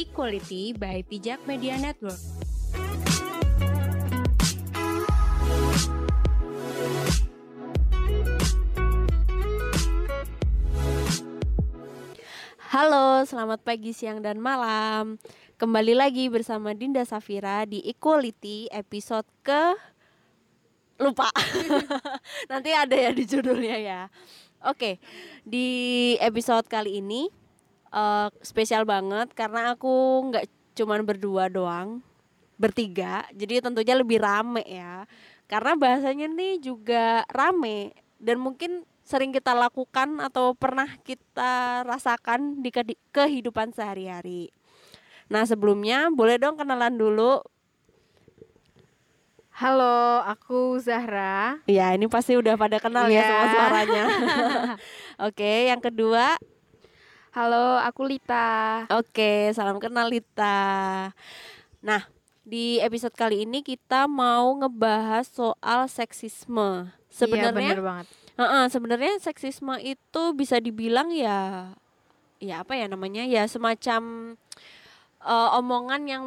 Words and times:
Equality 0.00 0.72
by 0.72 1.04
Pijak 1.04 1.44
Media 1.44 1.76
Network. 1.76 2.16
Halo, 12.72 13.28
selamat 13.28 13.60
pagi, 13.60 13.92
siang, 13.92 14.24
dan 14.24 14.40
malam. 14.40 15.20
Kembali 15.60 15.92
lagi 15.92 16.32
bersama 16.32 16.72
Dinda 16.72 17.04
Safira 17.04 17.68
di 17.68 17.84
Equality 17.84 18.72
episode 18.72 19.28
ke 19.44 19.76
lupa. 20.96 21.28
Nanti 22.48 22.72
ada 22.72 22.96
ya 22.96 23.12
di 23.12 23.28
judulnya 23.28 23.76
ya. 23.76 24.00
Oke, 24.64 24.96
di 25.44 26.16
episode 26.24 26.64
kali 26.72 27.04
ini 27.04 27.28
uh, 27.90 28.28
spesial 28.40 28.86
banget 28.86 29.30
karena 29.34 29.74
aku 29.74 30.24
nggak 30.30 30.46
cuman 30.78 31.02
berdua 31.04 31.50
doang, 31.50 32.00
bertiga. 32.56 33.26
Jadi 33.34 33.60
tentunya 33.60 33.94
lebih 33.98 34.22
rame 34.22 34.64
ya. 34.66 35.04
Karena 35.50 35.74
bahasanya 35.74 36.30
nih 36.30 36.62
juga 36.62 37.26
rame 37.26 37.90
dan 38.22 38.38
mungkin 38.38 38.86
sering 39.02 39.34
kita 39.34 39.50
lakukan 39.50 40.22
atau 40.22 40.54
pernah 40.54 40.86
kita 41.02 41.82
rasakan 41.82 42.62
di 42.62 42.70
kehidupan 43.10 43.74
sehari-hari. 43.74 44.54
Nah, 45.26 45.42
sebelumnya 45.42 46.10
boleh 46.14 46.38
dong 46.38 46.54
kenalan 46.54 46.94
dulu. 46.94 47.42
Halo, 49.50 50.22
aku 50.24 50.78
Zahra. 50.78 51.58
Ya, 51.66 51.92
ini 51.92 52.06
pasti 52.06 52.38
udah 52.38 52.54
pada 52.54 52.78
kenal 52.78 53.10
yeah. 53.10 53.18
ya 53.18 53.22
semua 53.26 53.46
suaranya. 53.50 54.04
Oke, 55.28 55.68
yang 55.68 55.82
kedua. 55.82 56.38
Halo, 57.30 57.78
aku 57.78 58.10
Lita. 58.10 58.90
Oke, 58.90 59.54
salam 59.54 59.78
kenal 59.78 60.10
Lita. 60.10 61.14
Nah, 61.78 62.02
di 62.42 62.82
episode 62.82 63.14
kali 63.14 63.46
ini 63.46 63.62
kita 63.62 64.10
mau 64.10 64.50
ngebahas 64.58 65.30
soal 65.30 65.86
seksisme. 65.86 66.90
Sebenarnya 67.06 67.78
iya, 67.78 67.82
banget 67.82 68.08
Uh, 68.40 68.42
uh, 68.42 68.64
sebenarnya 68.72 69.20
seksisme 69.20 69.76
itu 69.84 70.22
bisa 70.32 70.56
dibilang 70.64 71.12
ya 71.12 71.68
ya 72.40 72.64
apa 72.64 72.72
ya 72.72 72.88
namanya 72.88 73.20
ya 73.28 73.44
semacam 73.44 74.32
uh, 75.20 75.60
omongan 75.60 76.08
yang 76.08 76.24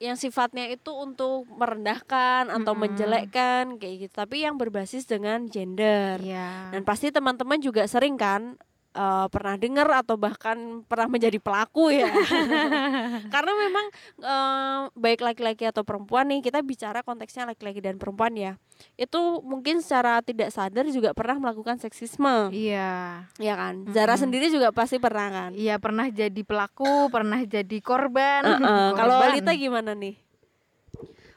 yang 0.00 0.16
sifatnya 0.16 0.72
itu 0.72 0.88
untuk 0.88 1.44
merendahkan 1.52 2.48
atau 2.48 2.56
mm 2.56 2.64
-hmm. 2.64 2.80
menjelekkan 2.80 3.64
kayak 3.76 4.08
gitu 4.08 4.14
tapi 4.16 4.40
yang 4.40 4.56
berbasis 4.56 5.04
dengan 5.04 5.44
gender 5.52 6.16
yeah. 6.24 6.72
dan 6.72 6.80
pasti 6.88 7.12
teman-teman 7.12 7.60
juga 7.60 7.84
sering 7.84 8.16
kan 8.16 8.56
uh, 8.98 9.26
pernah 9.30 9.54
dengar 9.54 9.86
atau 10.02 10.18
bahkan 10.18 10.82
pernah 10.90 11.06
menjadi 11.06 11.38
pelaku 11.38 11.94
ya. 11.94 12.10
Karena 13.34 13.52
memang 13.54 13.86
uh, 14.20 14.78
baik 14.98 15.22
laki-laki 15.22 15.70
atau 15.70 15.86
perempuan 15.86 16.26
nih 16.26 16.42
kita 16.42 16.58
bicara 16.66 17.06
konteksnya 17.06 17.46
laki-laki 17.46 17.78
dan 17.78 18.02
perempuan 18.02 18.34
ya. 18.34 18.58
Itu 18.98 19.42
mungkin 19.46 19.78
secara 19.78 20.18
tidak 20.22 20.50
sadar 20.50 20.90
juga 20.90 21.14
pernah 21.14 21.38
melakukan 21.38 21.78
seksisme. 21.78 22.50
Iya. 22.50 23.30
Iya 23.38 23.54
kan? 23.54 23.86
Zara 23.94 24.18
sendiri 24.18 24.50
juga 24.50 24.74
pasti 24.74 24.98
pernah 24.98 25.30
kan? 25.30 25.50
Iya 25.54 25.78
pernah 25.78 26.10
jadi 26.10 26.42
pelaku 26.42 27.06
pernah 27.12 27.40
jadi 27.46 27.78
korban, 27.78 28.42
uh 28.42 28.58
-uh. 28.58 28.88
kalau 28.98 29.22
Lita 29.30 29.54
gimana 29.54 29.94
nih? 29.94 30.18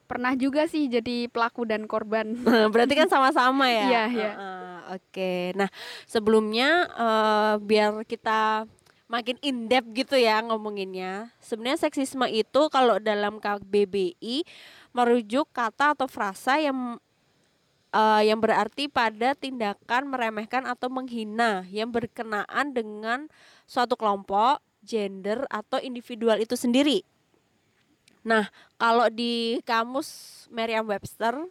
Pernah 0.09 0.35
juga 0.35 0.67
sih 0.67 0.91
jadi 0.91 1.31
pelaku 1.31 1.63
dan 1.63 1.87
korban. 1.87 2.35
Berarti 2.73 2.93
kan 2.97 3.07
sama-sama 3.07 3.69
ya. 3.71 3.85
Iya, 3.87 4.03
iya. 4.11 4.31
Uh, 4.35 4.43
uh, 4.43 4.70
Oke. 4.91 5.55
Nah, 5.55 5.71
sebelumnya 6.03 6.91
uh, 6.99 7.55
biar 7.63 8.03
kita 8.03 8.67
makin 9.07 9.39
in 9.43 9.71
depth 9.71 9.91
gitu 9.95 10.15
ya 10.19 10.43
ngomonginnya. 10.43 11.31
Sebenarnya 11.39 11.87
seksisme 11.87 12.27
itu 12.27 12.67
kalau 12.67 12.99
dalam 12.99 13.39
KBBI 13.39 14.43
merujuk 14.91 15.47
kata 15.55 15.95
atau 15.95 16.07
frasa 16.11 16.59
yang 16.59 16.99
uh, 17.95 18.21
yang 18.23 18.39
berarti 18.39 18.91
pada 18.91 19.31
tindakan 19.35 20.11
meremehkan 20.11 20.67
atau 20.67 20.87
menghina 20.87 21.63
yang 21.71 21.91
berkenaan 21.91 22.71
dengan 22.75 23.31
suatu 23.63 23.95
kelompok, 23.95 24.59
gender 24.83 25.47
atau 25.47 25.79
individual 25.79 26.39
itu 26.39 26.55
sendiri. 26.59 27.03
Nah, 28.21 28.47
kalau 28.77 29.09
di 29.09 29.59
kamus 29.65 30.45
Merriam-Webster 30.53 31.41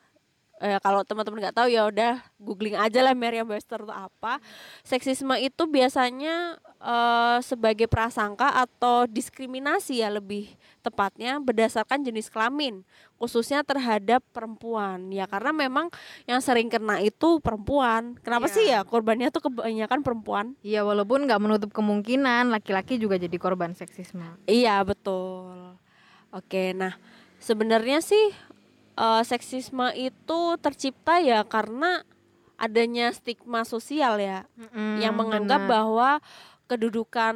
eh, 0.61 0.79
kalau 0.85 1.01
teman-teman 1.03 1.49
nggak 1.49 1.57
tahu 1.57 1.69
ya 1.73 1.89
udah 1.89 2.21
googling 2.37 2.77
aja 2.77 3.01
lah 3.01 3.17
Merriam-Webster 3.17 3.83
itu 3.83 3.93
apa. 3.93 4.39
Seksisme 4.85 5.33
itu 5.41 5.65
biasanya 5.65 6.61
eh, 6.79 7.39
sebagai 7.41 7.89
prasangka 7.89 8.53
atau 8.53 9.09
diskriminasi 9.09 10.05
ya 10.05 10.13
lebih 10.13 10.53
tepatnya 10.85 11.41
berdasarkan 11.41 12.05
jenis 12.05 12.29
kelamin, 12.29 12.85
khususnya 13.17 13.65
terhadap 13.65 14.21
perempuan. 14.37 15.09
Ya 15.09 15.25
karena 15.25 15.53
memang 15.57 15.89
yang 16.29 16.45
sering 16.45 16.69
kena 16.69 17.01
itu 17.01 17.41
perempuan. 17.41 18.21
Kenapa 18.21 18.47
ya. 18.49 18.53
sih 18.53 18.65
ya 18.69 18.81
korbannya 18.85 19.33
tuh 19.33 19.49
kebanyakan 19.49 20.05
perempuan? 20.05 20.47
Iya, 20.61 20.85
walaupun 20.85 21.25
nggak 21.25 21.41
menutup 21.41 21.71
kemungkinan 21.73 22.53
laki-laki 22.53 23.01
juga 23.01 23.17
jadi 23.17 23.37
korban 23.41 23.73
seksisme. 23.73 24.37
Iya, 24.45 24.81
betul. 24.85 25.77
Oke, 26.31 26.77
nah 26.77 26.95
sebenarnya 27.41 28.05
sih 28.05 28.31
uh, 28.97 29.23
seksisme 29.23 29.93
itu 29.95 30.41
tercipta 30.59 31.21
ya 31.23 31.45
karena 31.47 32.03
adanya 32.61 33.09
stigma 33.11 33.65
sosial 33.65 34.21
ya 34.21 34.45
mm, 34.57 35.01
yang 35.01 35.17
menganggap 35.17 35.65
bener. 35.65 35.73
bahwa 35.73 36.11
kedudukan 36.71 37.35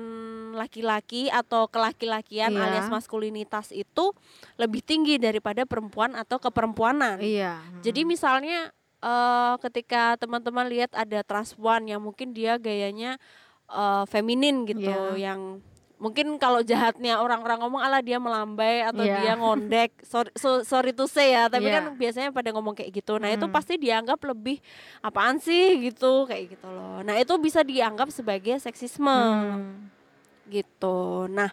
laki-laki 0.55 1.27
atau 1.27 1.67
kelaki-lakian 1.67 2.55
iya. 2.55 2.71
alias 2.71 2.87
maskulinitas 2.87 3.75
itu 3.75 4.15
lebih 4.55 4.79
tinggi 4.79 5.19
daripada 5.19 5.67
perempuan 5.67 6.15
atau 6.15 6.39
keperempuanan. 6.39 7.19
Iya. 7.19 7.59
Jadi 7.83 8.07
misalnya 8.07 8.71
uh, 9.03 9.59
ketika 9.59 10.15
teman-teman 10.23 10.71
lihat 10.71 10.95
ada 10.95 11.27
trans 11.27 11.59
one 11.59 11.91
yang 11.91 11.99
mungkin 11.99 12.31
dia 12.31 12.63
gayanya 12.63 13.19
uh, 13.67 14.07
feminin 14.07 14.71
gitu 14.71 15.19
iya. 15.19 15.35
yang 15.35 15.59
mungkin 16.05 16.37
kalau 16.37 16.61
jahatnya 16.61 17.17
orang-orang 17.17 17.65
ngomong 17.65 17.81
ala 17.81 18.05
dia 18.05 18.21
melambai 18.21 18.85
atau 18.85 19.01
yeah. 19.01 19.25
dia 19.25 19.33
ngondek 19.41 19.97
sorry, 20.05 20.29
so, 20.37 20.61
sorry 20.61 20.93
to 20.93 21.09
say 21.09 21.33
ya 21.33 21.49
tapi 21.49 21.73
yeah. 21.73 21.81
kan 21.81 21.97
biasanya 21.97 22.29
pada 22.29 22.53
ngomong 22.53 22.77
kayak 22.77 22.93
gitu 22.93 23.17
nah 23.17 23.33
hmm. 23.33 23.41
itu 23.41 23.47
pasti 23.49 23.81
dianggap 23.81 24.21
lebih 24.21 24.61
apaan 25.01 25.41
sih 25.41 25.81
gitu 25.89 26.29
kayak 26.29 26.61
gitu 26.61 26.69
loh 26.69 27.01
nah 27.01 27.17
itu 27.17 27.33
bisa 27.41 27.65
dianggap 27.65 28.13
sebagai 28.13 28.61
seksisme 28.61 29.09
hmm. 29.09 30.53
gitu 30.53 31.25
nah 31.33 31.49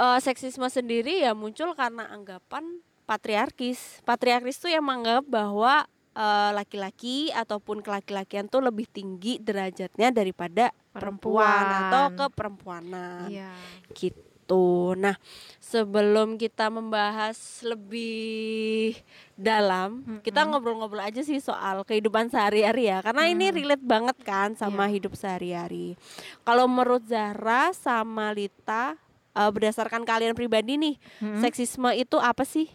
uh, 0.00 0.16
seksisme 0.16 0.64
sendiri 0.72 1.20
ya 1.20 1.36
muncul 1.36 1.76
karena 1.76 2.08
anggapan 2.08 2.80
patriarkis 3.04 4.00
patriarkis 4.08 4.56
itu 4.64 4.72
yang 4.72 4.86
menganggap 4.86 5.26
bahwa 5.26 5.82
eh, 6.14 6.50
laki-laki 6.54 7.34
uh, 7.34 7.42
ataupun 7.42 7.82
kelaki-lakian 7.82 8.46
tuh 8.46 8.62
lebih 8.62 8.86
tinggi 8.86 9.42
derajatnya 9.42 10.14
daripada 10.14 10.70
perempuan, 10.90 11.46
perempuan 11.46 11.64
atau 11.86 12.04
keperempuanan. 12.18 13.26
Iya. 13.30 13.52
Gitu. 13.94 14.98
Nah, 14.98 15.14
sebelum 15.62 16.34
kita 16.34 16.66
membahas 16.74 17.38
lebih 17.62 18.98
dalam, 19.38 20.02
mm-hmm. 20.02 20.26
kita 20.26 20.42
ngobrol-ngobrol 20.42 21.06
aja 21.06 21.22
sih 21.22 21.38
soal 21.38 21.86
kehidupan 21.86 22.34
sehari-hari 22.34 22.90
ya. 22.90 22.98
Karena 22.98 23.30
mm. 23.30 23.32
ini 23.38 23.46
relate 23.54 23.86
banget 23.86 24.18
kan 24.26 24.58
sama 24.58 24.90
yeah. 24.90 24.94
hidup 24.98 25.14
sehari-hari. 25.14 25.94
Kalau 26.42 26.66
menurut 26.66 27.06
Zahra 27.06 27.70
sama 27.70 28.34
Lita 28.34 28.98
uh, 29.38 29.50
berdasarkan 29.54 30.02
kalian 30.02 30.34
pribadi 30.34 30.74
nih, 30.74 30.96
mm-hmm. 31.22 31.40
seksisme 31.46 31.90
itu 31.94 32.18
apa 32.18 32.42
sih? 32.42 32.66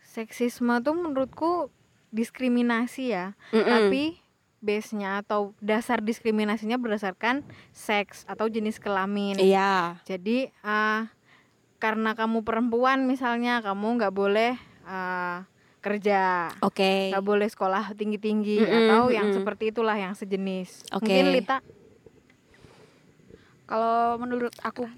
Seksisme 0.00 0.80
tuh 0.80 0.96
menurutku 0.96 1.68
diskriminasi 2.08 3.12
ya. 3.12 3.36
Mm-hmm. 3.52 3.68
Tapi 3.68 4.04
base-nya 4.58 5.22
atau 5.22 5.54
dasar 5.62 6.02
diskriminasinya 6.02 6.76
berdasarkan 6.78 7.46
seks 7.70 8.26
atau 8.26 8.50
jenis 8.50 8.82
kelamin. 8.82 9.38
Iya. 9.38 10.02
Jadi 10.02 10.50
uh, 10.66 11.06
karena 11.78 12.18
kamu 12.18 12.42
perempuan 12.42 13.06
misalnya 13.06 13.62
kamu 13.62 14.02
nggak 14.02 14.14
boleh 14.14 14.58
uh, 14.82 15.46
kerja. 15.78 16.50
Oke. 16.58 16.82
Okay. 16.82 17.00
Nggak 17.14 17.26
boleh 17.26 17.48
sekolah 17.48 17.84
tinggi-tinggi 17.94 18.58
mm 18.58 18.66
-hmm, 18.66 18.78
atau 18.78 19.02
mm 19.02 19.06
-hmm. 19.06 19.16
yang 19.16 19.28
seperti 19.30 19.64
itulah 19.70 19.94
yang 19.94 20.14
sejenis. 20.18 20.90
Okay. 20.90 21.22
Mungkin 21.22 21.26
Lita 21.38 21.58
kalau 23.68 24.16
menurut 24.16 24.54
aku 24.64 24.88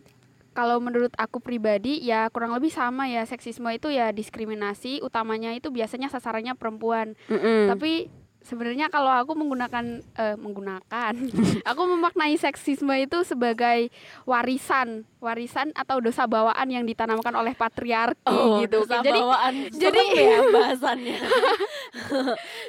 kalau 0.55 0.79
menurut 0.79 1.11
aku 1.19 1.43
pribadi 1.43 2.03
ya 2.07 2.31
kurang 2.31 2.55
lebih 2.55 2.71
sama 2.71 3.11
ya 3.11 3.27
seksisme 3.27 3.67
itu 3.71 3.91
ya 3.91 4.11
diskriminasi 4.15 5.03
utamanya 5.03 5.55
itu 5.55 5.69
biasanya 5.75 6.09
sasarannya 6.09 6.57
perempuan. 6.57 7.19
Mm 7.27 7.39
-hmm. 7.39 7.61
Tapi 7.75 7.93
sebenarnya 8.41 8.89
kalau 8.89 9.13
aku 9.13 9.37
menggunakan 9.37 10.01
uh, 10.17 10.37
menggunakan 10.41 11.13
aku 11.71 11.83
memaknai 11.85 12.35
seksisme 12.41 12.93
itu 12.97 13.21
sebagai 13.23 13.93
warisan 14.25 15.05
warisan 15.21 15.71
atau 15.77 16.01
dosa 16.01 16.25
bawaan 16.25 16.69
yang 16.73 16.85
ditanamkan 16.89 17.33
oleh 17.37 17.53
patriarki 17.53 18.33
oh, 18.33 18.65
gitu 18.65 18.85
dosa 18.85 19.05
jadi 19.05 19.21
bawaan 19.21 19.55
jadi 19.83 20.01
ya 20.17 20.39
bahasannya 20.57 21.19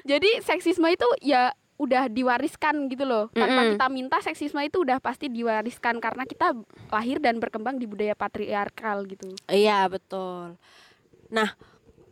jadi 0.03 0.29
seksisme 0.44 0.88
itu 0.91 1.07
ya 1.23 1.56
udah 1.81 2.13
diwariskan 2.13 2.94
gitu 2.94 3.09
loh 3.09 3.33
tanpa 3.33 3.65
Mm-mm. 3.65 3.73
kita 3.73 3.88
minta 3.89 4.18
seksisme 4.21 4.62
itu 4.62 4.85
udah 4.85 5.01
pasti 5.01 5.33
diwariskan 5.33 5.97
karena 5.97 6.29
kita 6.29 6.53
lahir 6.94 7.18
dan 7.18 7.41
berkembang 7.41 7.81
di 7.81 7.89
budaya 7.89 8.13
patriarkal 8.13 9.01
gitu 9.09 9.33
Iya 9.50 9.89
betul. 9.89 10.62
Nah 11.33 11.50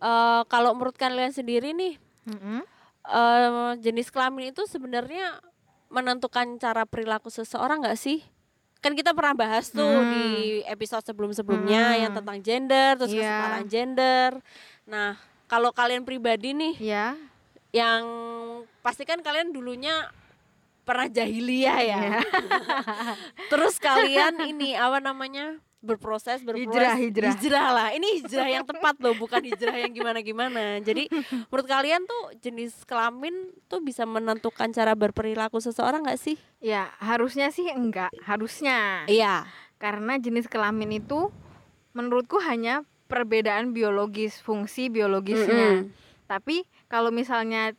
eh, 0.02 0.42
kalau 0.50 0.74
menurut 0.74 0.98
kalian 0.98 1.30
sendiri 1.30 1.78
nih 1.78 2.02
Mm-mm. 2.26 2.66
Eh, 3.10 3.72
jenis 3.82 4.10
kelamin 4.10 4.54
itu 4.54 4.64
sebenarnya 4.66 5.42
menentukan 5.90 6.62
cara 6.62 6.86
perilaku 6.86 7.28
seseorang 7.28 7.82
nggak 7.82 7.98
sih? 7.98 8.22
Kan 8.80 8.96
kita 8.96 9.12
pernah 9.12 9.36
bahas 9.36 9.68
tuh 9.70 9.84
Hmm. 9.84 10.08
di 10.08 10.26
episode 10.64 11.04
sebelum-sebelumnya 11.04 11.84
Hmm. 11.84 12.02
yang 12.08 12.12
tentang 12.16 12.38
gender, 12.40 12.90
terus 12.96 13.12
Iya. 13.12 13.20
kesetaraan 13.26 13.68
gender. 13.68 14.32
Nah 14.88 15.18
kalau 15.50 15.74
kalian 15.74 16.06
pribadi 16.06 16.54
nih 16.54 16.76
Ya. 16.80 17.18
yang 17.74 18.04
pasti 18.80 19.04
kan 19.04 19.20
kalian 19.20 19.52
dulunya 19.52 20.08
pernah 20.88 21.06
jahiliyah 21.06 21.80
ya. 21.84 22.00
Iya. 22.02 22.20
Terus 23.52 23.78
kalian 23.78 24.42
ini 24.42 24.74
apa 24.74 24.98
namanya? 24.98 25.62
Berproses 25.80 26.44
berproses 26.44 27.00
Hijrah, 27.00 27.32
hijrah. 27.40 27.68
lah 27.72 27.90
ini 27.96 28.20
hijrah 28.20 28.52
yang 28.52 28.68
tepat 28.68 29.00
loh 29.00 29.16
bukan 29.16 29.40
hijrah 29.40 29.80
yang 29.80 29.96
gimana 29.96 30.20
gimana 30.20 30.64
jadi 30.84 31.08
menurut 31.48 31.68
kalian 31.68 32.04
tuh 32.04 32.36
jenis 32.38 32.84
kelamin 32.84 33.32
tuh 33.72 33.80
bisa 33.80 34.04
menentukan 34.04 34.68
cara 34.70 34.92
berperilaku 34.92 35.64
seseorang 35.64 36.04
nggak 36.04 36.20
sih 36.20 36.36
Ya, 36.60 36.92
harusnya 37.00 37.56
sih 37.56 37.72
enggak, 37.72 38.12
harusnya. 38.28 39.08
iya 39.08 39.48
Karena 39.80 40.20
jenis 40.20 40.52
kelamin 40.52 41.00
itu 41.00 41.32
menurutku 41.96 42.36
hanya 42.44 42.84
perbedaan 43.08 43.72
biologis, 43.72 44.44
fungsi 44.44 44.92
biologisnya. 44.92 45.80
Mm-mm. 45.80 45.96
Tapi 46.28 46.68
kalau 46.92 47.10
misalnya 47.10 47.72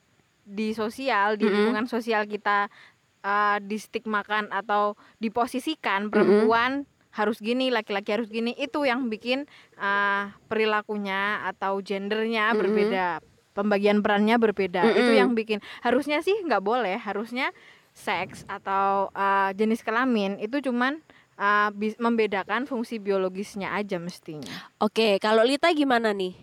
di 0.43 0.73
sosial, 0.73 1.37
di 1.37 1.45
Mm-mm. 1.45 1.53
lingkungan 1.53 1.87
sosial 1.87 2.25
kita 2.25 2.73
uh, 3.21 3.61
distigmakan 3.61 4.49
atau 4.49 4.97
diposisikan 5.21 6.09
perempuan 6.09 6.89
harus 7.11 7.43
gini, 7.43 7.75
laki-laki 7.75 8.15
harus 8.15 8.29
gini, 8.31 8.55
itu 8.55 8.87
yang 8.87 9.11
bikin 9.11 9.47
uh, 9.77 10.31
perilakunya 10.47 11.43
atau 11.47 11.83
gendernya 11.83 12.55
Mm-mm. 12.55 12.61
berbeda, 12.63 13.07
pembagian 13.55 13.99
perannya 14.03 14.39
berbeda. 14.39 14.83
Itu 14.95 15.11
Mm-mm. 15.11 15.21
yang 15.21 15.31
bikin 15.35 15.59
harusnya 15.83 16.23
sih 16.23 16.35
nggak 16.47 16.63
boleh, 16.63 16.97
harusnya 16.99 17.51
seks 17.91 18.47
atau 18.47 19.11
uh, 19.11 19.51
jenis 19.53 19.83
kelamin 19.83 20.39
itu 20.39 20.63
cuman 20.63 21.03
uh, 21.35 21.75
membedakan 21.99 22.65
fungsi 22.71 23.03
biologisnya 23.03 23.75
aja 23.75 23.99
mestinya. 23.99 24.71
oke 24.79 25.19
kalau 25.19 25.43
Lita 25.43 25.75
gimana 25.75 26.15
nih 26.15 26.39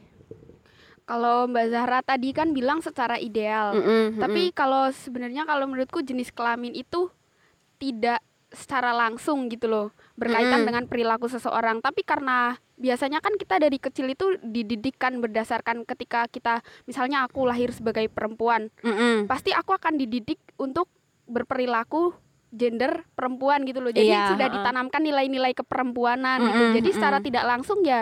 kalau 1.08 1.48
Mbak 1.48 1.66
Zahra 1.72 2.00
tadi 2.04 2.36
kan 2.36 2.52
bilang 2.52 2.84
secara 2.84 3.16
ideal 3.16 3.72
Mm-mm, 3.80 4.20
Tapi 4.20 4.52
kalau 4.52 4.92
sebenarnya 4.92 5.48
kalau 5.48 5.64
menurutku 5.72 6.04
jenis 6.04 6.36
kelamin 6.36 6.76
itu 6.76 7.08
tidak 7.80 8.20
secara 8.52 8.92
langsung 8.92 9.48
gitu 9.48 9.72
loh 9.72 9.88
berkaitan 10.18 10.66
Mm-mm. 10.66 10.70
dengan 10.74 10.84
perilaku 10.90 11.30
seseorang. 11.30 11.80
Tapi 11.80 12.02
karena 12.02 12.58
biasanya 12.76 13.22
kan 13.22 13.38
kita 13.38 13.62
dari 13.62 13.78
kecil 13.78 14.10
itu 14.10 14.42
dididikan 14.42 15.22
berdasarkan 15.22 15.86
ketika 15.86 16.26
kita 16.28 16.66
misalnya 16.90 17.24
aku 17.30 17.46
lahir 17.46 17.70
sebagai 17.70 18.10
perempuan, 18.10 18.74
mm-mm. 18.82 19.30
pasti 19.30 19.54
aku 19.54 19.78
akan 19.78 20.02
dididik 20.02 20.42
untuk 20.58 20.90
berperilaku 21.30 22.18
gender 22.50 23.06
perempuan 23.14 23.62
gitu 23.70 23.84
loh. 23.84 23.94
Jadi 23.94 24.10
Iya, 24.10 24.34
sudah 24.34 24.48
heeh. 24.50 24.56
ditanamkan 24.58 25.02
nilai-nilai 25.06 25.54
keperempuanan 25.54 26.40
gitu. 26.50 26.64
Mm-mm, 26.66 26.76
Jadi 26.82 26.90
secara 26.98 27.18
tidak 27.22 27.46
langsung 27.46 27.86
ya 27.86 28.02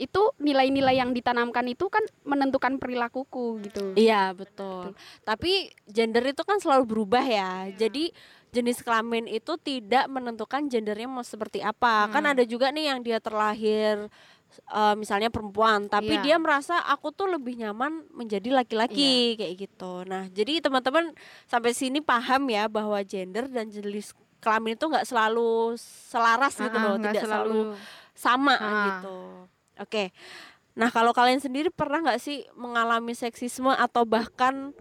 itu 0.00 0.32
nilai-nilai 0.40 0.96
yang 0.96 1.12
ditanamkan 1.12 1.68
itu 1.68 1.92
kan 1.92 2.00
menentukan 2.24 2.80
perilakuku 2.80 3.60
gitu. 3.68 3.92
Iya 4.00 4.32
betul. 4.32 4.96
Tapi 5.28 5.68
gender 5.84 6.24
itu 6.24 6.40
kan 6.40 6.56
selalu 6.56 6.88
berubah 6.88 7.20
ya. 7.20 7.68
Jadi 7.76 8.08
jenis 8.50 8.80
kelamin 8.80 9.24
itu 9.24 9.54
tidak 9.56 10.06
menentukan 10.06 10.66
gendernya 10.66 11.06
mau 11.06 11.22
seperti 11.22 11.58
apa. 11.60 12.06
Kan 12.08 12.22
Hmm. 12.22 12.32
ada 12.32 12.42
juga 12.42 12.68
nih 12.68 12.90
yang 12.90 13.00
dia 13.00 13.18
terlahir 13.18 14.10
eh, 14.50 14.94
misalnya 14.94 15.30
perempuan, 15.30 15.86
tapi 15.86 16.10
Iya. 16.12 16.22
dia 16.24 16.36
merasa 16.36 16.82
aku 16.82 17.10
tuh 17.10 17.30
lebih 17.30 17.54
nyaman 17.56 18.02
menjadi 18.10 18.50
laki-laki 18.50 19.38
kayak 19.38 19.54
gitu. 19.56 20.02
Nah 20.02 20.26
jadi 20.26 20.58
teman-teman 20.58 21.14
sampai 21.46 21.70
sini 21.70 22.02
paham 22.02 22.46
ya 22.46 22.66
bahwa 22.66 22.98
gender 23.00 23.46
dan 23.46 23.70
jenis 23.70 24.10
kelamin 24.42 24.74
itu 24.74 24.82
nggak 24.82 25.06
selalu 25.06 25.78
selaras 26.10 26.58
gitu 26.58 26.72
Ah, 26.72 26.82
loh, 26.82 26.94
nggak 26.98 27.14
tidak 27.14 27.22
selalu 27.22 27.58
sama 28.10 28.54
Ah. 28.58 28.74
gitu. 28.90 29.18
Oke. 29.78 30.04
Nah, 30.72 30.88
kalau 30.88 31.10
kalian 31.10 31.38
sendiri 31.38 31.68
pernah 31.68 32.00
nggak 32.00 32.18
sih 32.18 32.42
mengalami 32.52 33.12
seksisme 33.12 33.70
atau 33.70 34.02
bahkan 34.02 34.74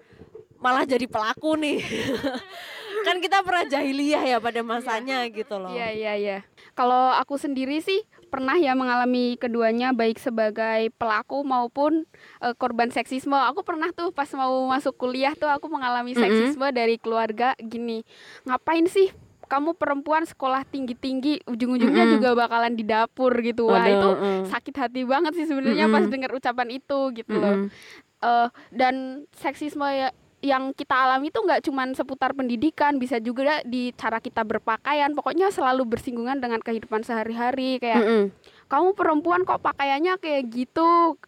malah 0.57 0.81
jadi 0.83 1.06
pelaku 1.06 1.54
nih? 1.56 1.77
kan 3.10 3.18
kita 3.26 3.42
pernah 3.42 3.66
jahiliyah 3.66 4.22
ya 4.22 4.38
pada 4.38 4.62
masanya 4.62 5.26
gitu 5.34 5.58
loh. 5.58 5.74
Iya 5.74 5.90
iya 5.90 6.14
iya. 6.14 6.38
Kalau 6.78 7.10
aku 7.18 7.42
sendiri 7.42 7.82
sih 7.82 8.06
pernah 8.30 8.54
ya 8.62 8.78
mengalami 8.78 9.34
keduanya 9.42 9.90
baik 9.90 10.22
sebagai 10.22 10.94
pelaku 11.02 11.42
maupun 11.42 12.06
eh, 12.46 12.54
korban 12.54 12.94
seksisme. 12.94 13.34
Aku 13.34 13.66
pernah 13.66 13.90
tuh 13.90 14.14
pas 14.14 14.30
mau 14.38 14.70
masuk 14.70 14.94
kuliah 14.94 15.34
tuh 15.34 15.50
aku 15.50 15.66
mengalami 15.74 16.14
seksisme 16.14 16.70
dari 16.70 17.02
keluarga 17.02 17.58
gini. 17.58 18.06
Ngapain 18.46 18.86
sih 18.86 19.10
kamu 19.50 19.74
perempuan 19.74 20.30
sekolah 20.30 20.62
tinggi-tinggi 20.70 21.42
ujung-ujungnya 21.50 22.06
Mm-mm. 22.06 22.16
juga 22.22 22.38
bakalan 22.38 22.78
di 22.78 22.86
dapur 22.86 23.34
gitu. 23.42 23.66
Wah, 23.66 23.82
Waduh, 23.82 23.90
itu 23.90 24.10
mm. 24.14 24.44
sakit 24.54 24.76
hati 24.78 25.02
banget 25.10 25.34
sih 25.34 25.50
sebenarnya 25.50 25.90
pas 25.90 26.06
Mm-mm. 26.06 26.14
dengar 26.14 26.32
ucapan 26.38 26.70
itu 26.70 27.00
gitu 27.18 27.34
loh. 27.34 27.66
Mm-mm. 27.66 27.74
Eh, 28.22 28.48
dan 28.70 29.26
seksisme 29.34 29.90
ya- 29.90 30.14
yang 30.39 30.71
kita 30.71 30.95
alami 30.95 31.27
itu 31.36 31.39
nggak 31.44 31.68
cuman 31.68 31.91
seputar 31.91 32.31
pendidikan 32.31 32.95
bisa 32.95 33.19
juga 33.19 33.59
di 33.68 33.91
cara 34.00 34.24
kita 34.24 34.47
berpakaian 34.47 35.12
pokoknya 35.12 35.51
selalu 35.51 35.83
bersinggungan 35.83 36.39
dengan 36.39 36.63
kehidupan 36.63 37.03
sehari-hari 37.03 37.75
kayak 37.83 38.00
Mm-mm. 38.00 38.24
kamu 38.71 38.95
perempuan 38.95 39.44
kok 39.44 39.59
pakaiannya 39.59 40.15
kayak 40.15 40.47
gitu 40.47 41.19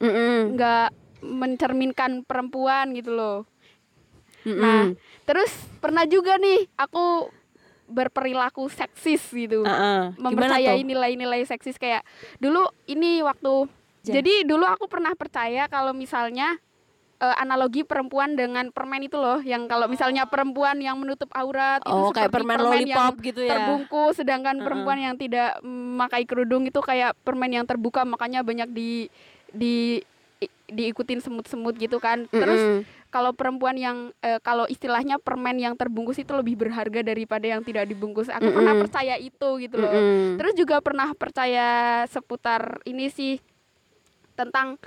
nggak 0.55 0.95
mencerminkan 1.27 2.23
perempuan 2.23 2.95
gitu 2.95 3.11
loh 3.11 3.37
Mm-mm. 4.47 4.63
nah 4.63 4.83
terus 5.27 5.51
pernah 5.83 6.07
juga 6.07 6.39
nih 6.39 6.71
aku 6.79 7.27
berperilaku 7.91 8.71
seksis 8.71 9.19
gitu 9.35 9.67
ah. 9.67 10.15
Gimana 10.15 10.23
mempercayai 10.55 10.87
nilai-nilai 10.87 11.43
seksis 11.43 11.75
kayak 11.75 12.07
dulu 12.39 12.63
ini 12.87 13.19
waktu 13.27 13.67
Ja. 14.01 14.17
jadi 14.17 14.49
dulu 14.49 14.65
aku 14.65 14.89
pernah 14.89 15.13
percaya 15.13 15.69
kalau 15.69 15.93
misalnya 15.93 16.57
eh, 17.21 17.35
analogi 17.37 17.85
perempuan 17.85 18.33
dengan 18.33 18.73
permen 18.73 19.05
itu 19.05 19.15
loh 19.15 19.37
yang 19.39 19.69
kalau 19.69 19.85
misalnya 19.85 20.25
perempuan 20.25 20.81
yang 20.81 20.97
menutup 20.97 21.29
aurat 21.31 21.79
itu 21.79 21.93
Oh, 21.93 22.09
kayak 22.09 22.27
seperti 22.27 22.35
permen 22.41 22.57
yang 22.57 22.65
lollipop 22.65 23.13
gitu 23.21 23.41
ya. 23.45 23.51
terbungkus 23.53 24.13
sedangkan 24.17 24.55
Uh-uh. 24.57 24.65
perempuan 24.65 24.97
yang 24.97 25.15
tidak 25.15 25.61
memakai 25.61 26.25
kerudung 26.25 26.65
itu 26.65 26.81
kayak 26.81 27.13
permen 27.21 27.53
yang 27.53 27.65
terbuka 27.65 28.01
makanya 28.01 28.41
banyak 28.41 28.65
di 28.67 29.05
di 29.53 30.01
diikutin 30.65 31.21
semut-semut 31.21 31.75
gitu 31.75 31.99
kan 31.99 32.25
terus 32.31 32.57
Mm-mm. 32.57 32.81
kalau 33.11 33.29
perempuan 33.29 33.75
yang 33.75 33.97
eh, 34.19 34.39
kalau 34.39 34.65
istilahnya 34.65 35.19
permen 35.19 35.59
yang 35.59 35.75
terbungkus 35.75 36.17
itu 36.17 36.31
lebih 36.31 36.55
berharga 36.57 37.03
daripada 37.03 37.45
yang 37.45 37.61
tidak 37.61 37.85
dibungkus 37.85 38.25
aku 38.25 38.49
pernah 38.49 38.73
Mm-mm. 38.73 38.83
percaya 38.87 39.19
itu 39.19 39.49
gitu 39.59 39.75
loh 39.77 39.91
Mm-mm. 39.91 40.39
Terus 40.39 40.53
juga 40.55 40.79
pernah 40.79 41.11
percaya 41.13 41.67
seputar 42.07 42.81
ini 42.87 43.11
sih 43.11 43.37
tentang 44.33 44.79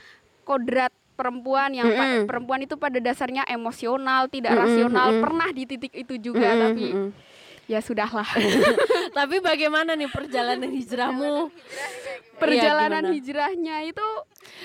kodrat 0.43 0.91
perempuan 1.14 1.71
yang 1.71 1.88
pa- 1.88 2.04
Mm-mm. 2.04 2.26
perempuan 2.26 2.61
itu 2.61 2.75
pada 2.75 2.99
dasarnya 2.99 3.47
emosional, 3.47 4.26
tidak 4.26 4.52
Mm-mm, 4.52 4.62
rasional. 4.62 5.06
mm-mm. 5.11 5.23
Pernah 5.23 5.49
di 5.50 5.62
titik 5.64 5.94
itu 5.94 6.14
juga 6.18 6.44
Mm-mm, 6.44 6.62
tapi 6.62 6.87
mm-mm. 6.90 7.09
ya 7.64 7.78
sudahlah. 7.80 8.26
Tapi 9.16 9.38
bagaimana 9.38 9.94
nih 9.94 10.11
perjalanan 10.11 10.68
hijrahmu? 10.78 11.49
Perjalanan 12.35 13.04
Iya, 13.06 13.14
hijrahnya 13.14 13.76
itu 13.87 14.06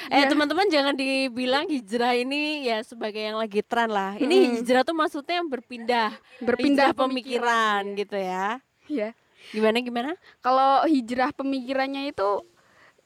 Eh 0.09 0.25
ya, 0.25 0.27
teman-teman 0.27 0.65
jangan 0.67 0.97
dibilang 0.97 1.69
hijrah 1.69 2.17
ini 2.17 2.65
ya 2.65 2.81
sebagai 2.81 3.21
yang 3.21 3.37
lagi 3.37 3.61
tren 3.61 3.87
lah. 3.87 4.17
Ini 4.17 4.25
Mm-mm. 4.27 4.53
hijrah 4.59 4.81
tuh 4.81 4.97
maksudnya 4.97 5.39
yang 5.39 5.47
berpindah, 5.47 6.11
berpindah 6.41 6.89
hijrah 6.91 6.97
pemikiran 6.97 7.81
gitu 7.93 8.17
ya. 8.17 8.57
Ya. 8.89 9.13
Gimana 9.49 9.79
gimana? 9.79 10.11
Kalau 10.41 10.83
hijrah 10.83 11.29
pemikirannya 11.31 12.09
itu 12.09 12.41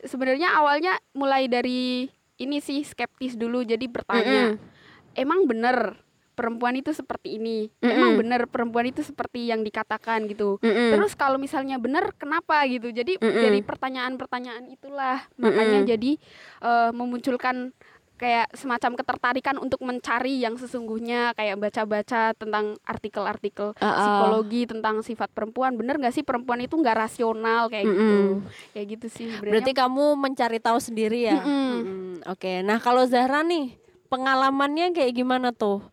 sebenarnya 0.02 0.56
awalnya 0.56 0.96
mulai 1.12 1.48
dari 1.48 2.08
ini 2.42 2.58
sih 2.60 2.82
skeptis 2.82 3.38
dulu 3.38 3.62
jadi 3.62 3.86
bertanya, 3.86 4.58
Mm-mm. 4.58 5.18
emang 5.18 5.46
bener 5.46 6.02
perempuan 6.34 6.74
itu 6.74 6.90
seperti 6.90 7.38
ini? 7.38 7.70
Emang 7.78 8.18
Mm-mm. 8.18 8.22
bener 8.26 8.42
perempuan 8.50 8.90
itu 8.90 9.06
seperti 9.06 9.54
yang 9.54 9.62
dikatakan 9.62 10.26
gitu? 10.26 10.58
Mm-mm. 10.66 10.98
Terus 10.98 11.14
kalau 11.14 11.38
misalnya 11.38 11.78
benar 11.78 12.10
kenapa 12.18 12.66
gitu? 12.66 12.90
Jadi 12.90 13.22
Mm-mm. 13.22 13.38
dari 13.38 13.62
pertanyaan-pertanyaan 13.62 14.66
itulah 14.74 15.22
makanya 15.38 15.86
Mm-mm. 15.86 15.92
jadi 15.94 16.12
eh, 16.66 16.92
memunculkan 16.92 17.72
kayak 18.14 18.54
semacam 18.54 18.96
ketertarikan 18.96 19.58
untuk 19.58 19.82
mencari 19.82 20.38
yang 20.38 20.56
sesungguhnya 20.56 21.34
kayak 21.34 21.58
baca-baca 21.58 22.32
tentang 22.32 22.78
artikel-artikel 22.82 23.74
Ah, 23.76 23.86
ah. 23.86 23.94
psikologi 23.98 24.62
tentang 24.64 25.00
sifat 25.00 25.30
perempuan. 25.30 25.74
Bener 25.74 25.98
gak 25.98 26.12
sih 26.12 26.22
perempuan 26.22 26.60
itu 26.60 26.74
nggak 26.74 26.98
rasional 27.00 27.68
kayak 27.68 27.84
gitu? 27.84 28.00
Mm-mm. 28.00 28.48
Kayak 28.72 28.88
gitu 28.92 29.08
sih 29.10 29.28
Berarti 29.36 29.72
kamu 29.72 30.16
mencari 30.16 30.58
tahu 30.58 30.78
sendiri 30.78 31.26
ya. 31.26 31.38
Mm-mm. 31.38 31.72
Mm-mm. 31.76 32.12
Oke. 32.26 32.62
Nah 32.62 32.78
kalau 32.78 33.04
Zahra 33.04 33.42
nih 33.42 33.76
pengalamannya 34.08 34.92
kayak 34.92 35.14
gimana 35.14 35.50
tuh? 35.50 35.84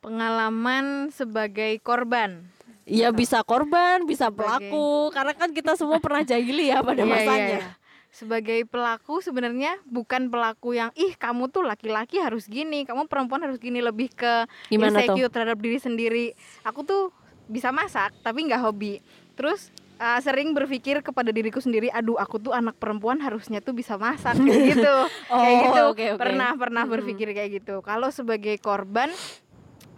Pengalaman 0.00 1.08
sebagai 1.08 1.78
korban. 1.78 2.44
Ya 2.84 3.08
bisa 3.10 3.40
korban, 3.40 4.02
bisa 4.02 4.26
Sebagai- 4.26 4.66
pelaku, 4.66 4.88
karena 5.10 5.32
kan 5.32 5.50
kita 5.50 5.78
semua 5.78 5.96
pernah 5.96 6.20
jahili 6.20 6.68
ya 6.68 6.82
pada 6.82 7.00
Iya, 7.00 7.06
iya, 7.06 7.14
masanya. 7.14 7.58
iya. 7.62 7.62
Sebagai 8.10 8.66
pelaku 8.66 9.22
sebenarnya 9.22 9.78
bukan 9.86 10.28
pelaku 10.28 10.74
yang 10.74 10.90
ih 10.92 11.14
kamu 11.14 11.46
tuh 11.46 11.62
laki-laki 11.62 12.18
harus 12.18 12.44
gini, 12.44 12.82
kamu 12.82 13.06
perempuan 13.06 13.46
harus 13.46 13.56
gini 13.56 13.78
lebih 13.78 14.10
ke 14.10 14.50
Gimana 14.66 14.98
tuh? 14.98 15.14
insecure 15.14 15.30
terhadap 15.30 15.58
diri 15.58 15.78
sendiri. 15.78 16.26
Aku 16.62 16.82
tuh 16.82 17.14
bisa 17.46 17.70
masak 17.70 18.10
tapi 18.20 18.50
nggak 18.50 18.60
hobi. 18.60 18.98
Terus 19.38 19.70
uh, 19.96 20.18
sering 20.18 20.50
berpikir 20.50 21.00
kepada 21.00 21.30
diriku 21.30 21.62
sendiri, 21.62 21.86
aduh 21.88 22.18
aku 22.18 22.36
tuh 22.36 22.50
anak 22.50 22.74
perempuan 22.76 23.22
harusnya 23.22 23.62
tuh 23.62 23.72
bisa 23.72 23.94
masak 23.94 24.34
kayak 24.36 24.62
gitu. 24.74 24.94
kayak 25.30 25.54
Oh, 25.54 25.62
gitu. 25.62 25.82
oke, 25.94 26.04
oke. 26.14 26.18
Pernah 26.18 26.50
pernah 26.58 26.82
Mm-mm. 26.82 26.94
berpikir 26.98 27.30
kayak 27.30 27.62
gitu. 27.62 27.78
Kalau 27.80 28.10
sebagai 28.10 28.58
korban 28.58 29.14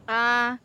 uh, 0.05 0.61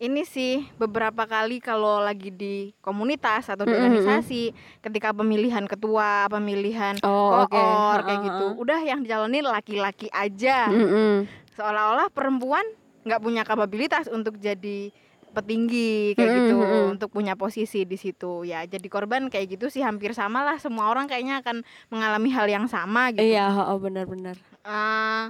ini 0.00 0.24
sih 0.24 0.64
beberapa 0.80 1.28
kali 1.28 1.60
kalau 1.60 2.00
lagi 2.00 2.32
di 2.32 2.72
komunitas 2.80 3.52
atau 3.52 3.68
di 3.68 3.76
Mm-mm, 3.76 3.84
organisasi 3.84 4.56
ketika 4.80 5.12
pemilihan 5.12 5.68
ketua, 5.68 6.24
pemilihan 6.32 6.96
Oh, 7.04 7.44
koor 7.44 7.98
kayak 8.08 8.18
Ha, 8.18 8.26
gitu. 8.26 8.44
Udah 8.56 8.80
yang 8.80 9.04
dijalanin 9.04 9.44
laki-laki 9.44 10.08
aja. 10.08 10.72
Mm-mm. 10.72 11.28
Seolah-olah 11.52 12.08
perempuan 12.08 12.64
nggak 13.04 13.20
punya 13.20 13.44
kapabilitas 13.44 14.08
untuk 14.08 14.40
jadi 14.40 14.88
petinggi 15.30 16.16
kayak 16.16 16.26
Mm-mm, 16.32 16.40
gitu, 16.48 16.56
untuk 16.96 17.08
punya 17.12 17.36
posisi 17.36 17.84
di 17.84 18.00
situ. 18.00 18.48
Ya, 18.48 18.64
jadi 18.64 18.88
korban 18.88 19.28
kayak 19.28 19.60
gitu 19.60 19.68
sih 19.68 19.84
hampir 19.84 20.16
sama 20.16 20.40
lah. 20.40 20.56
Semua 20.56 20.88
orang 20.88 21.12
kayaknya 21.12 21.44
akan 21.44 21.60
mengalami 21.92 22.32
hal 22.32 22.48
yang 22.48 22.64
sama 22.72 23.12
gitu. 23.12 23.36
Iya, 23.36 23.52
oh, 23.68 23.76
benar-benar. 23.76 24.40
Eh, 24.64 25.24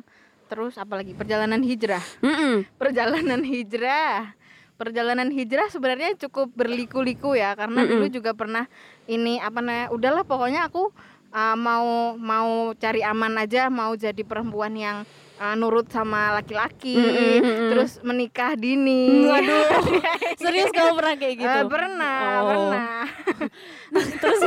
terus 0.47 0.79
apalagi 0.79 1.11
perjalanan 1.19 1.59
hijrah. 1.59 2.03
Mm-mm. 2.23 2.71
Perjalanan 2.79 3.43
hijrah. 3.43 4.39
Perjalanan 4.81 5.29
hijrah 5.29 5.69
sebenarnya 5.69 6.17
cukup 6.17 6.57
berliku-liku 6.57 7.37
ya 7.37 7.53
karena 7.53 7.85
Mm-mm. 7.85 8.01
dulu 8.01 8.07
juga 8.09 8.33
pernah 8.33 8.65
ini 9.05 9.37
apa 9.37 9.61
namanya 9.61 9.93
udahlah 9.93 10.25
pokoknya 10.25 10.73
aku 10.73 10.89
uh, 11.37 11.57
mau 11.61 12.17
mau 12.17 12.73
cari 12.81 13.05
aman 13.05 13.45
aja 13.45 13.69
mau 13.69 13.93
jadi 13.93 14.25
perempuan 14.25 14.73
yang 14.73 15.05
uh, 15.41 15.55
nurut 15.55 15.89
sama 15.89 16.37
laki-laki 16.37 16.93
Mm-mm, 16.93 17.41
mm-mm. 17.41 17.69
terus 17.73 17.97
menikah 18.01 18.53
dini 18.55 19.25
Waduh, 19.25 19.65
serius 20.41 20.69
kamu 20.69 20.93
pernah 20.95 21.15
kayak 21.17 21.35
gitu? 21.37 21.59
Eh, 21.59 21.65
pernah 21.67 22.19
Oh. 22.31 22.47
pernah 22.47 23.05
terus 24.23 24.41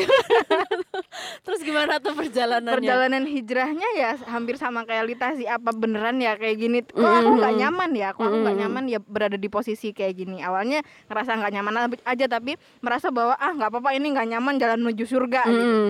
terus 1.43 1.59
gimana 1.61 1.97
tuh 1.97 2.13
perjalanannya? 2.13 2.73
perjalanan 2.73 3.23
hijrahnya 3.25 3.89
ya 3.93 4.11
hampir 4.27 4.55
sama 4.55 4.83
kayak 4.83 5.05
Lita 5.05 5.33
sih 5.33 5.45
apa 5.45 5.71
beneran 5.71 6.17
ya 6.17 6.35
kayak 6.35 6.57
gini 6.57 6.79
kok 6.81 6.95
aku 7.01 7.31
nggak 7.35 7.55
nyaman 7.57 7.91
ya 7.91 8.09
kok 8.11 8.23
aku 8.23 8.37
nggak 8.39 8.57
nyaman 8.57 8.83
ya 8.87 8.99
berada 8.99 9.35
di 9.35 9.49
posisi 9.49 9.91
kayak 9.91 10.13
gini 10.15 10.39
awalnya 10.39 10.79
ngerasa 11.07 11.35
nggak 11.35 11.53
nyaman 11.53 11.73
aja 12.03 12.25
tapi 12.27 12.53
merasa 12.79 13.09
bahwa 13.09 13.35
ah 13.35 13.51
nggak 13.51 13.69
apa-apa 13.69 13.89
ini 13.93 14.07
nggak 14.09 14.27
nyaman 14.29 14.55
jalan 14.55 14.79
menuju 14.79 15.05
surga 15.05 15.41
gitu. 15.43 15.57
Mm-mm. 15.59 15.89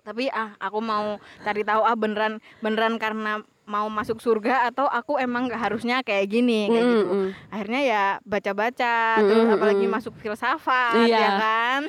tapi 0.00 0.24
ah 0.26 0.56
aku 0.56 0.80
mau 0.80 1.16
cari 1.40 1.62
tahu 1.62 1.82
ah 1.82 1.94
beneran 1.94 2.32
beneran 2.58 2.96
karena 2.96 3.44
mau 3.70 3.86
masuk 3.86 4.18
surga 4.18 4.66
atau 4.66 4.84
aku 4.84 5.14
emang 5.16 5.46
nggak 5.46 5.62
harusnya 5.62 6.02
kayak 6.02 6.26
gini 6.26 6.66
kayak 6.66 6.82
gitu 6.82 7.06
Mm-mm. 7.06 7.26
akhirnya 7.48 7.80
ya 7.80 8.04
baca-baca 8.22 8.96
terus 9.20 9.38
Mm-mm. 9.40 9.54
apalagi 9.54 9.86
masuk 9.86 10.14
filsafat 10.16 11.06
Iya. 11.06 11.16
ya 11.16 11.30
kan 11.38 11.82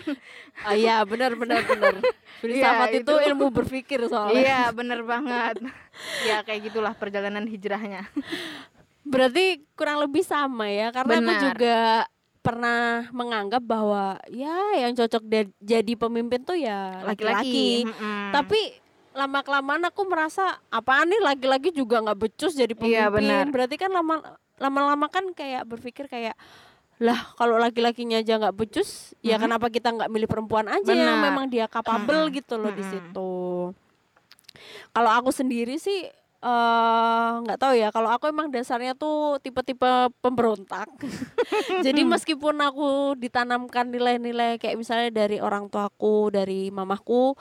Oh 0.62 0.76
iya, 0.78 1.02
benar 1.02 1.34
benar 1.34 1.64
benar. 1.64 1.98
Filsafat 2.42 2.88
Iya, 2.92 3.02
itu 3.02 3.10
itu. 3.12 3.28
ilmu 3.28 3.50
berpikir 3.50 4.00
soalnya. 4.06 4.38
iya 4.38 4.62
bener 4.78 5.02
banget 5.02 5.66
ya 6.22 6.46
kayak 6.46 6.70
gitulah 6.70 6.94
perjalanan 6.94 7.44
hijrahnya 7.44 8.06
Berarti 9.02 9.66
kurang 9.74 9.98
lebih 10.00 10.22
sama 10.22 10.70
ya, 10.70 10.94
karena 10.94 11.10
aku 11.12 11.26
Benar. 11.26 11.42
juga 11.44 11.78
pernah 12.42 12.82
menganggap 13.10 13.62
bahwa 13.62 14.18
ya 14.28 14.54
yang 14.78 14.94
cocok 14.94 15.26
jadi 15.58 15.94
pemimpin 15.96 16.42
tuh 16.42 16.54
ya 16.54 17.02
laki-laki. 17.04 17.86
Mm-mm. 17.86 18.30
Tapi 18.30 18.62
lama 19.12 19.40
kelamaan 19.42 19.84
aku 19.84 20.02
merasa 20.06 20.42
apaan 20.68 21.08
nih 21.08 21.20
laki-laki 21.20 21.70
juga 21.70 22.00
nggak 22.00 22.18
becus 22.18 22.54
jadi 22.54 22.72
pemimpin. 22.72 22.96
Iya, 22.96 23.08
benar. 23.12 23.46
Berarti 23.50 23.76
kan 23.76 23.92
lama 23.92 24.24
lama-lama 24.56 25.08
kan 25.08 25.32
kayak 25.32 25.66
berpikir 25.66 26.06
kayak 26.06 26.38
lah 27.02 27.34
kalau 27.34 27.58
laki-lakinya 27.58 28.22
aja 28.22 28.38
nggak 28.38 28.54
becus, 28.54 29.18
ya 29.20 29.36
Mhm. 29.36 29.44
kenapa 29.44 29.68
kita 29.68 29.90
nggak 29.90 30.08
milih 30.08 30.30
perempuan 30.30 30.70
aja 30.70 30.86
yang 30.88 31.18
Benar. 31.18 31.26
memang 31.28 31.46
dia 31.50 31.66
capable 31.66 32.30
Mm-mm. 32.30 32.38
gitu 32.38 32.56
loh 32.56 32.70
di 32.70 32.80
Mm-mm. 32.80 32.94
situ. 32.94 33.34
Kalau 34.92 35.12
aku 35.12 35.30
sendiri 35.32 35.76
sih 35.76 36.06
eh, 36.42 37.32
nggak 37.38 37.58
tahu 37.58 37.74
ya. 37.74 37.90
Kalau 37.90 38.10
aku 38.10 38.26
emang 38.26 38.50
dasarnya 38.50 38.94
tuh 38.94 39.38
tipe-tipe 39.38 39.86
pemberontak. 40.20 40.90
Jadi 41.86 42.02
meskipun 42.04 42.58
aku 42.58 43.14
ditanamkan 43.16 43.86
nilai-nilai 43.88 44.58
kayak 44.58 44.74
misalnya 44.74 45.10
dari 45.12 45.38
orang 45.38 45.70
tuaku, 45.70 46.30
dari 46.30 46.70
mamahku, 46.70 47.38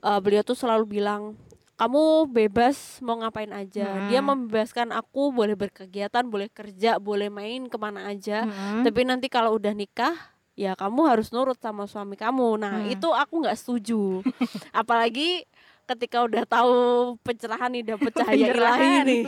eh, 0.00 0.20
beliau 0.20 0.42
tuh 0.42 0.54
selalu 0.54 0.98
bilang 0.98 1.34
kamu 1.74 2.26
bebas 2.26 2.98
mau 2.98 3.14
ngapain 3.16 3.50
aja. 3.50 4.10
Dia 4.10 4.18
Mm. 4.18 4.26
membebaskan 4.26 4.90
aku 4.90 5.30
boleh 5.30 5.54
berkegiatan, 5.54 6.26
boleh 6.26 6.50
kerja, 6.50 6.98
boleh 6.98 7.30
main 7.30 7.66
ke 7.66 7.76
mana 7.76 8.10
aja. 8.10 8.42
Mm-mm. 8.42 8.82
Tapi 8.82 9.00
nanti 9.02 9.30
kalau 9.30 9.54
udah 9.54 9.70
nikah 9.70 10.10
ya 10.58 10.74
kamu 10.74 11.06
harus 11.06 11.30
nurut 11.30 11.54
sama 11.56 11.86
suami 11.86 12.18
kamu. 12.18 12.58
Nah 12.58 12.82
Hmm. 12.82 12.90
itu 12.90 13.06
aku 13.06 13.46
nggak 13.46 13.54
setuju. 13.54 14.26
Apalagi 14.74 15.46
ketika 15.86 16.20
udah 16.20 16.42
tahu 16.44 16.74
pencerahan 17.22 17.70
nih 17.70 17.86
dapet 17.86 18.10
cahaya 18.18 18.50
ilahi 18.50 18.92
nih. 19.04 19.22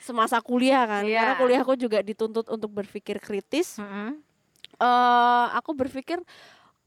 Semasa 0.00 0.40
kuliah 0.40 0.82
kan, 0.82 1.04
Iya. 1.04 1.20
karena 1.20 1.34
kuliahku 1.36 1.72
juga 1.76 2.00
dituntut 2.00 2.48
untuk 2.48 2.72
berpikir 2.72 3.20
kritis. 3.20 3.76
Mm-mm. 3.76 4.18
eh 4.74 5.46
aku 5.52 5.76
berpikir 5.76 6.16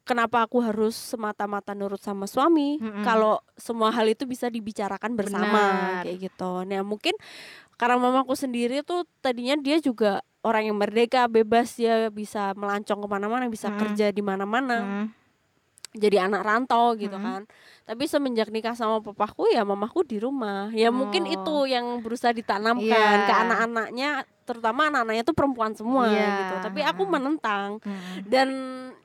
kenapa 0.06 0.46
aku 0.46 0.62
harus 0.62 0.94
semata-mata 0.94 1.74
nurut 1.74 2.00
sama 2.00 2.30
suami 2.30 2.78
Mm-mm. 2.78 3.02
kalau 3.02 3.42
semua 3.58 3.90
hal 3.90 4.06
itu 4.06 4.24
bisa 4.24 4.48
dibicarakan 4.48 5.18
bersama 5.18 5.50
Benar. 5.50 6.02
kayak 6.06 6.18
gitu. 6.30 6.52
Nah 6.64 6.86
mungkin 6.86 7.18
karena 7.76 7.98
mamaku 7.98 8.38
sendiri 8.38 8.86
tuh 8.86 9.04
tadinya 9.20 9.58
dia 9.58 9.82
juga 9.82 10.22
orang 10.46 10.70
yang 10.70 10.78
merdeka, 10.78 11.26
bebas 11.26 11.74
dia 11.74 12.08
bisa 12.08 12.54
melancong 12.54 13.02
ke 13.02 13.08
mana-mana, 13.10 13.50
bisa 13.50 13.68
Mm. 13.68 13.78
kerja 13.82 14.06
di 14.14 14.22
mana-mana, 14.22 14.78
Mm. 14.80 15.06
Jadi 15.96 16.28
anak 16.28 16.42
rantau 16.42 16.94
gitu 16.94 17.16
Mm. 17.16 17.24
kan. 17.24 17.42
Tapi 17.84 18.04
semenjak 18.06 18.50
nikah 18.50 18.74
sama 18.74 19.00
papaku 19.00 19.48
ya 19.48 19.62
mamaku 19.62 20.04
di 20.04 20.18
rumah. 20.18 20.70
Ya 20.72 20.90
mungkin 20.90 21.24
Oh. 21.24 21.34
itu 21.34 21.56
yang 21.68 22.00
berusaha 22.00 22.30
ditanamkan 22.30 22.84
Iya. 22.84 23.24
ke 23.24 23.34
anak-anaknya, 23.34 24.10
terutama 24.42 24.88
anak-anaknya 24.88 25.24
tuh 25.24 25.34
perempuan 25.34 25.72
semua 25.72 26.06
Iya. 26.08 26.28
gitu. 26.40 26.56
Tapi 26.64 26.80
aku 26.82 27.04
menentang 27.06 27.80
Mm. 27.80 28.25
dan 28.25 28.48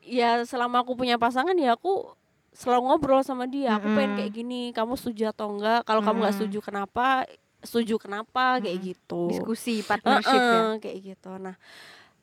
ya 0.01 0.43
selama 0.43 0.81
aku 0.81 0.93
punya 0.93 1.15
pasangan 1.15 1.53
ya 1.53 1.73
aku 1.73 2.11
selalu 2.51 2.81
ngobrol 2.85 3.21
sama 3.21 3.47
dia 3.47 3.75
aku 3.75 3.87
pengen 3.89 4.11
Mm-mm. 4.11 4.19
kayak 4.19 4.31
gini 4.33 4.61
kamu 4.71 4.93
setuju 4.93 5.31
atau 5.31 5.55
enggak 5.55 5.81
kalau 5.81 6.03
kamu 6.03 6.19
nggak 6.19 6.35
setuju 6.35 6.59
kenapa 6.61 7.23
setuju 7.63 7.95
kenapa 7.95 8.59
kayak 8.59 8.75
gitu 8.83 9.31
diskusi 9.31 9.79
partnership 9.79 10.35
ya 10.35 10.43
Heeh, 10.43 10.71
kayak 10.79 10.97
gitu 11.05 11.31
nah 11.37 11.55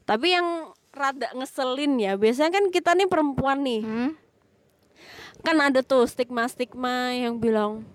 tapi 0.05 0.37
yang 0.37 0.69
rada 0.91 1.33
ngeselin 1.33 1.97
ya 1.97 2.13
biasanya 2.15 2.51
kan 2.51 2.69
kita 2.69 2.93
nih 2.93 3.07
perempuan 3.07 3.63
nih 3.63 3.81
Hmm? 3.81 4.11
Kan 5.41 5.57
ada 5.59 5.81
tuh 5.81 6.05
stigma-stigma 6.05 7.15
yang 7.15 7.37
bilang 7.37 7.87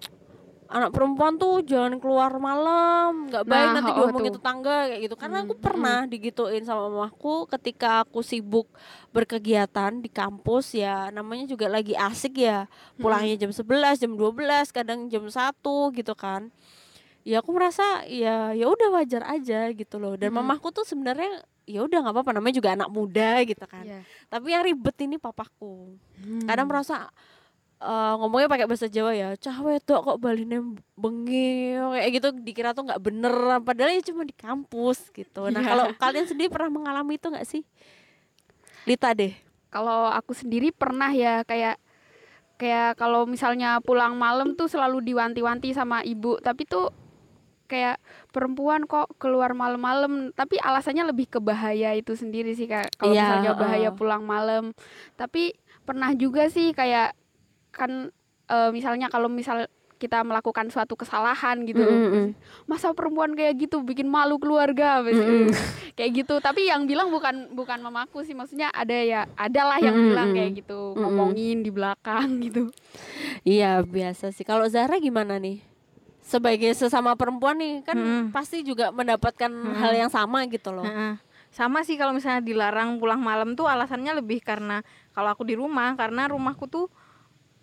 anak 0.65 0.89
perempuan 0.89 1.37
tuh 1.37 1.61
jangan 1.61 2.01
keluar 2.01 2.33
malam 2.35 3.29
nggak 3.29 3.45
baik 3.45 3.61
Nah, 3.63 3.73
nanti 3.77 3.91
oh, 3.93 4.09
diomongin 4.09 4.33
tetangga 4.33 4.89
kayak 4.89 5.01
gitu. 5.01 5.15
Karena 5.15 5.37
aku 5.45 5.53
Hmm, 5.53 5.61
pernah 5.61 5.99
digituin 6.03 6.65
sama 6.65 6.89
mamaku 6.89 7.45
ketika 7.47 8.01
aku 8.01 8.25
sibuk 8.25 8.65
berkegiatan 9.13 10.01
di 10.01 10.09
kampus 10.09 10.73
ya 10.73 11.13
namanya 11.13 11.45
juga 11.45 11.69
lagi 11.69 11.93
asik 11.93 12.41
ya 12.41 12.65
pulangnya 12.97 13.37
jam 13.37 13.53
11 13.53 14.01
jam 14.01 14.11
12 14.17 14.73
kadang 14.73 15.05
jam 15.07 15.21
1 15.21 15.53
gitu 15.93 16.13
kan. 16.17 16.49
Ya 17.21 17.39
aku 17.39 17.53
merasa 17.53 18.01
ya 18.03 18.51
ya 18.51 18.65
udah 18.65 18.97
wajar 18.97 19.23
aja 19.23 19.69
gitu 19.69 20.01
loh. 20.01 20.17
Dan 20.17 20.33
Hmm. 20.33 20.41
mamaku 20.41 20.73
tuh 20.73 20.83
sebenarnya 20.83 21.45
ya 21.63 21.85
udah 21.85 22.01
nggak 22.01 22.15
apa-apa 22.17 22.33
namanya 22.33 22.57
juga 22.57 22.73
anak 22.73 22.89
muda 22.89 23.45
gitu 23.45 23.63
kan. 23.63 23.85
Iya. 23.85 24.01
tapi 24.25 24.49
yang 24.49 24.65
ribet 24.65 24.97
ini 24.99 25.15
papaku. 25.15 26.01
Kadang 26.43 26.65
merasa 26.65 27.13
eh, 27.83 28.13
ngomongnya 28.15 28.47
pakai 28.47 28.63
bahasa 28.63 28.87
Jawa 28.87 29.11
ya 29.11 29.29
cah 29.35 29.59
wedok 29.59 29.99
kok 30.01 30.17
baline 30.17 30.57
bengi 30.93 31.75
kayak 31.75 32.09
gitu 32.13 32.27
dikira 32.37 32.71
tuh 32.71 32.87
nggak 32.87 33.01
bener 33.01 33.33
padahal 33.59 33.91
ya 33.91 34.01
cuma 34.01 34.23
di 34.23 34.31
kampus 34.31 35.11
gitu 35.11 35.47
nah 35.47 35.59
Iya. 35.59 35.69
kalau 35.69 35.85
kalian 35.93 36.25
sendiri 36.25 36.47
pernah 36.47 36.71
mengalami 36.73 37.15
itu 37.15 37.27
nggak 37.27 37.43
sih 37.45 37.63
Lita 38.83 39.11
deh 39.11 39.31
Kalau 39.67 40.05
aku 40.05 40.31
sendiri 40.31 40.69
pernah 40.69 41.09
ya 41.09 41.41
kayak 41.41 41.81
kayak 42.55 42.93
kalau 42.93 43.25
misalnya 43.25 43.81
pulang 43.81 44.13
malam 44.13 44.53
tuh 44.53 44.69
selalu 44.69 45.01
diwanti-wanti 45.03 45.73
sama 45.73 46.05
ibu, 46.05 46.37
tapi 46.37 46.63
tuh 46.63 46.93
kayak 47.65 47.97
perempuan 48.29 48.85
kok 48.85 49.09
keluar 49.17 49.51
malam-malam, 49.51 50.29
tapi 50.31 50.61
alasannya 50.61 51.09
lebih 51.09 51.25
ke 51.27 51.39
bahaya 51.41 51.89
itu 51.91 52.13
sendiri 52.13 52.53
sih 52.53 52.69
kayak 52.69 52.93
kalau 52.93 53.11
Iya, 53.11 53.25
misalnya 53.25 53.51
bahaya 53.57 53.89
heeh. 53.89 53.97
pulang 53.97 54.23
malam. 54.23 54.77
Tapi 55.15 55.57
pernah 55.81 56.13
juga 56.13 56.45
sih 56.47 56.69
kayak 56.69 57.17
kan 57.73 58.13
eh, 58.45 58.69
misalnya 58.69 59.09
kalau 59.09 59.27
misal 59.27 59.65
kita 59.93 60.19
melakukan 60.19 60.67
suatu 60.67 60.93
kesalahan 60.93 61.63
gitu 61.63 61.79
Mm, 61.79 61.95
mm, 61.95 62.11
mm. 62.11 62.27
masa 62.65 62.91
perempuan 62.91 63.31
kayak 63.31 63.55
gitu 63.57 63.81
bikin 63.81 64.03
malu 64.05 64.35
keluarga 64.35 64.99
Mm, 64.99 65.15
mm. 65.15 65.47
kayak 65.97 66.11
gitu 66.13 66.37
tapi 66.37 66.67
yang 66.67 66.83
bilang 66.83 67.07
bukan 67.07 67.47
bukan 67.49 67.79
mamaku 67.79 68.21
sih 68.21 68.35
maksudnya 68.35 68.67
ada 68.69 68.91
ya 68.93 69.23
adalah 69.33 69.79
yang 69.79 69.95
Mm, 69.95 70.05
bilang 70.05 70.29
mm. 70.29 70.35
kayak 70.35 70.51
gitu 70.59 70.81
Mm, 70.91 70.93
mm. 70.93 71.01
ngomongin 71.01 71.57
di 71.59 71.71
belakang 71.71 72.27
gitu 72.45 72.67
Iya 73.43 73.79
biasa 73.81 74.29
sih. 74.29 74.43
Kalau 74.43 74.67
Zara 74.67 74.95
gimana 74.97 75.35
nih? 75.35 75.59
Sebagai 76.19 76.71
sesama 76.71 77.15
perempuan 77.15 77.55
nih 77.55 77.83
kan 77.83 77.95
Mm. 77.95 78.23
pasti 78.31 78.59
juga 78.61 78.91
mendapatkan 78.91 79.51
hal 79.73 79.91
yang 79.93 80.07
sama 80.07 80.43
gitu 80.47 80.71
loh. 80.71 80.83
Heeh. 80.83 81.15
Sama 81.47 81.85
sih 81.85 81.95
kalau 81.95 82.11
misalnya 82.11 82.41
dilarang 82.41 82.97
pulang 82.97 83.19
malam 83.19 83.53
tuh 83.53 83.67
alasannya 83.67 84.17
lebih 84.17 84.41
karena 84.41 84.81
kalau 85.11 85.29
aku 85.29 85.43
di 85.43 85.53
rumah 85.53 85.93
karena 85.93 86.25
rumahku 86.27 86.65
tuh 86.65 86.87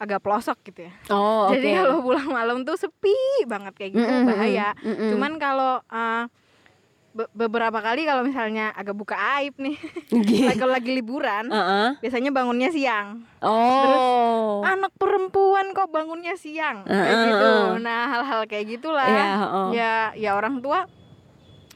agak 0.00 0.24
pelosok 0.24 0.56
gitu 0.64 0.88
ya. 0.88 0.92
Oh. 1.12 1.52
Jadi 1.52 1.76
kalau 1.76 2.00
pulang 2.00 2.24
malam 2.26 2.64
tuh 2.64 2.74
sepi 2.74 3.12
banget 3.44 3.76
kayak 3.76 3.90
gitu 3.92 4.00
Mm, 4.02 4.16
mm, 4.16 4.26
bahaya. 4.26 4.68
mm, 4.74 4.88
mm. 4.88 5.10
Cuman 5.12 5.32
kalau 5.36 5.84
eh, 5.84 6.24
be- 7.10 7.32
beberapa 7.36 7.78
kali 7.78 8.02
kalau 8.02 8.24
misalnya 8.24 8.72
agak 8.72 8.96
buka 8.96 9.12
aib 9.36 9.52
nih, 9.58 9.76
Gitu. 10.24 10.56
kalau 10.56 10.72
lagi 10.72 10.90
liburan, 10.90 11.52
Heeh. 11.52 12.00
biasanya 12.00 12.30
bangunnya 12.30 12.72
siang. 12.72 13.28
Oh. 13.44 14.62
Anak 14.62 14.96
perempuan 14.96 15.70
kok 15.70 15.90
bangunnya 15.90 16.32
siang, 16.34 16.80
kayak 16.82 16.96
Heeh, 17.04 17.24
gitu. 17.26 17.44
heeh. 17.44 17.68
Nah 17.78 18.00
hal-hal 18.08 18.40
kayak 18.46 18.66
gitulah. 18.70 19.04
Iya, 19.06 19.26
heeh. 19.36 19.66
Ya, 19.74 19.92
ya 20.16 20.30
orang 20.32 20.58
tua 20.58 20.88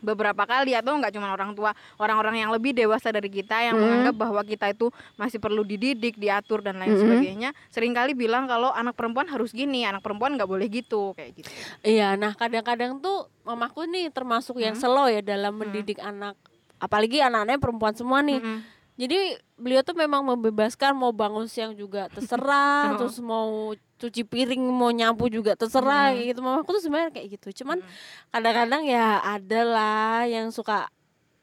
beberapa 0.04 0.44
kali 0.44 0.72
atau 0.72 0.94
nggak 0.94 1.10
cuma 1.10 1.28
orang 1.28 1.50
tua 1.50 1.72
orang-orang 1.96 2.38
yang 2.38 2.50
lebih 2.50 2.70
dewasa 2.70 3.08
dari 3.08 3.26
kita 3.26 3.58
yang 3.62 3.74
Mm. 3.74 3.82
menganggap 3.82 4.14
bahwa 4.14 4.40
kita 4.40 4.66
itu 4.68 4.86
masih 5.14 5.38
perlu 5.38 5.64
dididik 5.64 6.14
diatur 6.14 6.60
dan 6.60 6.76
lain 6.76 6.92
Mm-mm. 6.92 7.02
sebagainya 7.02 7.50
sering 7.68 7.90
kali 7.90 8.12
bilang 8.12 8.44
kalau 8.44 8.70
anak 8.70 8.92
perempuan 8.92 9.26
harus 9.26 9.50
gini 9.50 9.82
anak 9.82 9.98
perempuan 9.98 10.34
nggak 10.34 10.46
boleh 10.46 10.68
gitu 10.68 11.10
kayak 11.12 11.32
gitu 11.34 11.50
Iya, 11.82 12.14
nah 12.14 12.32
kadang-kadang 12.32 12.98
tuh 12.98 13.24
mamaku 13.42 13.86
nih 13.86 14.08
termasuk 14.08 14.56
yang 14.56 14.72
Hmm. 14.72 14.84
slow 14.84 15.06
ya 15.06 15.20
dalam 15.20 15.54
mendidik 15.54 15.96
anak, 15.98 16.36
apalagi 16.76 17.18
anak-anaknya 17.18 17.56
perempuan 17.56 17.94
semua 17.94 18.20
nih. 18.20 18.38
Mm-mm. 18.38 18.58
Jadi 18.94 19.18
beliau 19.54 19.82
tuh 19.82 19.92
memang 19.92 20.22
membebaskan 20.22 20.94
mau 20.94 21.10
bangun 21.10 21.44
siang 21.44 21.74
juga 21.74 22.06
terserah, 22.08 22.86
Oh. 22.94 22.98
terus 23.00 23.18
mau 23.18 23.48
cuci 23.96 24.22
piring, 24.22 24.62
mau 24.64 24.88
nyapu 24.88 25.26
juga 25.26 25.54
terserah 25.54 26.10
Hmm. 26.10 26.22
gitu. 26.24 26.40
Mamaku 26.40 26.78
tuh 26.78 26.82
sebenarnya 26.82 27.10
kayak 27.10 27.28
gitu. 27.34 27.62
Cuman 27.62 27.78
Hmm. 27.78 27.90
kadang-kadang 28.30 28.82
ya 28.84 29.18
ada 29.18 29.60
lah 29.62 30.18
yang 30.24 30.48
suka 30.48 30.86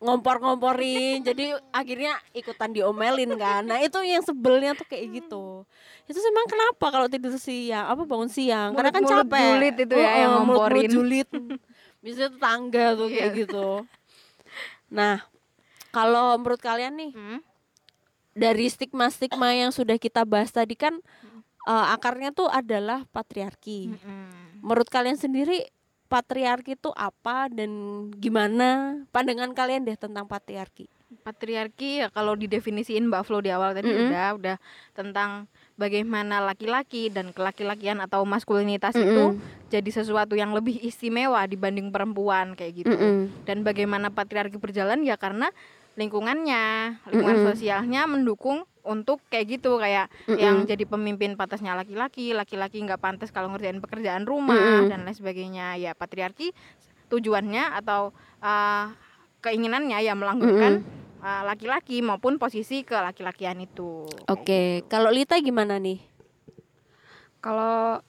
ngompor-ngomporin 0.02 1.22
jadi 1.30 1.46
akhirnya 1.70 2.18
ikutan 2.34 2.74
diomelin 2.74 3.38
kan 3.38 3.62
nah 3.62 3.78
itu 3.78 4.02
yang 4.02 4.20
sebelnya 4.20 4.74
tuh 4.74 4.82
kayak 4.84 5.22
gitu 5.22 5.62
itu 6.04 6.18
memang 6.24 6.50
kenapa 6.50 6.86
kalau 6.90 7.06
tidur 7.06 7.38
siang 7.38 7.86
apa 7.86 8.02
bangun 8.04 8.26
siang 8.26 8.74
karena 8.74 8.90
kan 8.90 9.06
Mulut-mulut 9.06 9.30
capek 9.30 9.46
julid 9.46 9.76
itu 9.78 9.94
ya 9.94 10.02
yang 10.02 10.10
Heeh, 10.10 10.18
mulut-mulut 10.42 10.58
ngomporin. 10.58 10.90
julid 10.90 11.30
biasanya 12.02 12.30
tetangga 12.34 12.86
tuh 12.98 13.08
kayak 13.08 13.30
Iya. 13.30 13.40
gitu 13.46 13.68
nah 14.90 15.16
kalau 15.92 16.36
menurut 16.36 16.60
kalian 16.60 16.96
nih 16.98 17.12
Hmm. 17.12 17.40
dari 18.32 18.66
stigma-stigma 18.66 19.52
yang 19.52 19.70
sudah 19.70 19.96
kita 19.96 20.24
bahas 20.24 20.50
tadi 20.50 20.74
kan 20.74 21.04
eh, 21.64 21.86
akarnya 21.92 22.32
tuh 22.32 22.48
adalah 22.48 23.04
patriarki 23.08 23.92
Mm-mm. 23.92 24.64
menurut 24.64 24.88
kalian 24.88 25.16
sendiri 25.16 25.68
patriarki 26.08 26.76
itu 26.76 26.92
apa 26.92 27.48
dan 27.48 27.72
gimana 28.16 29.00
pandangan 29.12 29.52
kalian 29.52 29.84
deh 29.84 29.96
tentang 29.96 30.26
patriarki 30.26 30.88
patriarki 31.22 32.00
ya 32.00 32.08
kalau 32.08 32.34
didefinisiin 32.34 33.04
Mbak 33.06 33.24
Flo 33.24 33.40
di 33.40 33.52
awal 33.52 33.76
tadi 33.76 33.88
Mm-mm. 33.88 34.08
udah 34.08 34.28
udah 34.36 34.58
tentang 34.92 35.30
bagaimana 35.76 36.40
laki-laki 36.40 37.12
dan 37.12 37.32
kelaki-lakian 37.32 38.00
atau 38.00 38.24
maskulinitas 38.24 38.96
Mm-mm. 38.96 39.06
itu 39.06 39.26
jadi 39.68 39.90
sesuatu 39.92 40.36
yang 40.36 40.56
lebih 40.56 40.80
istimewa 40.80 41.44
dibanding 41.46 41.92
perempuan 41.92 42.56
kayak 42.56 42.84
gitu 42.84 42.96
Mm-mm. 42.96 43.44
dan 43.44 43.64
bagaimana 43.64 44.08
patriarki 44.08 44.56
berjalan 44.56 45.04
ya 45.04 45.16
karena 45.16 45.52
lingkungannya 46.00 46.98
lingkungan 47.12 47.38
Mm-mm. 47.44 47.50
sosialnya 47.52 48.08
mendukung 48.08 48.64
untuk 48.82 49.22
kayak 49.28 49.60
gitu 49.60 49.78
kayak 49.78 50.08
Mm-mm. 50.26 50.40
yang 50.40 50.56
jadi 50.64 50.88
pemimpin 50.88 51.36
pantasnya 51.36 51.76
laki-laki 51.76 52.32
laki-laki 52.32 52.80
nggak 52.82 53.02
pantas 53.02 53.30
kalau 53.30 53.52
ngerjain 53.52 53.84
pekerjaan 53.84 54.24
rumah 54.24 54.56
Mm-mm. 54.56 54.90
dan 54.90 55.04
lain 55.04 55.16
sebagainya 55.16 55.76
ya 55.78 55.92
patriarki 55.92 56.56
tujuannya 57.12 57.76
atau 57.84 58.16
uh, 58.40 58.96
keinginannya 59.44 60.00
ya 60.00 60.16
melanggengkan 60.16 60.88
uh, 61.20 61.44
laki-laki 61.44 62.00
maupun 62.00 62.40
posisi 62.40 62.88
ke 62.88 62.96
laki-lakian 62.96 63.60
itu 63.60 64.08
Oke, 64.32 64.88
kalau 64.88 65.12
Lita 65.12 65.36
gimana 65.44 65.76
nih? 65.76 66.12
kalau 67.42 68.00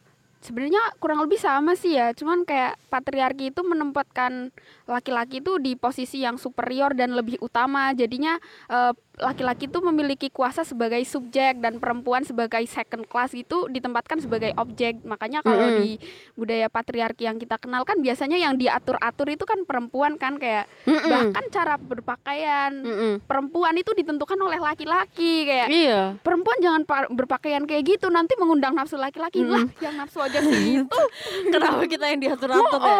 sebenarnya 0.44 0.92
kurang 1.00 1.24
lebih 1.24 1.40
sama 1.40 1.72
sih 1.72 1.96
ya 1.96 2.12
cuman 2.12 2.44
kayak 2.44 2.76
patriarki 2.92 3.50
itu 3.50 3.64
menempatkan 3.64 4.52
laki-laki 4.92 5.40
itu 5.40 5.56
di 5.56 5.72
posisi 5.74 6.20
yang 6.20 6.36
superior 6.36 6.92
dan 6.92 7.12
lebih 7.12 7.40
utama 7.40 7.90
jadinya 7.92 8.36
eh, 8.66 8.92
laki-laki 9.14 9.66
itu 9.66 9.78
memiliki 9.78 10.28
kuasa 10.28 10.62
sebagai 10.62 11.00
subjek 11.02 11.58
dan 11.58 11.76
perempuan 11.76 12.22
sebagai 12.22 12.64
second 12.66 13.04
class 13.04 13.30
gitu 13.30 13.68
ditempatkan 13.68 14.18
sebagai 14.18 14.52
objek 14.54 15.00
makanya 15.02 15.40
kalau 15.40 15.68
Mm-mm. 15.68 15.78
di 15.78 15.90
budaya 16.32 16.66
patriarki 16.66 17.24
yang 17.24 17.36
kita 17.36 17.56
kenal 17.56 17.82
kan 17.82 17.98
biasanya 17.98 18.36
yang 18.36 18.56
diatur-atur 18.56 19.28
itu 19.30 19.44
kan 19.44 19.62
perempuan 19.62 20.16
kan 20.16 20.36
kayak 20.36 20.64
bahkan 20.86 21.44
cara 21.48 21.76
berpakaian 21.76 22.72
Mm-mm. 22.74 23.12
perempuan 23.22 23.74
itu 23.74 23.92
ditentukan 23.92 24.36
oleh 24.38 24.58
laki-laki 24.58 25.44
kayak 25.44 25.68
Iya. 25.68 26.00
perempuan 26.18 26.58
jangan 26.58 26.82
pa- 26.82 27.08
berpakaian 27.08 27.64
kayak 27.64 27.84
gitu 27.86 28.08
nanti 28.08 28.32
mengundang 28.34 28.72
nafsu 28.72 28.96
laki-laki 28.96 29.40
lah 29.42 29.64
yang 29.78 29.94
nafsu 29.94 30.18
aja 30.18 30.40
segitu 30.40 31.00
Kenapa 31.52 31.84
kita 31.84 32.04
yang 32.06 32.20
diatur-atur 32.22 32.80
ya? 32.80 32.98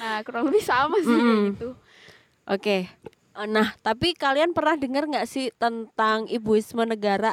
Nah 0.00 0.24
kurang 0.24 0.48
lebih 0.48 0.64
sama 0.64 0.96
sih 0.98 1.12
Mm-mm. 1.12 1.54
gitu 1.54 1.76
Oke. 2.48 2.88
Eh, 3.36 3.46
Nah, 3.46 3.70
tapi 3.78 4.10
kalian 4.10 4.50
pernah 4.50 4.74
dengar 4.74 5.06
nggak 5.06 5.28
sih 5.28 5.54
tentang 5.54 6.26
ibuisme 6.26 6.82
negara? 6.82 7.30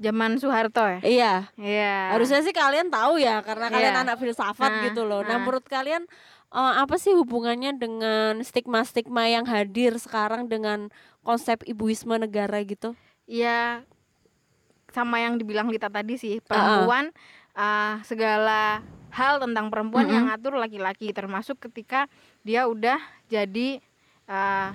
zaman 0.00 0.40
Soeharto 0.40 0.80
ya 0.80 0.98
Iya. 1.04 1.32
Iya. 1.54 2.16
Harusnya 2.16 2.40
sih 2.40 2.50
kalian 2.50 2.88
tahu 2.88 3.20
ya 3.20 3.44
karena 3.44 3.68
kalian 3.68 3.94
Iya. 3.94 4.02
anak 4.02 4.16
filsafat 4.16 4.72
Nah, 4.72 4.82
gitu 4.88 5.04
loh. 5.04 5.20
Nah, 5.20 5.36
nah. 5.36 5.44
menurut 5.44 5.62
kalian 5.62 6.08
eh, 6.50 6.74
apa 6.80 6.96
sih 6.96 7.12
hubungannya 7.12 7.76
dengan 7.76 8.40
stigma-stigma 8.40 9.28
yang 9.28 9.44
hadir 9.46 9.94
sekarang 10.00 10.48
dengan 10.48 10.88
konsep 11.22 11.60
ibuisme 11.62 12.16
negara 12.16 12.58
gitu? 12.64 12.96
ya 13.30 13.86
sama 14.90 15.22
yang 15.22 15.38
dibilang 15.38 15.70
Lita 15.70 15.86
tadi 15.86 16.18
sih 16.18 16.42
perempuan 16.42 17.14
ah, 17.54 18.02
segala 18.02 18.82
hal 19.10 19.38
tentang 19.38 19.68
perempuan 19.68 20.06
Mm-mm. 20.06 20.14
yang 20.14 20.24
ngatur 20.30 20.54
laki-laki 20.54 21.10
termasuk 21.10 21.58
ketika 21.58 22.06
dia 22.42 22.66
udah 22.66 22.98
jadi 23.26 23.82
ah, 24.24 24.72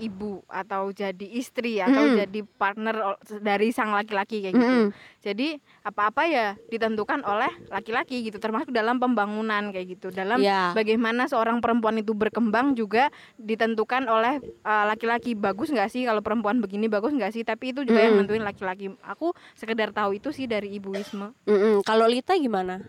ibu 0.00 0.42
atau 0.50 0.90
jadi 0.90 1.26
istri 1.30 1.78
atau 1.78 2.10
Mm-mm. 2.10 2.18
jadi 2.24 2.40
partner 2.58 2.96
dari 3.38 3.70
sang 3.70 3.94
laki-laki 3.94 4.42
kayak 4.42 4.54
gitu 4.56 4.66
Mm-mm. 4.66 4.88
jadi 5.22 5.48
apa-apa 5.86 6.26
ya 6.26 6.46
ditentukan 6.66 7.22
oleh 7.22 7.52
laki-laki 7.70 8.26
gitu 8.26 8.42
termasuk 8.42 8.74
dalam 8.74 8.98
pembangunan 8.98 9.70
kayak 9.70 9.94
gitu 9.94 10.10
dalam 10.10 10.42
Ya. 10.42 10.74
bagaimana 10.74 11.30
seorang 11.30 11.62
perempuan 11.62 12.02
itu 12.02 12.18
berkembang 12.18 12.74
juga 12.74 13.14
ditentukan 13.38 14.10
oleh 14.10 14.42
uh, 14.64 14.90
laki-laki 14.90 15.38
bagus 15.38 15.70
nggak 15.70 15.92
sih 15.92 16.02
kalau 16.02 16.18
perempuan 16.18 16.58
begini 16.58 16.90
bagus 16.90 17.14
nggak 17.14 17.30
sih 17.30 17.46
tapi 17.46 17.70
itu 17.70 17.86
juga 17.86 18.02
yang 18.02 18.18
Mm-mm. 18.18 18.26
nentuin 18.26 18.42
laki-laki 18.42 18.90
aku 19.06 19.30
sekedar 19.54 19.94
tahu 19.94 20.18
itu 20.18 20.34
sih 20.34 20.50
dari 20.50 20.72
ibuisme 20.72 21.30
Mm-mm. 21.46 21.86
Kalau 21.86 22.10
Lita 22.10 22.34
gimana? 22.34 22.82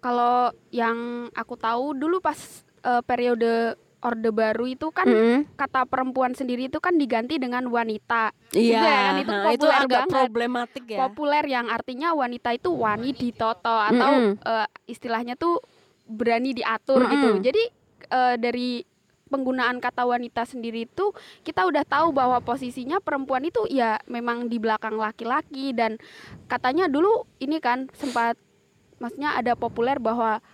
Kalau 0.00 0.36
yang 0.70 0.96
aku 1.32 1.54
tahu 1.54 1.92
dulu 1.92 2.18
pas 2.18 2.36
eh, 2.82 3.02
periode 3.02 3.76
orde 4.00 4.32
baru 4.32 4.64
itu 4.64 4.88
kan 4.88 5.04
Mm-mm. 5.04 5.44
kata 5.54 5.84
perempuan 5.84 6.32
sendiri 6.32 6.66
itu 6.66 6.80
kan 6.80 6.96
diganti 6.96 7.36
dengan 7.36 7.68
wanita 7.68 8.32
Iya, 8.50 8.56
Gitu 8.56 8.72
ya 8.72 8.80
kan, 8.80 9.12
itu 9.14 9.30
nah, 9.30 9.44
itu 9.44 9.60
populer 9.60 9.76
agak 9.76 9.90
banget. 10.00 10.16
problematik 10.16 10.84
ya. 10.88 10.98
populer 10.98 11.44
yang 11.46 11.66
artinya 11.68 12.08
wanita 12.10 12.50
itu 12.50 12.72
wani 12.72 13.12
ditoto 13.12 13.68
atau 13.68 14.10
Mm-mm. 14.16 14.40
eh, 14.40 14.66
istilahnya 14.86 15.36
tuh 15.36 15.60
berani 16.08 16.56
diatur 16.56 17.04
gitu 17.06 17.28
Mm-mm. 17.30 17.44
jadi 17.44 17.62
eh, 18.08 18.34
dari 18.40 18.70
penggunaan 19.28 19.78
kata 19.78 20.02
wanita 20.02 20.42
sendiri 20.42 20.84
itu 20.84 21.14
kita 21.44 21.62
udah 21.62 21.84
tahu 21.84 22.10
bahwa 22.10 22.40
posisinya 22.40 22.98
perempuan 22.98 23.44
itu 23.44 23.62
ya 23.68 24.00
memang 24.04 24.48
di 24.48 24.58
belakang 24.58 24.96
laki-laki 24.96 25.70
dan 25.70 26.00
katanya 26.46 26.88
dulu 26.88 27.28
ini 27.38 27.60
kan 27.60 27.86
sempat 27.94 28.34
maksudnya 29.00 29.34
ada 29.34 29.56
populer 29.56 29.96
bahwa 29.96 30.44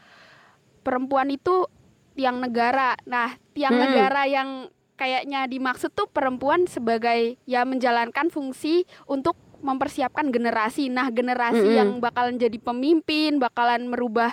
perempuan 0.87 1.29
itu 1.35 1.67
tiang 2.15 2.41
negara. 2.41 2.95
Nah, 3.05 3.35
tiang 3.53 3.75
Mm-mm. 3.75 3.85
negara 3.91 4.25
yang 4.25 4.71
kayaknya 4.97 5.45
dimaksud 5.45 5.93
tuh 5.93 6.09
perempuan 6.09 6.65
sebagai 6.65 7.37
ya 7.45 7.69
menjalankan 7.69 8.33
fungsi 8.33 8.89
untuk 9.05 9.37
mempersiapkan 9.61 10.33
generasi. 10.33 10.89
Nah, 10.89 11.13
generasi 11.13 11.61
Mm-mm. 11.61 11.77
yang 11.77 11.91
bakalan 12.01 12.41
jadi 12.41 12.57
pemimpin, 12.57 13.37
bakalan 13.37 13.91
merubah 13.91 14.33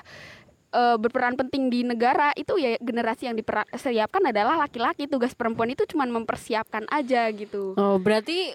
eh, 0.72 0.96
berperan 0.96 1.36
penting 1.36 1.68
di 1.74 1.84
negara 1.84 2.32
itu 2.38 2.56
ya 2.62 2.78
generasi 2.80 3.28
yang 3.28 3.36
dipersiapkan 3.36 4.24
adalah 4.30 4.56
laki-laki. 4.62 5.10
Tugas 5.10 5.36
perempuan 5.36 5.74
itu 5.74 5.84
cuma 5.90 6.08
mempersiapkan 6.08 6.88
aja 6.88 7.28
gitu. 7.34 7.76
Oh, 7.76 7.98
berarti 8.00 8.54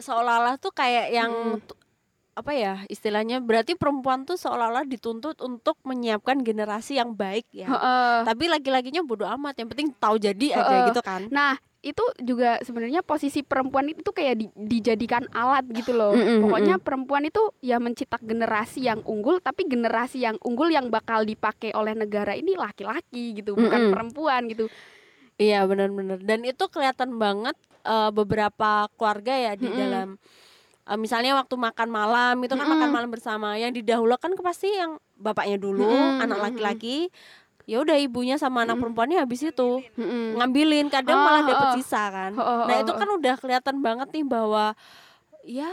seolah-olah 0.00 0.58
tuh 0.58 0.74
kayak 0.74 1.14
yang 1.14 1.60
Mm. 1.62 1.83
Apa 2.34 2.50
ya 2.50 2.82
istilahnya 2.90 3.38
berarti 3.38 3.78
perempuan 3.78 4.26
tuh 4.26 4.34
seolah-olah 4.34 4.82
dituntut 4.90 5.38
untuk 5.38 5.78
menyiapkan 5.86 6.42
generasi 6.42 6.98
yang 6.98 7.14
baik 7.14 7.46
ya. 7.54 7.70
Heeh. 7.70 8.26
Tapi 8.26 8.44
laki-lakinya 8.50 9.06
bodoh 9.06 9.30
amat, 9.38 9.54
yang 9.54 9.70
penting 9.70 9.94
tahu 9.94 10.18
jadi 10.18 10.58
aja 10.58 10.66
Heeh. 10.66 10.86
gitu 10.90 11.00
kan. 11.00 11.30
Nah, 11.30 11.54
itu 11.78 12.02
juga 12.24 12.58
sebenarnya 12.64 13.06
posisi 13.06 13.46
perempuan 13.46 13.86
itu 13.86 14.10
kayak 14.10 14.34
di- 14.40 14.54
dijadikan 14.56 15.30
alat 15.30 15.62
gitu 15.70 15.94
loh. 15.94 16.10
Mm-mm, 16.16 16.42
Pokoknya 16.42 16.74
perempuan 16.82 17.28
itu 17.28 17.54
ya 17.62 17.78
mencetak 17.78 18.18
generasi 18.24 18.82
yang 18.88 18.98
unggul, 19.06 19.38
tapi 19.38 19.70
generasi 19.70 20.26
yang 20.26 20.34
unggul 20.42 20.74
yang 20.74 20.90
bakal 20.90 21.22
dipakai 21.22 21.70
oleh 21.70 21.94
negara 21.94 22.34
ini 22.34 22.58
laki-laki 22.58 23.38
gitu, 23.38 23.54
bukan 23.54 23.78
Mm-mm. 23.78 23.92
perempuan 23.94 24.42
gitu. 24.50 24.66
Iya 25.38 25.66
benar-benar. 25.70 26.18
Dan 26.24 26.42
itu 26.42 26.66
kelihatan 26.66 27.14
banget 27.14 27.54
eh, 27.84 28.10
beberapa 28.10 28.90
keluarga 28.98 29.34
ya 29.38 29.52
di 29.54 29.70
Mm-mm. 29.70 29.78
dalam 29.78 30.08
eh, 30.84 30.98
misalnya 31.00 31.36
waktu 31.36 31.54
makan 31.56 31.88
malam 31.88 32.36
itu 32.44 32.54
kan 32.54 32.64
Mm-mm. 32.64 32.74
makan 32.78 32.90
malam 32.92 33.10
bersama. 33.10 33.56
Yang 33.56 33.82
didahulukan 33.82 34.32
kan 34.36 34.44
pasti 34.44 34.68
yang 34.72 35.00
bapaknya 35.16 35.56
dulu, 35.56 35.88
Mm-mm, 35.88 36.22
anak 36.22 36.38
mm-mm. 36.38 36.46
laki-laki. 36.50 37.08
Ya 37.64 37.80
udah 37.80 37.96
ibunya 37.96 38.36
sama 38.36 38.62
anak 38.62 38.76
Mm-mm. 38.76 38.92
perempuannya 38.92 39.18
habis 39.24 39.40
itu 39.40 39.80
Mm-mm. 39.96 40.36
ngambilin 40.36 40.92
kadang 40.92 41.16
Oh, 41.16 41.24
malah 41.24 41.42
dapat 41.48 41.68
oh. 41.72 41.74
sisa 41.80 42.02
kan. 42.12 42.32
Oh, 42.36 42.44
oh, 42.44 42.60
Nah, 42.68 42.76
oh, 42.76 42.82
itu 42.84 42.92
oh. 42.92 42.98
kan 43.00 43.08
udah 43.08 43.34
kelihatan 43.40 43.76
banget 43.80 44.08
nih 44.12 44.24
bahwa 44.28 44.76
ya 45.44 45.72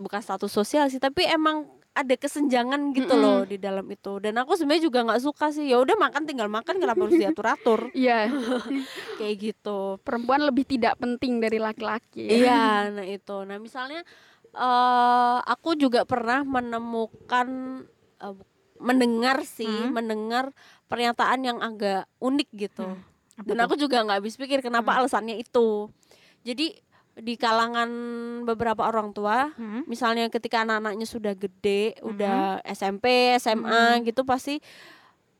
bukan 0.00 0.20
status 0.24 0.48
sosial 0.48 0.88
sih, 0.88 0.96
tapi 0.96 1.28
emang 1.28 1.68
ada 1.98 2.14
kesenjangan 2.14 2.94
gitu 2.94 3.10
Mm-mm. 3.10 3.22
loh 3.22 3.38
di 3.42 3.58
dalam 3.58 3.86
itu. 3.90 4.22
Dan 4.22 4.38
aku 4.38 4.54
sebenarnya 4.54 4.84
juga 4.86 5.02
nggak 5.02 5.22
suka 5.22 5.50
sih. 5.50 5.66
Ya 5.66 5.82
udah 5.82 5.98
makan 5.98 6.22
tinggal 6.24 6.46
makan 6.46 6.78
kenapa 6.78 7.02
harus 7.02 7.18
diatur-atur 7.22 7.90
Iya, 7.90 8.30
kayak 9.18 9.34
gitu. 9.36 9.98
perempuan 10.00 10.46
lebih 10.46 10.62
tidak 10.62 10.94
penting 10.96 11.42
dari 11.42 11.58
laki-laki. 11.58 12.22
Iya, 12.24 12.86
nah 12.94 13.02
itu. 13.02 13.36
Nah, 13.42 13.58
misalnya 13.58 14.00
eh 14.48 15.38
aku 15.44 15.74
juga 15.74 16.06
pernah 16.08 16.40
menemukan 16.40 17.48
bu- 18.18 18.46
mendengar 18.78 19.42
sih, 19.42 19.66
Hmm. 19.66 19.90
mendengar 19.90 20.44
pernyataan 20.86 21.40
yang 21.42 21.58
agak 21.58 22.06
unik 22.18 22.48
gitu. 22.54 22.86
Hmm, 22.86 23.02
Apa 23.36 23.46
Dan 23.46 23.58
aku 23.66 23.74
juga 23.74 24.02
nggak 24.02 24.18
habis 24.22 24.38
pikir 24.38 24.62
kenapa 24.62 24.94
Hmm. 24.94 24.98
alasannya 25.02 25.34
itu. 25.36 25.90
Jadi 26.42 26.78
di 27.18 27.34
kalangan 27.34 27.90
beberapa 28.42 28.86
orang 28.86 29.10
tua, 29.10 29.50
Hmm. 29.52 29.82
misalnya 29.84 30.26
ketika 30.28 30.62
anak-anaknya 30.62 31.04
sudah 31.04 31.34
gede, 31.34 31.98
Hmm. 31.98 32.14
udah 32.14 32.38
SMP, 32.64 33.34
SMA 33.34 33.98
Hmm. 33.98 34.06
gitu 34.06 34.22
pasti 34.22 34.62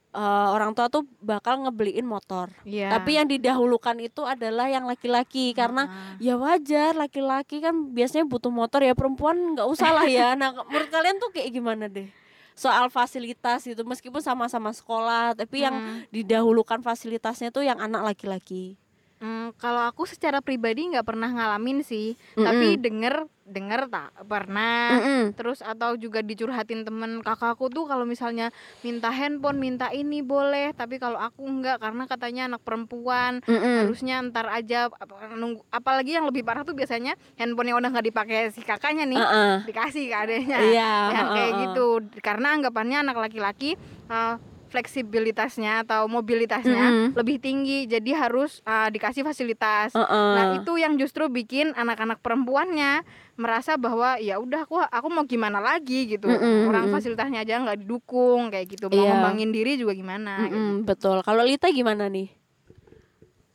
eh, 0.08 0.20
orang 0.48 0.72
tua 0.72 0.88
tuh 0.88 1.04
bakal 1.20 1.62
ngebeliin 1.62 2.02
motor. 2.02 2.48
Iya. 2.64 2.88
Tapi 2.90 3.20
yang 3.20 3.28
didahulukan 3.28 3.92
itu 4.00 4.24
adalah 4.24 4.66
yang 4.66 4.88
laki-laki 4.88 5.52
karena 5.52 5.84
Ah. 5.84 6.16
ya 6.18 6.34
wajar 6.34 6.96
laki-laki 6.96 7.60
kan 7.60 7.92
biasanya 7.92 8.24
butuh 8.24 8.48
motor 8.48 8.80
ya 8.80 8.96
perempuan 8.96 9.36
nggak 9.52 9.68
usah 9.68 9.92
lah 9.92 10.08
ya. 10.08 10.32
Nah 10.32 10.56
menurut 10.64 10.88
kalian 10.88 11.20
tuh 11.20 11.28
kayak 11.28 11.52
gimana 11.52 11.86
deh? 11.86 12.08
Soal 12.56 12.88
fasilitas 12.88 13.68
itu 13.68 13.84
meskipun 13.84 14.18
sama-sama 14.18 14.72
sekolah 14.72 15.36
tapi 15.36 15.62
yang 15.62 15.76
Hmm. 15.76 16.00
didahulukan 16.08 16.80
fasilitasnya 16.80 17.52
tuh 17.52 17.62
yang 17.62 17.76
anak 17.76 18.00
laki-laki. 18.02 18.80
Hmm, 19.18 19.50
kalau 19.58 19.82
aku 19.82 20.06
secara 20.06 20.38
pribadi 20.38 20.86
nggak 20.86 21.02
pernah 21.02 21.26
ngalamin 21.26 21.82
sih, 21.82 22.14
tapi 22.34 22.78
denger 22.78 23.26
denger 23.48 23.88
tak 23.88 24.12
pernah. 24.28 24.92
Mm-mm. 24.94 25.22
Terus 25.32 25.64
atau 25.64 25.96
juga 25.96 26.20
dicurhatin 26.20 26.84
temen 26.84 27.24
kakakku 27.24 27.72
tuh 27.72 27.88
kalau 27.88 28.04
misalnya 28.04 28.52
minta 28.84 29.08
handphone, 29.08 29.56
minta 29.56 29.88
ini 29.88 30.20
boleh, 30.20 30.76
tapi 30.76 31.00
kalau 31.00 31.16
aku 31.16 31.48
enggak 31.48 31.80
karena 31.80 32.04
katanya 32.04 32.42
anak 32.46 32.62
perempuan 32.62 33.40
Mm-mm. 33.48 33.88
harusnya 33.88 34.20
ntar 34.28 34.52
aja 34.52 34.92
nunggu 35.34 35.64
apalagi 35.72 36.14
yang 36.14 36.28
lebih 36.28 36.44
parah 36.44 36.62
tuh 36.62 36.76
biasanya 36.76 37.16
handphone 37.40 37.72
yang 37.72 37.80
udah 37.80 37.88
nggak 37.88 38.06
dipakai 38.06 38.52
si 38.52 38.60
kakaknya 38.60 39.08
nih 39.08 39.18
Uh-uh. 39.18 39.54
dikasih 39.64 40.12
ke 40.12 40.16
adanya 40.16 40.58
Iya, 40.60 40.92
yang 41.16 41.28
kayak 41.32 41.50
uh-uh. 41.50 41.62
gitu 41.64 41.86
karena 42.20 42.54
anggapannya 42.54 43.00
anak 43.00 43.16
laki-laki 43.16 43.74
uh, 44.12 44.36
fleksibilitasnya 44.68 45.82
atau 45.82 46.06
mobilitasnya 46.06 46.84
Mm-mm. 46.86 47.06
lebih 47.12 47.36
tinggi 47.36 47.84
jadi 47.84 48.10
harus 48.18 48.60
uh, 48.62 48.88
dikasih 48.88 49.22
fasilitas 49.22 49.92
Uh-uh. 49.92 50.32
nah 50.34 50.44
itu 50.54 50.76
yang 50.76 50.94
justru 50.94 51.26
bikin 51.26 51.72
anak-anak 51.72 52.20
perempuannya 52.20 53.02
merasa 53.34 53.74
bahwa 53.74 54.18
ya 54.18 54.36
udah 54.36 54.62
aku 54.62 54.78
aku 54.78 55.08
mau 55.08 55.22
gimana 55.22 55.58
lagi 55.58 56.08
gitu 56.08 56.26
Mm-mm, 56.26 56.68
orang 56.68 56.86
mm-mm. 56.86 56.94
fasilitasnya 56.94 57.40
aja 57.40 57.58
nggak 57.58 57.82
didukung 57.82 58.48
kayak 58.48 58.66
gitu 58.68 58.86
mau 58.86 58.98
Iya. 58.98 59.10
ngembangin 59.14 59.50
diri 59.50 59.72
juga 59.74 59.92
gimana 59.92 60.44
gitu. 60.44 60.58
Mm-mm, 60.58 60.74
betul. 60.84 61.16
Kalau 61.22 61.42
Lita 61.42 61.70
gimana 61.70 62.06
nih? 62.06 62.37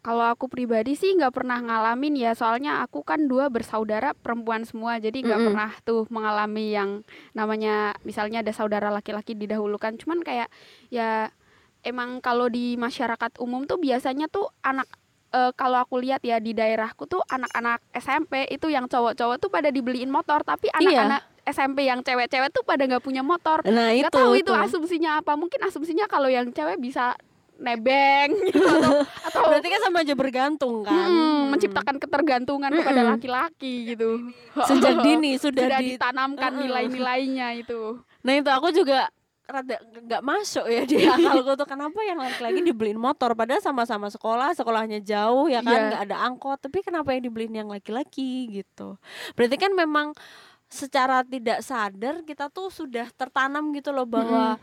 Kalau 0.04 0.28
aku 0.28 0.52
pribadi 0.52 1.00
sih 1.00 1.16
nggak 1.16 1.32
pernah 1.32 1.64
ngalamin 1.64 2.20
ya, 2.20 2.36
soalnya 2.36 2.84
aku 2.84 3.08
kan 3.08 3.24
dua 3.24 3.48
bersaudara 3.48 4.12
perempuan 4.12 4.68
semua, 4.68 5.00
jadi 5.00 5.16
nggak 5.16 5.40
Mm-mm. 5.40 5.50
pernah 5.56 5.72
tuh 5.88 6.04
mengalami 6.12 6.76
yang 6.76 6.90
namanya 7.32 7.96
misalnya 8.04 8.44
ada 8.44 8.52
saudara 8.52 8.92
laki-laki 8.92 9.32
didahulukan. 9.32 9.96
Cuman 9.96 10.20
kayak 10.20 10.52
ya 10.92 11.32
emang 11.88 12.20
kalau 12.20 12.52
di 12.52 12.76
masyarakat 12.76 13.40
umum 13.40 13.64
tuh 13.64 13.80
biasanya 13.80 14.28
tuh 14.28 14.52
anak 14.60 14.92
eh, 15.32 15.56
kalau 15.56 15.80
aku 15.80 16.04
lihat 16.04 16.20
ya 16.20 16.44
di 16.44 16.52
daerahku 16.52 17.08
tuh 17.08 17.24
anak-anak 17.24 17.80
SMP 17.96 18.44
itu 18.52 18.68
yang 18.68 18.92
cowok-cowok 18.92 19.40
tuh 19.40 19.48
pada 19.48 19.72
dibeliin 19.72 20.12
motor, 20.12 20.44
tapi 20.44 20.68
Iya. 20.68 20.84
anak-anak 20.84 21.22
SMP 21.44 21.88
yang 21.88 22.00
cewek-cewek 22.04 22.52
tuh 22.52 22.64
pada 22.64 22.84
nggak 22.88 23.04
punya 23.04 23.24
motor. 23.24 23.64
Nah 23.64 23.92
Nggak 23.92 24.12
itu 24.12 24.16
tahu 24.20 24.32
itu 24.36 24.52
asumsinya 24.52 25.20
apa? 25.20 25.36
Mungkin 25.36 25.64
asumsinya 25.64 26.12
kalau 26.12 26.28
yang 26.28 26.52
cewek 26.52 26.76
bisa 26.80 27.16
nebeng 27.64 28.30
gitu 28.52 28.60
atau 28.62 29.00
atau 29.24 29.42
Berarti 29.48 29.68
kan 29.68 29.82
sama 29.82 29.98
aja 30.04 30.14
bergantung 30.14 30.84
kan? 30.84 31.08
Mm, 31.08 31.16
Mm. 31.16 31.44
menciptakan 31.50 31.96
ketergantungan 31.98 32.72
kepada 32.72 33.00
Mm-mm. 33.00 33.12
laki-laki 33.16 33.74
gitu. 33.90 34.30
Sejak 34.70 35.00
dini 35.00 35.38
sudah, 35.44 35.66
Sudah 35.66 35.80
di 35.80 35.96
ditanamkan 35.96 36.52
nilai-nilainya 36.56 37.56
itu. 37.56 37.98
Nah 38.22 38.34
itu 38.34 38.50
aku 38.50 38.70
juga 38.70 39.08
rada 39.44 39.76
nggak 39.76 40.24
masuk 40.24 40.66
ya 40.66 40.84
di 40.84 41.04
akalku 41.04 41.52
tuh 41.54 41.68
kenapa 41.68 42.00
yang 42.02 42.16
laki-laki 42.16 42.64
dibeliin 42.64 42.96
motor 42.96 43.36
padahal 43.36 43.60
sama-sama 43.60 44.08
sekolah 44.08 44.56
sekolahnya 44.56 45.04
jauh 45.04 45.52
ya 45.52 45.60
kan 45.60 45.76
Iya. 45.76 45.88
nggak 45.90 46.04
ada 46.08 46.18
angkot 46.24 46.58
tapi 46.58 46.80
kenapa 46.80 47.12
yang 47.12 47.28
dibeliin 47.28 47.52
yang 47.54 47.68
laki-laki 47.68 48.48
gitu 48.50 48.96
berarti 49.36 49.60
kan 49.60 49.76
memang 49.76 50.16
secara 50.66 51.22
tidak 51.22 51.60
sadar 51.60 52.24
kita 52.24 52.48
tuh 52.48 52.72
sudah 52.72 53.06
tertanam 53.12 53.76
gitu 53.76 53.92
loh 53.92 54.08
bahwa 54.08 54.58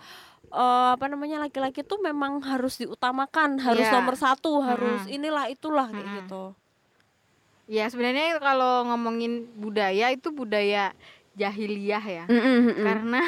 eh, 0.50 0.90
apa 0.92 1.06
namanya 1.06 1.40
laki-laki 1.40 1.80
tuh 1.80 1.98
memang 1.98 2.42
harus 2.42 2.76
diutamakan 2.76 3.58
harus 3.58 3.82
Iya. 3.82 3.94
nomor 3.94 4.14
satu 4.14 4.60
harus 4.60 5.02
Mm-mm. 5.02 5.16
inilah 5.16 5.46
itulah 5.46 5.86
kayak 5.86 6.02
Mm-mm. 6.02 6.18
gitu 6.20 6.44
Ya 7.66 7.86
sebenarnya 7.86 8.34
kalau 8.38 8.82
ngomongin 8.84 9.46
budaya 9.54 10.10
itu 10.10 10.28
budaya 10.30 10.90
jahiliyah 11.32 12.02
ya. 12.02 12.24
Mm-mm, 12.26 12.58
mm-mm. 12.66 12.82
Karena 12.82 13.22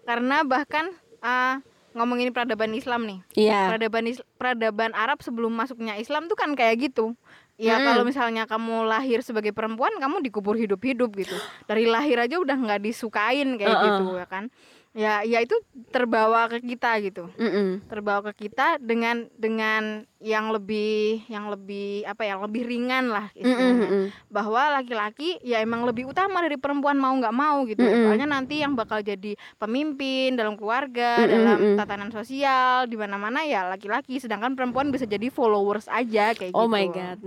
karena 0.00 0.36
bahkan 0.42 0.94
ah, 1.18 1.58
ngomongin 1.90 2.30
peradaban 2.30 2.70
Islam 2.70 3.02
nih. 3.02 3.18
iya 3.34 3.66
Peradaban 3.66 4.06
Is- 4.06 4.22
peradaban 4.38 4.94
Arab 4.94 5.18
sebelum 5.20 5.50
masuknya 5.50 5.98
Islam 5.98 6.30
tuh 6.30 6.38
kan 6.38 6.54
kayak 6.54 6.86
gitu. 6.86 7.18
Ya 7.58 7.76
Mm. 7.76 7.84
kalau 7.84 8.02
misalnya 8.06 8.42
kamu 8.46 8.86
lahir 8.86 9.20
sebagai 9.20 9.50
perempuan 9.50 9.92
kamu 9.98 10.22
dikubur 10.22 10.54
hidup-hidup 10.54 11.10
gitu. 11.12 11.34
Dari 11.66 11.84
lahir 11.84 12.16
aja 12.16 12.38
udah 12.38 12.54
nggak 12.56 12.80
disukain 12.80 13.58
kayak 13.58 13.74
Uh-uh. 13.74 13.86
gitu 13.90 14.04
ya 14.16 14.24
kan. 14.24 14.54
Ya 14.90 15.22
ya 15.22 15.38
itu 15.38 15.54
terbawa 15.94 16.50
ke 16.50 16.58
kita 16.66 16.98
gitu. 16.98 17.30
Mm-mm. 17.38 17.86
terbawa 17.86 18.26
ke 18.34 18.50
kita 18.50 18.82
dengan 18.82 19.30
dengan 19.38 20.02
yang 20.18 20.50
lebih 20.50 21.22
yang 21.30 21.46
lebih 21.46 22.02
apa 22.10 22.26
ya 22.26 22.34
lebih 22.42 22.66
ringan 22.66 23.06
lah 23.06 23.30
istilahnya 23.32 23.86
mm-mm. 23.86 24.04
bahwa 24.28 24.82
laki-laki 24.82 25.38
ya 25.46 25.62
emang 25.62 25.86
lebih 25.86 26.10
utama 26.10 26.42
dari 26.42 26.58
perempuan 26.58 26.98
mau 26.98 27.14
nggak 27.14 27.32
mau 27.32 27.62
gitu 27.70 27.80
Mm-mm. 27.80 28.02
soalnya 28.10 28.28
nanti 28.28 28.60
yang 28.60 28.74
bakal 28.74 28.98
jadi 28.98 29.38
pemimpin 29.56 30.34
dalam 30.34 30.58
keluarga 30.58 31.22
Mm-mm, 31.22 31.30
dalam 31.30 31.56
mm-mm. 31.62 31.76
tatanan 31.78 32.10
sosial 32.10 32.90
di 32.90 32.98
mana-mana 32.98 33.46
ya 33.46 33.70
laki-laki 33.70 34.18
sedangkan 34.18 34.58
perempuan 34.58 34.90
bisa 34.90 35.06
jadi 35.06 35.30
followers 35.30 35.86
aja 35.86 36.34
kayak 36.34 36.50
Oh 36.50 36.66
gitu 36.66 36.74
my 36.74 36.86
god. 36.90 37.18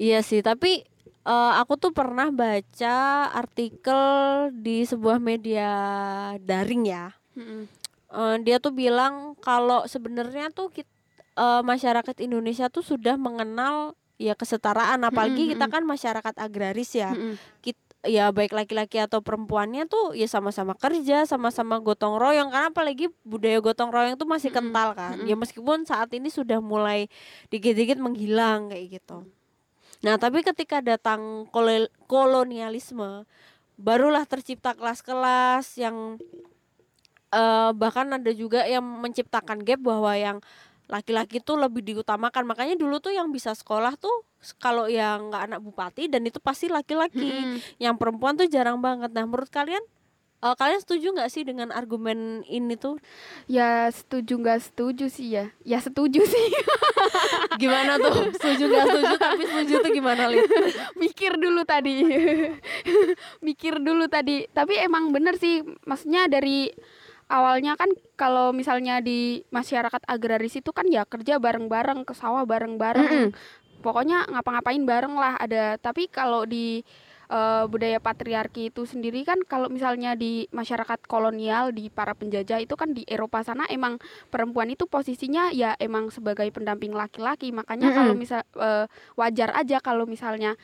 iya 0.00 0.24
sih, 0.24 0.40
tapi 0.40 0.82
eh, 1.26 1.52
aku 1.58 1.74
tuh 1.74 1.90
pernah 1.90 2.30
baca 2.30 2.96
artikel 3.34 4.04
di 4.54 4.86
sebuah 4.86 5.18
media 5.18 5.70
daring 6.38 6.86
ya. 6.86 7.10
Mm-mm. 7.34 7.66
Eh, 8.06 8.36
dia 8.46 8.62
tuh 8.62 8.70
bilang 8.70 9.34
kalau 9.42 9.82
sebenarnya 9.90 10.54
tuh 10.54 10.70
kit- 10.70 10.88
eh, 11.34 11.62
masyarakat 11.66 12.16
Indonesia 12.22 12.70
tuh 12.70 12.86
sudah 12.86 13.18
mengenal 13.18 13.98
ya 14.16 14.32
kesetaraan 14.32 15.04
apalagi 15.04 15.52
kita 15.52 15.68
Mm-mm. 15.68 15.74
kan 15.74 15.82
masyarakat 15.84 16.34
agraris 16.38 16.94
ya. 16.94 17.12
Mm-mm. 17.12 17.36
Kit- 17.60 17.82
ya 18.06 18.30
baik 18.30 18.54
laki-laki 18.54 19.02
atau 19.02 19.18
perempuannya 19.18 19.90
tuh 19.90 20.14
ya 20.14 20.30
sama-sama 20.30 20.78
kerja, 20.78 21.26
sama-sama 21.26 21.82
gotong 21.82 22.16
royong 22.22 22.54
karena 22.54 22.70
apalagi 22.70 23.10
budaya 23.26 23.58
gotong 23.58 23.90
royong 23.90 24.14
tuh 24.14 24.30
masih 24.30 24.54
kental 24.54 24.94
kan. 24.94 25.18
Ya 25.26 25.34
meskipun 25.34 25.82
saat 25.84 26.14
ini 26.14 26.30
sudah 26.30 26.62
mulai 26.62 27.10
dikit-dikit 27.50 27.98
menghilang 27.98 28.70
kayak 28.70 29.02
gitu. 29.02 29.26
Nah, 30.06 30.22
tapi 30.22 30.46
ketika 30.46 30.78
datang 30.78 31.50
kolel- 31.50 31.90
kolonialisme 32.06 33.26
barulah 33.74 34.22
tercipta 34.22 34.70
kelas-kelas 34.78 35.66
yang 35.82 36.14
eh, 37.34 37.70
bahkan 37.74 38.06
ada 38.14 38.30
juga 38.30 38.62
yang 38.70 38.86
menciptakan 38.86 39.66
gap 39.66 39.82
bahwa 39.82 40.14
yang 40.14 40.38
laki-laki 40.86 41.42
tuh 41.42 41.58
lebih 41.58 41.82
diutamakan. 41.82 42.46
Makanya 42.46 42.78
dulu 42.78 43.02
tuh 43.02 43.10
yang 43.10 43.34
bisa 43.34 43.50
sekolah 43.50 43.98
tuh 43.98 44.22
kalau 44.62 44.86
yang 44.86 45.34
nggak 45.34 45.42
anak 45.50 45.60
bupati 45.66 46.06
dan 46.06 46.22
itu 46.22 46.38
pasti 46.38 46.70
laki-laki. 46.70 47.26
Mm-mm. 47.26 47.58
Yang 47.82 47.94
perempuan 47.98 48.38
tuh 48.38 48.46
jarang 48.46 48.78
banget. 48.78 49.10
Nah, 49.10 49.26
menurut 49.26 49.50
kalian 49.50 49.82
eh, 50.42 50.54
kalian 50.56 50.80
setuju 50.82 51.06
nggak 51.16 51.30
sih 51.32 51.42
dengan 51.46 51.72
argumen 51.72 52.44
ini 52.48 52.76
tuh? 52.76 53.00
Ya 53.48 53.88
setuju 53.88 54.36
nggak 54.36 54.60
setuju 54.72 55.06
sih 55.08 55.36
ya. 55.36 55.48
Ya 55.64 55.78
setuju 55.80 56.24
sih. 56.24 56.46
Gimana 57.62 57.96
tuh? 57.96 58.30
setuju 58.36 58.68
nggak 58.68 58.86
setuju 58.90 59.14
tapi 59.16 59.42
setuju 59.48 59.74
tuh 59.80 59.92
gimana, 59.92 60.28
Lid? 60.28 60.44
Mikir 61.02 61.40
dulu 61.40 61.62
tadi. 61.64 62.04
Mikir 63.46 63.80
dulu 63.80 64.06
tadi. 64.06 64.44
Tapi 64.52 64.76
emang 64.80 65.10
bener 65.10 65.40
sih. 65.40 65.64
Maksudnya 65.88 66.28
dari 66.28 66.68
awalnya 67.26 67.74
kan 67.74 67.90
kalau 68.14 68.52
misalnya 68.52 69.02
di 69.02 69.42
masyarakat 69.50 70.04
agraris 70.06 70.60
itu 70.60 70.70
kan 70.70 70.86
ya 70.86 71.02
kerja 71.08 71.40
bareng-bareng 71.40 72.04
ke 72.04 72.12
sawah 72.12 72.44
bareng-bareng. 72.44 73.32
Pokoknya 73.80 74.28
ngapa-ngapain 74.30 74.82
bareng 74.84 75.14
lah 75.16 75.34
ada. 75.40 75.80
Tapi 75.80 76.12
kalau 76.12 76.44
di 76.44 76.84
eh, 77.30 77.64
budaya 77.66 77.98
patriarki 77.98 78.70
itu 78.74 78.86
sendiri 78.86 79.22
kan 79.26 79.42
kalau 79.46 79.70
misalnya 79.70 80.14
di 80.14 80.46
masyarakat 80.50 81.04
kolonial 81.06 81.70
di 81.70 81.90
para 81.90 82.14
penjajah 82.14 82.62
itu 82.62 82.74
kan 82.78 82.94
di 82.94 83.02
Eropa 83.06 83.42
sana 83.42 83.66
emang 83.70 83.98
perempuan 84.30 84.70
itu 84.70 84.86
posisinya 84.86 85.50
ya 85.50 85.74
emang 85.78 86.10
sebagai 86.14 86.46
pendamping 86.54 86.94
laki-laki 86.94 87.50
makanya 87.50 87.92
kalau 87.92 88.12
Mm-mm. 88.14 88.22
misal 88.22 88.40
eh, 88.58 88.86
wajar 89.18 89.54
aja 89.54 89.78
kalau 89.82 90.06
misalnya 90.06 90.54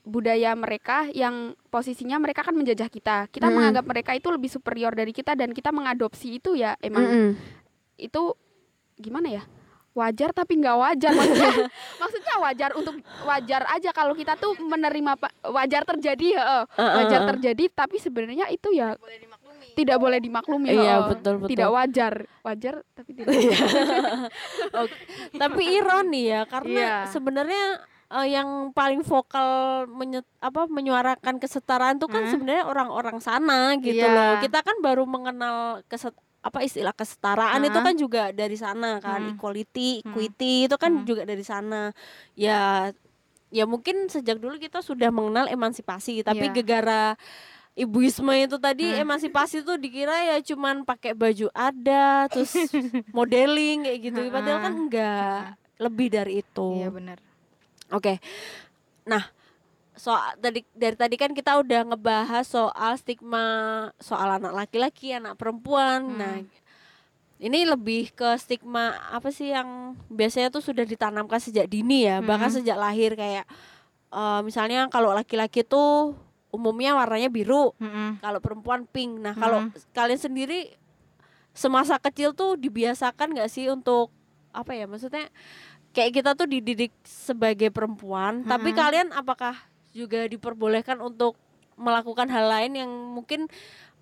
budaya 0.00 0.56
mereka 0.56 1.12
yang 1.12 1.54
posisinya 1.68 2.16
mereka 2.16 2.40
kan 2.40 2.56
menjajah 2.56 2.88
kita 2.88 3.28
kita 3.28 3.46
Mm-mm. 3.46 3.56
menganggap 3.56 3.84
mereka 3.84 4.10
itu 4.16 4.32
lebih 4.32 4.48
superior 4.48 4.96
dari 4.96 5.12
kita 5.12 5.36
dan 5.36 5.52
kita 5.52 5.70
mengadopsi 5.70 6.40
itu 6.40 6.56
ya 6.56 6.74
emang 6.80 7.36
itu 8.00 8.22
gimana 8.96 9.28
ya 9.28 9.44
wajar 9.92 10.30
tapi 10.30 10.54
nggak 10.56 10.76
wajar 10.76 11.10
maksudnya 11.10 11.50
maksudnya 12.00 12.34
wajar 12.38 12.70
untuk 12.72 12.94
wajar 13.22 13.62
aja 13.68 13.90
kalau 13.90 14.14
kita 14.14 14.34
tuh 14.34 14.54
menerima 14.56 15.18
wajar 15.44 15.82
terjadi 15.84 16.26
heeh. 16.36 16.62
Heeh, 16.72 16.94
wajar 16.96 17.20
terjadi 17.28 17.64
tapi 17.68 17.96
sebenarnya 17.96 18.46
itu 18.48 18.70
ya 18.70 18.94
tidak 19.70 19.96
boleh 19.96 20.18
dimaklumi 20.18 20.66
Iya, 20.68 20.78
heeh. 20.78 21.08
betul, 21.08 21.34
betul. 21.38 21.50
tidak 21.50 21.70
wajar 21.70 22.14
wajar 22.40 22.74
tapi 22.92 23.10
tidak 23.12 23.34
Oke. 24.80 24.96
Tapi 25.32 25.62
ironi 25.72 26.22
ya 26.28 26.42
karena 26.44 26.80
Iya. 26.80 26.94
sebenarnya 27.08 27.64
eh, 28.10 28.26
yang 28.28 28.48
paling 28.70 29.00
vokal 29.00 29.46
menye- 29.86 30.26
apa 30.38 30.66
menyuarakan 30.66 31.38
kesetaraan 31.38 31.96
tuh 31.96 32.06
kan 32.06 32.26
Hmm. 32.26 32.32
sebenarnya 32.32 32.64
orang-orang 32.64 33.18
sana 33.18 33.74
gitu 33.76 33.96
Iya. 33.96 34.10
loh. 34.10 34.32
Kita 34.40 34.60
kan 34.60 34.78
baru 34.80 35.02
mengenal 35.04 35.86
keset 35.86 36.14
apa 36.40 36.64
istilah 36.64 36.92
kesetaraan 36.92 37.60
itu 37.62 37.72
Heeh. 37.72 37.84
kan 37.84 37.94
juga 37.94 38.22
dari 38.32 38.56
sana 38.56 38.96
kan 38.96 39.20
Hmm. 39.20 39.32
equality, 39.36 40.00
Hmm. 40.00 40.08
equity 40.10 40.64
itu 40.64 40.76
kan 40.76 40.92
Hmm. 41.00 41.04
juga 41.04 41.22
dari 41.24 41.44
sana. 41.44 41.92
Ya 42.32 42.90
ya 43.50 43.66
mungkin 43.66 44.06
sejak 44.06 44.38
dulu 44.38 44.56
kita 44.56 44.78
sudah 44.78 45.10
mengenal 45.10 45.46
emansipasi 45.46 46.22
tapi 46.22 46.48
Iya. 46.48 46.54
gegara 46.54 47.18
ibuisme 47.74 48.30
itu 48.36 48.56
tadi 48.56 48.86
Hmm. 48.86 49.02
emansipasi 49.02 49.62
tuh 49.62 49.74
dikira 49.74 50.14
ya 50.26 50.36
cuman 50.40 50.82
pakai 50.82 51.14
baju 51.14 51.50
ada 51.50 52.30
terus 52.30 52.50
modeling 53.10 53.84
kayak 53.84 54.00
gitu 54.00 54.20
padahal 54.28 54.58
kan 54.60 54.74
enggak 54.76 55.42
lebih 55.76 56.08
dari 56.08 56.32
itu 56.40 56.68
Iya 56.76 56.88
benar. 56.90 57.18
oke 57.88 58.22
nah 59.02 59.26
soal 60.00 60.32
tadi 60.40 60.64
dari 60.72 60.96
tadi 60.96 61.14
kan 61.14 61.30
kita 61.30 61.60
udah 61.60 61.92
ngebahas 61.92 62.48
soal 62.48 62.96
stigma 62.96 63.44
soal 64.00 64.40
anak 64.40 64.56
laki-laki 64.56 65.12
anak 65.12 65.36
perempuan 65.36 66.08
Hmm. 66.08 66.16
nah 66.16 66.36
ini 67.36 67.64
lebih 67.64 68.08
ke 68.10 68.36
stigma 68.36 68.96
apa 69.08 69.28
sih 69.28 69.48
yang 69.48 69.68
biasanya 70.08 70.48
tuh 70.48 70.60
sudah 70.62 70.84
ditanamkan 70.84 71.36
sejak 71.36 71.68
dini 71.68 72.04
ya 72.04 72.20
bahkan 72.20 72.48
Hmm. 72.48 72.56
sejak 72.56 72.76
lahir 72.76 73.12
kayak 73.12 73.44
eh, 74.10 74.40
misalnya 74.40 74.88
kalau 74.88 75.12
laki-laki 75.12 75.60
tuh 75.62 76.16
umumnya 76.50 76.92
warnanya 76.92 77.28
biru 77.28 77.70
Mm-mm. 77.76 78.18
kalau 78.18 78.42
perempuan 78.42 78.82
pink. 78.84 79.22
Nah, 79.22 79.38
kalau 79.38 79.62
Hmm. 79.62 79.70
kalian 79.92 80.18
sendiri 80.18 80.74
semasa 81.52 81.94
kecil 81.96 82.34
tuh 82.34 82.58
dibiasakan 82.58 83.38
nggak 83.38 83.46
sih 83.46 83.70
untuk 83.70 84.10
apa 84.50 84.74
ya? 84.74 84.90
Maksudnya 84.90 85.30
kayak 85.90 86.10
kita 86.12 86.30
tuh 86.34 86.46
dididik 86.46 86.90
sebagai 87.02 87.70
perempuan, 87.70 88.42
tapi 88.42 88.70
Mm-mm. 88.70 88.80
kalian 88.82 89.08
apakah 89.14 89.54
juga 89.90 90.26
diperbolehkan 90.26 90.98
untuk 90.98 91.34
melakukan 91.74 92.28
hal 92.28 92.46
lain 92.46 92.72
yang 92.76 92.90
mungkin 92.90 93.48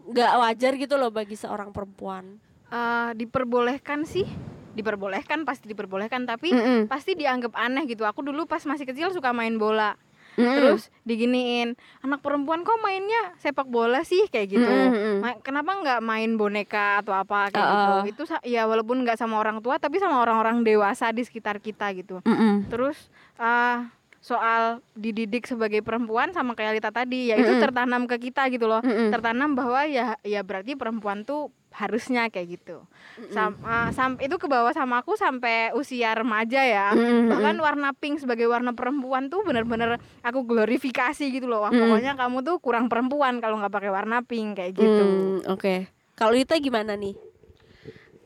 nggak 0.02 0.32
wajar 0.36 0.72
gitu 0.74 0.94
loh 0.96 1.08
bagi 1.08 1.34
seorang 1.34 1.70
perempuan? 1.70 2.40
Eh, 2.68 3.10
diperbolehkan 3.16 4.04
sih, 4.04 4.28
diperbolehkan 4.76 5.48
pasti 5.48 5.66
diperbolehkan 5.66 6.28
tapi 6.28 6.52
Mm-mm. 6.52 6.80
pasti 6.86 7.16
dianggap 7.16 7.56
aneh 7.56 7.88
gitu. 7.88 8.04
Aku 8.04 8.20
dulu 8.20 8.44
pas 8.44 8.60
masih 8.64 8.84
kecil 8.84 9.08
suka 9.10 9.32
main 9.32 9.56
bola. 9.56 9.96
Mm-mm. 10.38 10.54
Terus 10.54 10.94
diginiin, 11.02 11.74
anak 11.98 12.22
perempuan 12.22 12.62
kok 12.62 12.78
mainnya 12.78 13.34
sepak 13.42 13.66
bola 13.66 14.06
sih 14.06 14.30
kayak 14.30 14.46
gitu. 14.52 14.70
Mm-mm. 14.70 15.18
Ma- 15.18 15.40
Kenapa 15.42 15.74
nggak 15.74 15.98
main 15.98 16.30
boneka 16.38 17.02
atau 17.02 17.10
apa 17.10 17.50
kayak 17.50 17.66
Uh-uh. 17.66 18.02
gitu? 18.06 18.22
Itu 18.22 18.22
ya 18.46 18.68
walaupun 18.70 19.02
nggak 19.02 19.18
sama 19.18 19.40
orang 19.42 19.58
tua 19.58 19.82
tapi 19.82 19.98
sama 19.98 20.22
orang-orang 20.22 20.62
dewasa 20.62 21.10
di 21.10 21.26
sekitar 21.26 21.58
kita 21.58 21.90
gitu. 21.96 22.22
Mm-mm. 22.22 22.70
Terus 22.70 23.10
eh, 23.34 23.82
soal 24.28 24.84
dididik 24.92 25.48
sebagai 25.48 25.80
perempuan 25.80 26.28
sama 26.30 26.52
kayak 26.52 26.76
Lita 26.76 26.92
tadi, 26.92 27.32
ya 27.32 27.40
itu 27.40 27.48
Mm-mm. 27.48 27.64
tertanam 27.64 28.04
ke 28.04 28.20
kita 28.20 28.52
gitu 28.52 28.68
loh. 28.68 28.84
Mm-mm. 28.84 29.08
Tertanam 29.08 29.56
bahwa 29.56 29.88
ya 29.88 30.20
ya 30.20 30.44
berarti 30.44 30.76
perempuan 30.76 31.24
tuh 31.24 31.48
harusnya 31.72 32.28
kayak 32.28 32.60
gitu. 32.60 32.84
Sam, 33.30 33.56
eh, 33.56 33.88
sam- 33.90 34.18
itu 34.18 34.36
ke 34.36 34.44
bawah 34.44 34.68
sama 34.70 35.00
aku 35.00 35.16
sampai 35.16 35.72
usia 35.72 36.12
remaja 36.12 36.60
ya. 36.60 36.92
Mm-mm. 36.92 37.32
Bahkan 37.32 37.56
warna 37.56 37.96
pink 37.96 38.20
sebagai 38.20 38.44
warna 38.44 38.72
perempuan 38.72 39.32
tuh 39.32 39.40
bener-bener 39.42 39.96
aku 40.20 40.44
glorifikasi 40.44 41.24
gitu 41.24 41.48
loh. 41.48 41.64
Wah, 41.64 41.72
Mm. 41.72 41.80
pokoknya 41.80 42.12
kamu 42.14 42.38
tuh 42.42 42.56
kurang 42.58 42.86
perempuan 42.86 43.38
kalau 43.38 43.56
nggak 43.56 43.72
pakai 43.72 43.88
warna 43.88 44.20
pink 44.20 44.60
kayak 44.60 44.76
gitu. 44.76 45.04
Mm, 45.04 45.48
Oke. 45.48 45.88
Kalau 46.12 46.36
Lita 46.36 46.58
gimana 46.58 46.92
nih? 46.94 47.16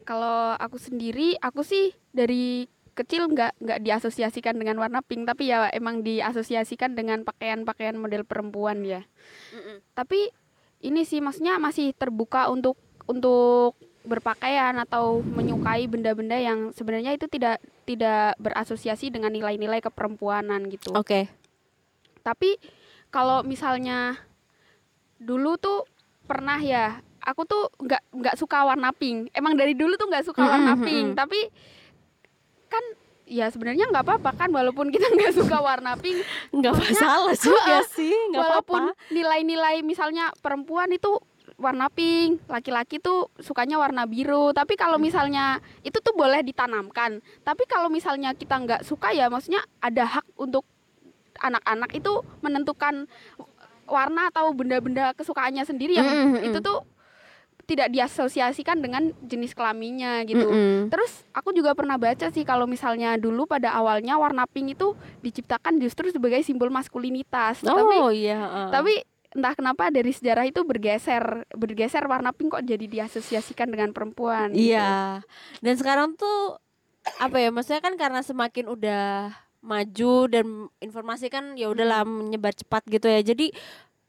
kalau 0.02 0.58
aku 0.58 0.82
sendiri 0.82 1.38
aku 1.38 1.62
sih 1.62 1.94
dari 2.10 2.66
kecil 2.92 3.28
nggak 3.32 3.56
nggak 3.56 3.80
diasosiasikan 3.80 4.56
dengan 4.56 4.76
warna 4.76 5.00
pink 5.00 5.24
tapi 5.24 5.48
ya 5.48 5.72
emang 5.72 6.04
diasosiasikan 6.04 6.92
dengan 6.92 7.24
pakaian-pakaian 7.24 7.96
model 7.96 8.28
perempuan 8.28 8.84
ya 8.84 9.00
tapi 9.96 10.28
ini 10.84 11.06
sih 11.08 11.24
maksudnya 11.24 11.56
masih 11.56 11.96
terbuka 11.96 12.52
untuk 12.52 12.76
untuk 13.08 13.78
berpakaian 14.02 14.74
atau 14.82 15.22
menyukai 15.22 15.86
benda-benda 15.86 16.34
yang 16.34 16.74
sebenarnya 16.74 17.14
itu 17.14 17.30
tidak 17.30 17.62
tidak 17.86 18.34
berasosiasi 18.42 19.14
dengan 19.14 19.30
nilai-nilai 19.30 19.78
keperempuanan 19.78 20.66
gitu 20.68 20.90
Oke. 20.92 21.30
tapi 22.26 22.58
kalau 23.14 23.46
misalnya 23.46 24.18
dulu 25.22 25.54
tuh 25.54 25.86
pernah 26.26 26.58
ya 26.58 26.98
aku 27.22 27.46
tuh 27.46 27.70
nggak 27.78 28.02
nggak 28.10 28.36
suka 28.38 28.66
warna 28.66 28.90
pink 28.90 29.30
emang 29.30 29.54
dari 29.54 29.78
dulu 29.78 29.94
tuh 29.94 30.10
nggak 30.10 30.26
suka 30.26 30.42
warna 30.42 30.74
Mm-mm, 30.74 30.86
pink 30.86 31.06
mm-mm. 31.14 31.18
tapi 31.18 31.40
ya 33.32 33.48
sebenarnya 33.48 33.88
nggak 33.88 34.04
apa-apa 34.04 34.30
kan 34.36 34.48
walaupun 34.52 34.92
kita 34.92 35.08
nggak 35.16 35.32
suka 35.32 35.58
warna 35.58 35.96
pink 35.96 36.20
Nggak 36.52 36.72
masalah 36.76 37.32
juga 37.48 37.80
sih, 37.88 38.12
nggak 38.28 38.38
walaupun 38.38 38.92
nilai-nilai 39.08 39.80
misalnya 39.80 40.28
perempuan 40.38 40.92
itu 40.92 41.16
warna 41.56 41.88
pink 41.88 42.42
laki-laki 42.44 42.98
tuh 42.98 43.32
sukanya 43.38 43.78
warna 43.78 44.04
biru 44.04 44.52
tapi 44.52 44.74
kalau 44.74 45.00
Hmm. 45.00 45.06
misalnya 45.06 45.44
itu 45.80 45.96
tuh 45.98 46.12
boleh 46.12 46.42
ditanamkan 46.42 47.18
tapi 47.40 47.64
kalau 47.64 47.88
misalnya 47.88 48.34
kita 48.34 48.58
nggak 48.58 48.82
suka 48.82 49.10
ya 49.10 49.26
maksudnya 49.26 49.62
ada 49.78 50.20
hak 50.20 50.26
untuk 50.36 50.66
anak-anak 51.38 51.90
itu 51.94 52.12
menentukan 52.40 53.08
warna 53.84 54.30
atau 54.30 54.50
benda-benda 54.52 55.12
kesukaannya 55.12 55.62
sendiri 55.62 55.98
yang 55.98 56.06
Mm, 56.06 56.18
mm, 56.18 56.32
mm. 56.34 56.46
itu 56.50 56.58
tuh 56.60 56.78
tidak 57.72 57.88
diasosiasikan 57.88 58.78
dengan 58.78 59.10
jenis 59.20 59.52
kelaminnya 59.52 60.20
gitu 60.22 60.44
Mm-mm. 60.44 60.88
Terus 60.88 61.24
aku 61.32 61.50
juga 61.50 61.72
pernah 61.72 61.96
baca 61.96 62.28
sih 62.28 62.42
kalau 62.42 62.64
misalnya 62.64 63.16
dulu 63.16 63.44
pada 63.44 63.72
awalnya 63.72 64.14
warna 64.14 64.44
pink 64.44 64.76
itu 64.76 64.92
diciptakan 65.20 65.76
justru 65.76 66.08
sebagai 66.08 66.40
simbol 66.40 66.68
maskulinitas. 66.68 67.60
Tapi 67.60 67.94
Oh 67.94 68.08
iya. 68.08 68.36
heeh. 68.38 68.68
tapi 68.70 68.94
entah 69.32 69.56
kenapa 69.56 69.88
dari 69.88 70.12
sejarah 70.12 70.44
itu 70.44 70.60
bergeser, 70.60 71.48
bergeser 71.50 72.04
warna 72.04 72.30
pink 72.30 72.52
kok 72.52 72.62
jadi 72.62 72.84
diasosiasikan 72.84 73.66
dengan 73.66 73.90
perempuan. 73.90 74.52
gitu. 74.52 74.76
Iya. 74.76 75.24
Dan 75.58 75.74
sekarang 75.74 76.14
tuh 76.14 76.60
apa 77.16 77.36
ya? 77.36 77.48
Maksudnya 77.48 77.80
kan 77.80 77.96
karena 77.96 78.20
semakin 78.20 78.68
udah 78.68 79.32
maju 79.58 80.14
dan 80.26 80.46
informasi 80.78 81.30
kan 81.30 81.54
ya 81.54 81.70
udahlah 81.70 82.02
menyebar 82.02 82.52
cepat 82.52 82.84
gitu 82.86 83.06
ya. 83.06 83.22
Jadi 83.22 83.54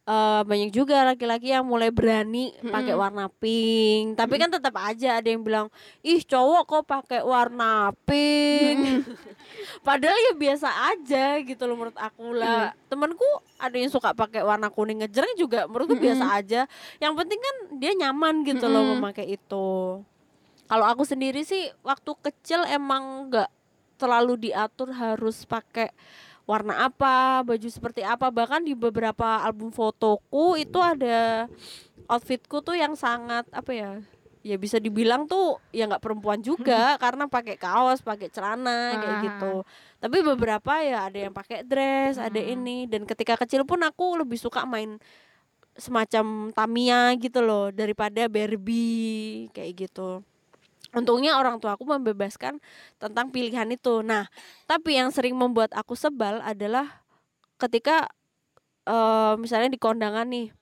eh, 0.03 0.41
banyak 0.43 0.69
juga 0.75 1.07
laki-laki 1.07 1.55
yang 1.55 1.63
mulai 1.63 1.87
berani 1.87 2.51
pakai 2.59 2.95
warna 2.95 3.31
pink. 3.39 4.19
Tapi 4.19 4.35
kan 4.35 4.51
tetap 4.51 4.75
aja 4.79 5.19
ada 5.23 5.27
yang 5.27 5.43
bilang, 5.43 5.67
"Ih, 6.03 6.19
cowok 6.23 6.63
kok 6.67 6.83
pakai 6.87 7.21
warna 7.23 7.95
pink." 8.03 8.79
Padahal 9.87 10.17
ya 10.31 10.33
biasa 10.35 10.69
aja 10.95 11.39
gitu 11.43 11.63
loh 11.67 11.75
menurut 11.79 11.99
aku 11.99 12.35
lah. 12.35 12.75
Temanku 12.91 13.27
ada 13.59 13.75
yang 13.75 13.91
suka 13.91 14.11
pakai 14.11 14.43
warna 14.43 14.67
kuning 14.67 15.03
ngejreng 15.03 15.35
juga 15.39 15.67
menurutku 15.67 15.95
biasa 15.95 16.25
aja. 16.39 16.61
Yang 16.99 17.13
penting 17.23 17.39
kan 17.39 17.55
dia 17.79 17.91
nyaman 17.95 18.43
gitu 18.43 18.65
loh 18.67 18.83
Mm-mm. 18.83 18.99
memakai 18.99 19.39
itu. 19.39 20.03
Kalau 20.67 20.85
aku 20.87 21.03
sendiri 21.03 21.43
sih 21.43 21.69
waktu 21.83 22.11
kecil 22.23 22.63
emang 22.65 23.29
nggak 23.29 23.49
terlalu 23.99 24.49
diatur 24.49 24.91
harus 24.91 25.45
pakai 25.45 25.93
warna 26.43 26.87
apa, 26.87 27.41
baju 27.41 27.67
seperti 27.67 28.03
apa. 28.03 28.27
Bahkan 28.27 28.63
di 28.63 28.75
beberapa 28.75 29.39
album 29.39 29.71
fotoku 29.71 30.55
itu 30.55 30.79
ada 30.79 31.47
outfitku 32.07 32.59
tuh 32.59 32.75
yang 32.75 32.93
sangat 32.93 33.47
apa 33.49 33.71
ya? 33.71 33.91
Ya 34.43 34.59
bisa 34.59 34.75
dibilang 34.75 35.23
tuh 35.23 35.55
ya 35.71 35.87
nggak 35.87 36.03
perempuan 36.03 36.43
juga 36.43 36.95
karena 37.03 37.31
pakai 37.31 37.55
kaos, 37.55 38.03
pakai 38.03 38.27
celana 38.27 38.99
kayak 38.99 39.15
Ah. 39.15 39.23
gitu. 39.23 39.53
Tapi 40.03 40.17
beberapa 40.19 40.83
ya 40.83 41.07
ada 41.07 41.15
yang 41.15 41.31
pakai 41.31 41.63
dress, 41.63 42.19
ada 42.19 42.35
Hmm. 42.35 42.53
ini 42.59 42.77
dan 42.91 43.07
ketika 43.07 43.39
kecil 43.39 43.63
pun 43.63 43.79
aku 43.79 44.19
lebih 44.19 44.35
suka 44.35 44.67
main 44.67 44.99
semacam 45.73 46.51
Tamiya 46.51 47.15
gitu 47.17 47.39
loh 47.41 47.71
daripada 47.71 48.27
Barbie 48.27 49.47
kayak 49.55 49.87
gitu. 49.87 50.21
Untungnya 50.93 51.41
orang 51.41 51.57
tua 51.57 51.73
aku 51.73 51.89
membebaskan 51.89 52.61
tentang 53.01 53.33
pilihan 53.33 53.65
itu. 53.73 54.05
Nah, 54.05 54.29
tapi 54.69 54.95
yang 55.01 55.09
sering 55.09 55.33
membuat 55.33 55.73
aku 55.73 55.97
sebal 55.97 56.39
adalah 56.45 57.01
ketika 57.57 58.07
eh, 58.85 59.33
misalnya 59.41 59.73
di 59.73 59.81
kondangan 59.81 60.29
nih. 60.29 60.53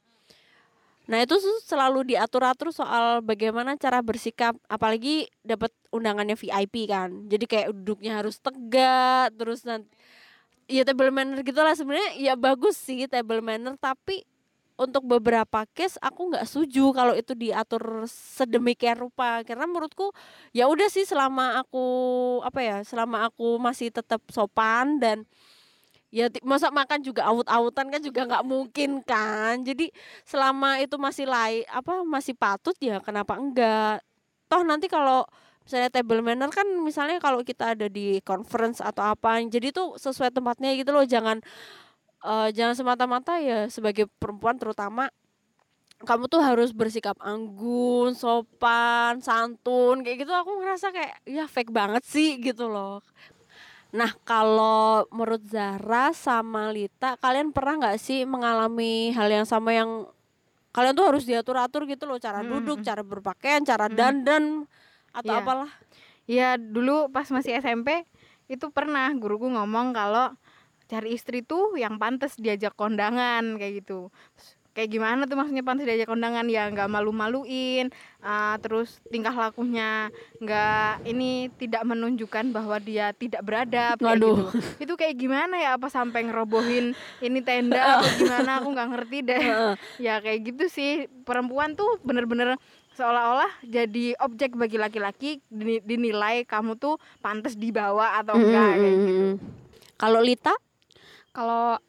Nah, 1.11 1.19
itu 1.19 1.35
selalu 1.67 2.15
diatur-atur 2.15 2.71
soal 2.71 3.19
bagaimana 3.19 3.75
cara 3.75 3.99
bersikap 3.99 4.55
apalagi 4.71 5.27
dapat 5.43 5.75
undangannya 5.91 6.39
VIP 6.39 6.87
kan. 6.87 7.27
Jadi 7.27 7.45
kayak 7.51 7.67
duduknya 7.75 8.23
harus 8.23 8.39
tegak, 8.39 9.35
terus 9.35 9.67
nanti 9.67 9.91
ya 10.71 10.87
table 10.87 11.11
manner 11.11 11.43
gitulah 11.43 11.75
sebenarnya 11.75 12.15
ya 12.15 12.33
bagus 12.39 12.79
sih 12.79 13.03
table 13.11 13.43
manner 13.43 13.75
tapi 13.75 14.23
untuk 14.77 15.03
beberapa 15.07 15.65
case 15.75 15.99
aku 15.99 16.33
nggak 16.33 16.45
setuju 16.47 16.91
kalau 16.95 17.13
itu 17.15 17.33
diatur 17.35 18.05
sedemikian 18.09 18.99
rupa. 18.99 19.43
Karena 19.43 19.67
menurutku 19.67 20.11
ya 20.55 20.67
udah 20.67 20.87
sih 20.87 21.03
selama 21.07 21.63
aku 21.63 21.85
apa 22.45 22.59
ya 22.59 22.77
selama 22.85 23.27
aku 23.29 23.57
masih 23.59 23.91
tetap 23.93 24.21
sopan 24.31 24.99
dan 25.01 25.23
ya 26.11 26.27
masa 26.43 26.67
makan 26.69 26.99
juga 26.99 27.23
awut-awutan 27.31 27.87
kan 27.87 28.01
juga 28.03 28.27
nggak 28.27 28.45
mungkin 28.45 28.99
kan. 29.01 29.63
Jadi 29.63 29.89
selama 30.27 30.83
itu 30.83 30.99
masih 30.99 31.25
lain 31.25 31.63
apa 31.71 32.03
masih 32.03 32.35
patut 32.35 32.75
ya 32.77 32.99
kenapa 32.99 33.39
enggak? 33.39 34.03
Toh 34.51 34.61
nanti 34.67 34.91
kalau 34.91 35.23
misalnya 35.63 35.89
table 35.93 36.19
manner 36.19 36.51
kan 36.51 36.67
misalnya 36.83 37.21
kalau 37.23 37.45
kita 37.47 37.77
ada 37.77 37.87
di 37.87 38.19
conference 38.25 38.81
atau 38.83 39.13
apa 39.13 39.39
jadi 39.45 39.71
tuh 39.71 39.95
sesuai 39.95 40.35
tempatnya 40.35 40.75
gitu 40.75 40.91
loh. 40.91 41.07
Jangan 41.07 41.39
eh, 42.23 42.49
jangan 42.53 42.75
semata-mata 42.77 43.37
ya 43.41 43.67
sebagai 43.67 44.05
perempuan 44.19 44.57
terutama 44.57 45.09
kamu 46.01 46.25
tuh 46.25 46.41
harus 46.41 46.73
bersikap 46.73 47.13
anggun, 47.21 48.17
sopan, 48.17 49.21
santun 49.21 50.01
kayak 50.01 50.25
gitu 50.25 50.33
aku 50.33 50.57
ngerasa 50.57 50.89
kayak 50.89 51.21
ya 51.29 51.45
fake 51.45 51.69
banget 51.69 52.01
sih 52.01 52.41
gitu 52.41 52.65
loh. 52.65 53.05
Nah 53.93 54.09
kalau 54.25 55.05
menurut 55.13 55.45
Zara 55.45 56.09
sama 56.15 56.73
Lita 56.73 57.19
kalian 57.21 57.53
pernah 57.53 57.77
nggak 57.85 57.97
sih 58.01 58.25
mengalami 58.25 59.13
hal 59.13 59.29
yang 59.29 59.45
sama 59.45 59.77
yang 59.77 60.09
kalian 60.71 60.95
tuh 60.97 61.05
harus 61.05 61.23
diatur-atur 61.27 61.85
gitu 61.85 62.07
loh 62.09 62.17
cara 62.17 62.41
Hmm, 62.41 62.49
duduk, 62.49 62.81
hmm. 62.81 62.87
cara 62.87 63.03
berpakaian, 63.05 63.61
cara 63.61 63.85
Hmm. 63.85 63.93
dandan 63.93 64.43
atau 65.13 65.33
Iya. 65.37 65.43
apalah. 65.43 65.71
Ya 66.25 66.49
dulu 66.57 67.11
pas 67.13 67.27
masih 67.29 67.59
SMP 67.61 68.07
itu 68.49 68.65
pernah 68.73 69.11
guruku 69.13 69.45
ngomong 69.51 69.93
kalau 69.93 70.33
cari 70.91 71.15
istri 71.15 71.39
tuh 71.39 71.79
yang 71.79 71.95
pantas 71.95 72.35
diajak 72.35 72.75
kondangan 72.75 73.55
kayak 73.55 73.79
gitu. 73.87 74.11
Kayak 74.71 74.91
gimana 74.91 75.21
tuh 75.27 75.35
maksudnya 75.35 75.63
pantas 75.63 75.83
diajak 75.83 76.07
kondangan 76.07 76.47
ya 76.47 76.67
nggak 76.71 76.87
malu-maluin, 76.87 77.91
ah, 78.23 78.55
terus 78.59 79.03
tingkah 79.11 79.35
lakunya 79.35 80.11
nggak 80.39 81.07
ini 81.07 81.51
tidak 81.59 81.83
menunjukkan 81.83 82.55
bahwa 82.55 82.79
dia 82.79 83.11
tidak 83.15 83.43
beradab 83.43 83.99
kayak 83.99 84.19
gitu. 84.19 84.47
Itu 84.79 84.93
kayak 84.95 85.15
gimana 85.19 85.59
ya 85.59 85.75
apa 85.75 85.87
sampai 85.91 86.27
ngerobohin 86.27 86.95
ini 87.19 87.39
tenda 87.43 87.83
atau 87.99 88.07
gimana 88.19 88.63
aku 88.63 88.67
nggak 88.71 88.89
ngerti 88.95 89.17
deh. 89.27 89.43
ya 90.07 90.19
kayak 90.23 90.39
gitu 90.39 90.67
sih 90.71 91.07
perempuan 91.27 91.75
tuh 91.75 91.99
bener-bener 92.03 92.55
seolah-olah 92.95 93.51
jadi 93.63 94.19
objek 94.23 94.55
bagi 94.55 94.75
laki-laki 94.79 95.39
dini- 95.51 95.83
dinilai 95.83 96.47
kamu 96.47 96.79
tuh 96.79 96.95
pantas 97.19 97.59
dibawa 97.59 98.19
atau 98.23 98.39
enggak 98.39 98.71
kayak 98.79 98.95
gitu. 99.03 99.27
Kalau 99.99 100.23
Lita? 100.23 100.55
Kalau 101.31 101.79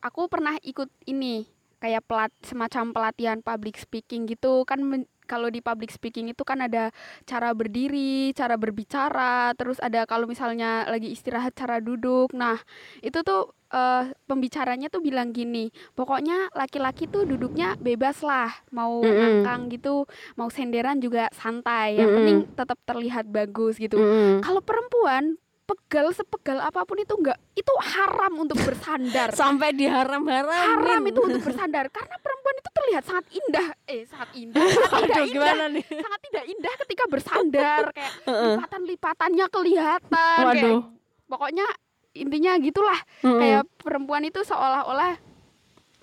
aku 0.00 0.28
pernah 0.32 0.56
ikut 0.64 0.88
ini 1.08 1.44
kayak 1.76 2.08
pelat 2.08 2.32
semacam 2.40 2.92
pelatihan 2.96 3.38
public 3.44 3.76
speaking 3.76 4.24
gitu 4.24 4.64
kan 4.64 4.80
men- 4.80 5.10
kalau 5.26 5.50
di 5.50 5.58
public 5.58 5.90
speaking 5.90 6.30
itu 6.30 6.46
kan 6.46 6.62
ada 6.62 6.94
cara 7.26 7.50
berdiri, 7.50 8.30
cara 8.32 8.54
berbicara, 8.54 9.50
terus 9.58 9.82
ada 9.82 10.06
kalau 10.06 10.30
misalnya 10.30 10.86
lagi 10.86 11.10
istirahat 11.10 11.50
cara 11.58 11.82
duduk. 11.82 12.30
Nah, 12.30 12.62
itu 13.02 13.26
tuh 13.26 13.50
eh, 13.74 14.14
pembicaranya 14.30 14.86
tuh 14.86 15.02
bilang 15.02 15.34
gini, 15.34 15.74
pokoknya 15.98 16.54
laki-laki 16.54 17.10
tuh 17.10 17.26
duduknya 17.26 17.74
bebas 17.82 18.22
lah, 18.22 18.54
mau 18.70 19.02
Mm-mm. 19.02 19.18
ngangkang 19.18 19.66
gitu, 19.74 20.06
mau 20.38 20.46
senderan 20.46 21.02
juga 21.02 21.26
santai. 21.34 21.98
Yang 21.98 22.06
Mm-mm. 22.06 22.16
penting 22.22 22.38
tetap 22.54 22.78
terlihat 22.86 23.26
bagus 23.26 23.82
gitu. 23.82 23.98
Mm-mm. 23.98 24.46
Kalau 24.46 24.62
perempuan 24.62 25.42
pegal 25.66 26.14
sepegal 26.14 26.58
apa 26.58 26.82
pun 26.82 26.94
itu 26.96 27.10
enggak 27.12 27.34
itu 27.52 27.72
haram 27.76 28.32
untuk 28.38 28.54
bersandar. 28.58 29.34
Sampai 29.36 29.74
diharam-haramin. 29.74 30.78
haram 30.78 31.02
itu 31.02 31.20
untuk 31.20 31.42
bersandar 31.42 31.90
karena 31.90 32.16
perempuan 32.16 32.54
itu 32.56 32.70
terlihat 32.72 33.02
sangat 33.02 33.26
indah. 33.28 33.66
Eh, 33.84 34.02
sangat 34.06 34.30
indah. 34.32 34.62
Sangat 34.62 34.90
tidak 35.02 35.16
Aduh, 35.16 35.26
indah. 35.26 35.34
gimana 35.34 35.64
nih? 35.68 35.84
Sangat 35.90 36.20
tidak 36.22 36.44
indah 36.46 36.74
ketika 36.78 37.04
bersandar 37.06 37.82
kayak 37.96 38.12
lipatan-lipatannya 38.24 39.46
kelihatan 39.48 40.42
kayak 40.46 40.62
Waduh. 40.62 40.80
pokoknya 41.26 41.66
intinya 42.14 42.52
gitulah 42.56 42.96
Mm-mm. 43.20 43.36
kayak 43.36 43.62
perempuan 43.76 44.22
itu 44.22 44.40
seolah-olah 44.40 45.18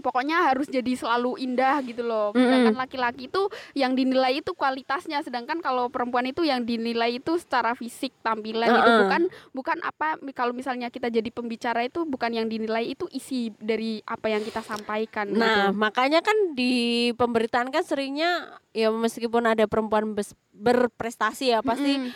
pokoknya 0.04 0.52
harus 0.52 0.68
jadi 0.68 0.92
selalu 1.00 1.40
indah 1.40 1.80
gitu 1.88 2.04
loh. 2.04 2.36
Sedangkan 2.36 2.76
laki-laki 2.76 3.32
itu 3.32 3.48
yang 3.72 3.96
dinilai 3.96 4.44
itu 4.44 4.52
kualitasnya, 4.52 5.24
sedangkan 5.24 5.64
kalau 5.64 5.88
perempuan 5.88 6.28
itu 6.28 6.44
yang 6.44 6.68
dinilai 6.68 7.24
itu 7.24 7.40
secara 7.40 7.72
fisik 7.80 8.12
tampilan 8.20 8.68
itu 8.68 8.82
Uh-uh. 8.84 9.00
bukan 9.08 9.22
bukan 9.56 9.78
apa 9.80 10.20
kalau 10.36 10.52
misalnya 10.52 10.92
kita 10.92 11.08
jadi 11.08 11.32
pembicara 11.32 11.88
itu 11.88 12.04
bukan 12.04 12.36
yang 12.36 12.52
dinilai 12.52 12.84
itu 12.92 13.08
isi 13.16 13.56
dari 13.56 14.04
apa 14.04 14.28
yang 14.28 14.44
kita 14.44 14.60
sampaikan. 14.60 15.32
Nah, 15.32 15.72
gitu. 15.72 15.80
makanya 15.80 16.20
kan 16.20 16.36
di 16.52 17.10
pemberitaan 17.16 17.72
kan 17.72 17.88
seringnya 17.88 18.60
ya 18.76 18.92
meskipun 18.92 19.48
ada 19.48 19.64
perempuan 19.70 20.18
berprestasi 20.52 21.54
ya 21.56 21.64
pasti 21.64 22.02
Mm-mm. 22.02 22.12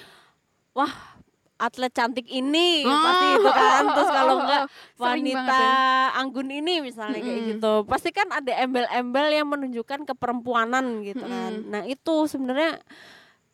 wah 0.74 1.17
atlet 1.58 1.90
cantik 1.90 2.26
ini 2.26 2.82
Oh, 2.82 2.94
pasti 2.94 3.26
itu 3.34 3.50
kan 3.50 3.84
terus 3.90 4.10
kalau 4.10 4.34
enggak 4.40 4.64
wanita 5.02 5.58
ya. 5.58 6.14
anggun 6.16 6.50
ini 6.50 6.74
misalnya 6.80 7.18
kayak 7.18 7.34
Mm-mm. 7.36 7.52
gitu 7.54 7.74
pasti 7.84 8.10
kan 8.10 8.30
ada 8.30 8.54
embel-embel 8.56 9.28
yang 9.32 9.48
menunjukkan 9.48 10.06
keperempuanan 10.06 11.02
gitu 11.02 11.22
kan 11.22 11.54
Mm-mm. 11.58 11.70
nah 11.70 11.82
itu 11.84 12.16
sebenarnya 12.26 12.78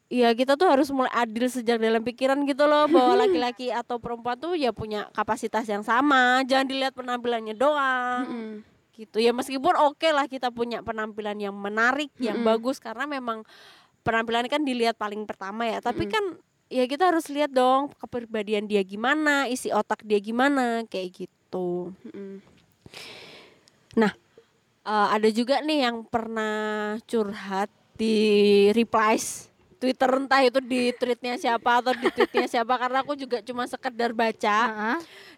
ya 0.08 0.30
kita 0.32 0.54
tuh 0.54 0.68
harus 0.68 0.92
mulai 0.92 1.10
adil 1.12 1.48
sejak 1.48 1.80
dalam 1.80 2.00
pikiran 2.00 2.44
gitu 2.44 2.64
loh 2.64 2.86
bahwa 2.86 3.24
laki-laki 3.24 3.72
atau 3.72 3.98
perempuan 3.98 4.38
tuh 4.38 4.54
ya 4.54 4.70
punya 4.70 5.10
kapasitas 5.10 5.66
yang 5.66 5.82
sama 5.82 6.44
jangan 6.44 6.68
dilihat 6.68 6.94
penampilannya 6.94 7.56
doang 7.56 8.28
Mm-mm. 8.28 8.52
gitu 8.94 9.18
ya 9.18 9.32
meskipun 9.32 9.74
oke 9.74 10.06
lah 10.08 10.28
kita 10.28 10.52
punya 10.52 10.84
penampilan 10.84 11.40
yang 11.40 11.56
menarik 11.56 12.14
yang 12.20 12.40
Mm-mm. 12.40 12.52
bagus 12.52 12.78
karena 12.78 13.08
memang 13.08 13.42
penampilan 14.04 14.46
kan 14.46 14.62
dilihat 14.62 14.94
paling 14.94 15.24
pertama 15.24 15.66
ya 15.66 15.80
tapi 15.80 16.06
Mm-mm. 16.06 16.14
kan 16.14 16.26
ya 16.74 16.90
kita 16.90 17.14
harus 17.14 17.30
lihat 17.30 17.54
dong 17.54 17.94
kepribadian 18.02 18.66
dia 18.66 18.82
gimana 18.82 19.46
isi 19.46 19.70
otak 19.70 20.02
dia 20.02 20.18
gimana 20.18 20.82
kayak 20.90 21.30
gitu 21.30 21.94
Mm-mm. 22.10 22.42
Eh, 24.84 25.08
ada 25.16 25.32
juga 25.32 25.64
nih 25.64 25.88
yang 25.88 26.04
pernah 26.04 27.00
curhat 27.08 27.72
di 27.96 28.68
replies 28.76 29.48
Twitter 29.80 30.12
entah 30.12 30.44
itu 30.44 30.60
di 30.60 30.92
tweetnya 30.92 31.40
siapa 31.40 31.80
atau 31.80 31.96
di 31.96 32.12
tweetnya 32.12 32.52
siapa 32.52 32.76
karena 32.76 33.00
aku 33.00 33.16
juga 33.16 33.40
cuma 33.40 33.64
sekedar 33.64 34.12
baca 34.12 34.60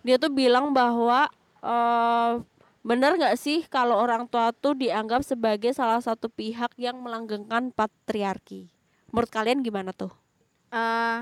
dia 0.01 0.15
tuh 0.17 0.33
bilang 0.33 0.73
bahwa 0.73 1.29
eh 1.61 2.41
benar 2.81 3.21
nggak 3.21 3.37
sih 3.37 3.69
kalau 3.69 4.01
orang 4.01 4.25
tua 4.25 4.49
tuh 4.49 4.73
dianggap 4.73 5.21
sebagai 5.21 5.77
salah 5.77 6.01
satu 6.01 6.25
pihak 6.25 6.73
yang 6.81 6.97
melanggengkan 7.05 7.69
patriarki? 7.69 8.65
Menurut 9.13 9.29
kalian 9.29 9.61
gimana 9.61 9.93
tuh? 9.93 10.09
Eh, 10.75 11.19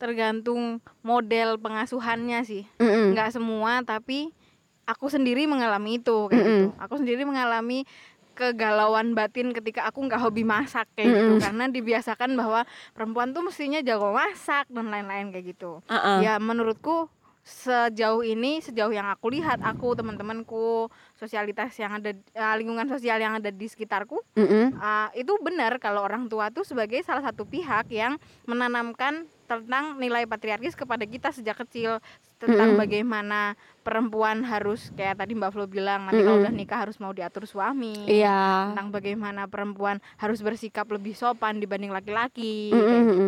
tergantung 0.00 0.80
model 1.06 1.62
pengasuhannya 1.62 2.42
sih 2.42 2.66
nggak 3.14 3.30
semua 3.38 3.86
tapi 3.86 4.34
aku 4.82 5.06
sendiri 5.06 5.46
mengalami 5.46 6.02
itu 6.02 6.26
kayak 6.26 6.42
gitu 6.42 6.66
Mm-mm. 6.74 6.82
aku 6.82 6.94
sendiri 6.98 7.22
mengalami 7.22 7.86
kegalauan 8.34 9.14
batin 9.14 9.54
ketika 9.54 9.86
aku 9.86 10.02
nggak 10.02 10.18
hobi 10.18 10.42
masak 10.42 10.90
kayak 10.98 11.06
gitu 11.06 11.38
Mm-mm. 11.38 11.44
karena 11.44 11.64
dibiasakan 11.70 12.34
bahwa 12.34 12.66
perempuan 12.96 13.30
tuh 13.30 13.46
mestinya 13.46 13.78
jago 13.78 14.10
masak 14.10 14.66
dan 14.74 14.90
lain-lain 14.90 15.30
kayak 15.30 15.54
gitu 15.54 15.84
Uh-uh. 15.86 16.18
ya 16.18 16.40
menurutku 16.42 17.06
sejauh 17.42 18.22
ini 18.22 18.62
sejauh 18.62 18.94
yang 18.94 19.10
aku 19.10 19.34
lihat 19.34 19.58
aku 19.66 19.98
teman-temanku 19.98 20.86
sosialitas 21.18 21.74
yang 21.74 21.98
ada 21.98 22.14
uh, 22.38 22.54
lingkungan 22.54 22.86
sosial 22.86 23.18
yang 23.18 23.34
ada 23.34 23.50
di 23.50 23.66
sekitarku 23.66 24.22
Mm-mm. 24.38 24.78
uh, 24.78 25.10
itu 25.18 25.34
benar 25.42 25.74
kalau 25.82 26.06
orang 26.06 26.30
tua 26.30 26.54
tuh 26.54 26.62
sebagai 26.62 27.02
salah 27.02 27.18
satu 27.26 27.42
pihak 27.42 27.90
yang 27.90 28.14
menanamkan 28.46 29.26
tentang 29.50 29.98
nilai 29.98 30.22
patriarkis 30.22 30.78
kepada 30.78 31.02
kita 31.02 31.34
sejak 31.34 31.58
kecil 31.66 31.98
tentang 32.38 32.78
Mm-mm. 32.78 32.82
bagaimana 32.86 33.58
perempuan 33.82 34.46
harus 34.46 34.94
kayak 34.94 35.18
tadi 35.18 35.34
Mbak 35.34 35.50
Flo 35.50 35.66
bilang 35.66 36.06
nanti 36.06 36.22
kalau 36.22 36.38
Mm-mm. 36.38 36.46
udah 36.46 36.54
nikah 36.54 36.78
harus 36.78 36.96
mau 37.02 37.10
diatur 37.10 37.42
suami 37.44 38.06
Iya. 38.06 38.70
tentang 38.70 38.94
bagaimana 38.94 39.50
perempuan 39.50 39.98
harus 40.14 40.38
bersikap 40.40 40.86
lebih 40.86 41.18
sopan 41.18 41.58
dibanding 41.58 41.90
laki-laki 41.90 42.70
Mm-mm, 42.70 42.86
kayak 42.86 43.02
gitu. 43.02 43.26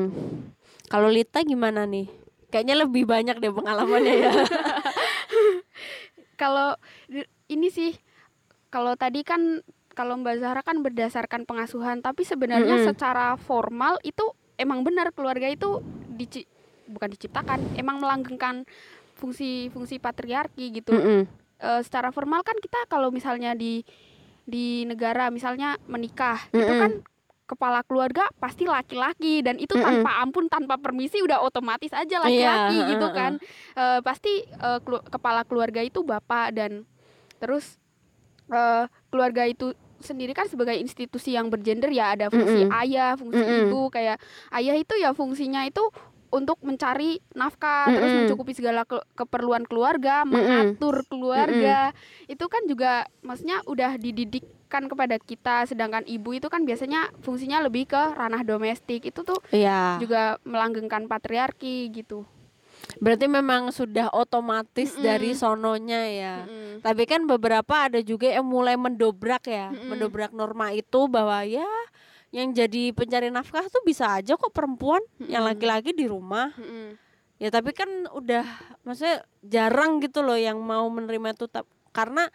Kalau 0.87 1.11
Lita 1.11 1.43
gimana 1.43 1.83
nih? 1.83 2.24
Kayaknya 2.55 2.87
lebih 2.87 3.03
banyak 3.03 3.43
deh 3.43 3.51
pengalamannya 3.51 4.15
ya. 4.15 4.31
kalau 6.41 6.79
ini 7.51 7.67
sih 7.67 7.99
kalau 8.71 8.95
tadi 8.95 9.27
kan 9.27 9.59
kalau 9.95 10.15
Mbak 10.19 10.39
Zahra 10.39 10.63
kan 10.63 10.79
berdasarkan 10.79 11.51
pengasuhan 11.51 11.99
tapi 11.99 12.23
sebenarnya 12.23 12.79
Mm-mm. 12.79 12.95
secara 12.95 13.35
formal 13.35 13.99
itu 14.07 14.23
emang 14.55 14.87
benar 14.87 15.11
keluarga 15.11 15.51
itu 15.51 15.83
dici- 16.15 16.47
bukan 16.87 17.11
diciptakan 17.11 17.75
emang 17.75 17.99
melanggengkan 17.99 18.63
fungsi-fungsi 19.19 19.99
patriarki 19.99 20.79
gitu 20.79 20.95
Mm-mm. 20.95 21.27
Eh, 21.55 21.81
secara 21.83 22.11
formal 22.11 22.43
kan 22.43 22.59
kita 22.59 22.87
kalau 22.87 23.11
misalnya 23.11 23.55
di 23.55 23.83
di 24.45 24.85
negara 24.85 25.31
misalnya 25.31 25.79
menikah 25.91 26.39
itu 26.51 26.71
Mm-mm. 26.71 26.83
kan 26.83 26.93
kepala 27.45 27.85
keluarga 27.85 28.25
pasti 28.37 28.65
laki-laki 28.65 29.45
dan 29.45 29.61
itu 29.61 29.73
Mm-mm. 29.73 29.85
tanpa 29.85 30.11
ampun 30.19 30.49
tanpa 30.49 30.81
permisi 30.81 31.21
udah 31.21 31.41
otomatis 31.41 31.93
aja 31.93 32.17
laki-laki 32.19 32.77
Iya, 32.77 32.89
gitu 32.91 33.07
kan 33.11 33.33
Eh, 33.75 34.01
pasti 34.01 34.33
eh, 34.43 34.79
kelu- 34.81 35.05
kepala 35.05 35.45
keluarga 35.45 35.81
itu 35.81 36.01
bapak 36.01 36.55
dan 36.55 36.89
terus 37.37 37.77
eh, 38.49 38.85
keluarga 39.09 39.45
itu 39.45 39.73
sendiri 40.01 40.33
kan 40.33 40.45
sebagai 40.45 40.77
institusi 40.77 41.33
yang 41.33 41.49
bergender 41.49 41.89
ya 41.89 42.13
ada 42.13 42.29
fungsi 42.29 42.65
Mm-mm. 42.65 42.81
ayah 42.81 43.13
fungsi 43.15 43.41
Mm-mm. 43.41 43.69
ibu 43.69 43.89
kayak 43.89 44.21
ayah 44.53 44.77
itu 44.77 44.95
ya 44.97 45.13
fungsinya 45.13 45.65
itu 45.65 45.81
untuk 46.29 46.59
mencari 46.61 47.23
nafkah 47.33 47.89
terus 47.89 48.11
Mm-mm. 48.11 48.27
mencukupi 48.27 48.53
segala 48.53 48.83
ke- 48.83 49.05
keperluan 49.15 49.65
keluarga 49.65 50.23
Mm-mm. 50.23 50.35
mengatur 50.35 51.07
keluarga 51.07 51.95
itu 52.27 52.45
kan 52.45 52.63
juga 52.65 52.93
maksudnya 53.23 53.63
udah 53.65 53.97
dididikkan 54.75 54.91
kepada 54.91 55.17
kita 55.23 55.57
sedangkan 55.71 56.03
ibu 56.11 56.35
itu 56.35 56.51
kan 56.51 56.67
biasanya 56.67 57.15
fungsinya 57.23 57.63
lebih 57.63 57.87
ke 57.87 58.03
ranah 58.19 58.43
domestik 58.43 59.07
itu 59.07 59.23
tuh 59.23 59.39
Iya. 59.55 60.03
juga 60.03 60.43
melanggengkan 60.43 61.07
patriarki 61.07 61.95
gitu 61.95 62.27
Berarti 63.01 63.25
memang 63.33 63.73
sudah 63.73 64.13
otomatis 64.13 64.93
Mm-mm. 64.93 65.05
dari 65.09 65.33
sononya 65.33 66.05
ya. 66.05 66.35
Mm-mm. 66.45 66.85
Tapi 66.85 67.09
kan 67.09 67.25
beberapa 67.25 67.89
ada 67.89 68.05
juga 68.05 68.29
yang 68.29 68.45
mulai 68.45 68.77
mendobrak 68.77 69.49
ya, 69.49 69.73
Mm-mm. 69.73 69.89
mendobrak 69.89 70.37
norma 70.37 70.69
itu 70.69 71.09
bahwa 71.09 71.41
ya 71.49 71.65
yang 72.29 72.53
jadi 72.53 72.93
pencari 72.93 73.33
nafkah 73.33 73.65
tuh 73.73 73.81
bisa 73.89 74.21
aja 74.21 74.37
kok 74.37 74.53
perempuan, 74.53 75.01
yang 75.17 75.49
Mm-mm. 75.49 75.57
laki-laki 75.57 75.97
di 75.97 76.05
rumah. 76.05 76.53
Mm-mm. 76.61 77.01
Ya 77.41 77.49
tapi 77.49 77.73
kan 77.73 77.89
udah 78.13 78.45
maksudnya 78.85 79.25
jarang 79.41 80.05
gitu 80.05 80.21
loh 80.21 80.37
yang 80.37 80.61
mau 80.61 80.85
menerima 80.93 81.41
itu 81.41 81.49
karena 81.89 82.29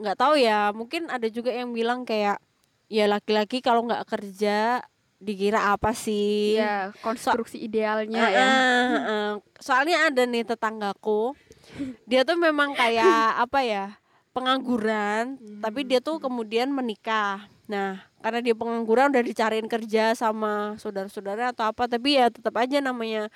nggak 0.00 0.16
tahu 0.16 0.34
ya, 0.40 0.72
mungkin 0.72 1.12
ada 1.12 1.28
juga 1.28 1.52
yang 1.52 1.76
bilang 1.76 2.08
kayak 2.08 2.40
ya 2.90 3.04
laki-laki 3.06 3.60
kalau 3.62 3.86
nggak 3.86 4.08
kerja 4.08 4.82
dikira 5.20 5.76
apa 5.76 5.92
sih? 5.92 6.56
ya 6.56 6.96
konstruksi 7.04 7.60
idealnya 7.60 8.24
Heeh, 8.24 8.32
ya 8.34 8.48
heeh. 8.96 9.28
Soalnya 9.60 10.08
ada 10.08 10.24
nih 10.24 10.48
tetanggaku, 10.48 11.36
dia 12.08 12.24
tuh 12.24 12.40
memang 12.40 12.72
kayak 12.72 13.36
apa 13.44 13.60
ya 13.60 13.86
pengangguran, 14.32 15.36
tapi 15.60 15.84
dia 15.84 16.00
tuh 16.00 16.16
kemudian 16.18 16.72
menikah. 16.72 17.44
Nah, 17.70 18.02
karena 18.24 18.40
dia 18.42 18.54
pengangguran 18.56 19.12
udah 19.12 19.22
dicariin 19.22 19.68
kerja 19.70 20.16
sama 20.16 20.74
saudara-saudara 20.80 21.52
atau 21.54 21.68
apa, 21.68 21.86
tapi 21.86 22.18
ya 22.18 22.32
tetap 22.32 22.56
aja 22.58 22.80
namanya 22.82 23.28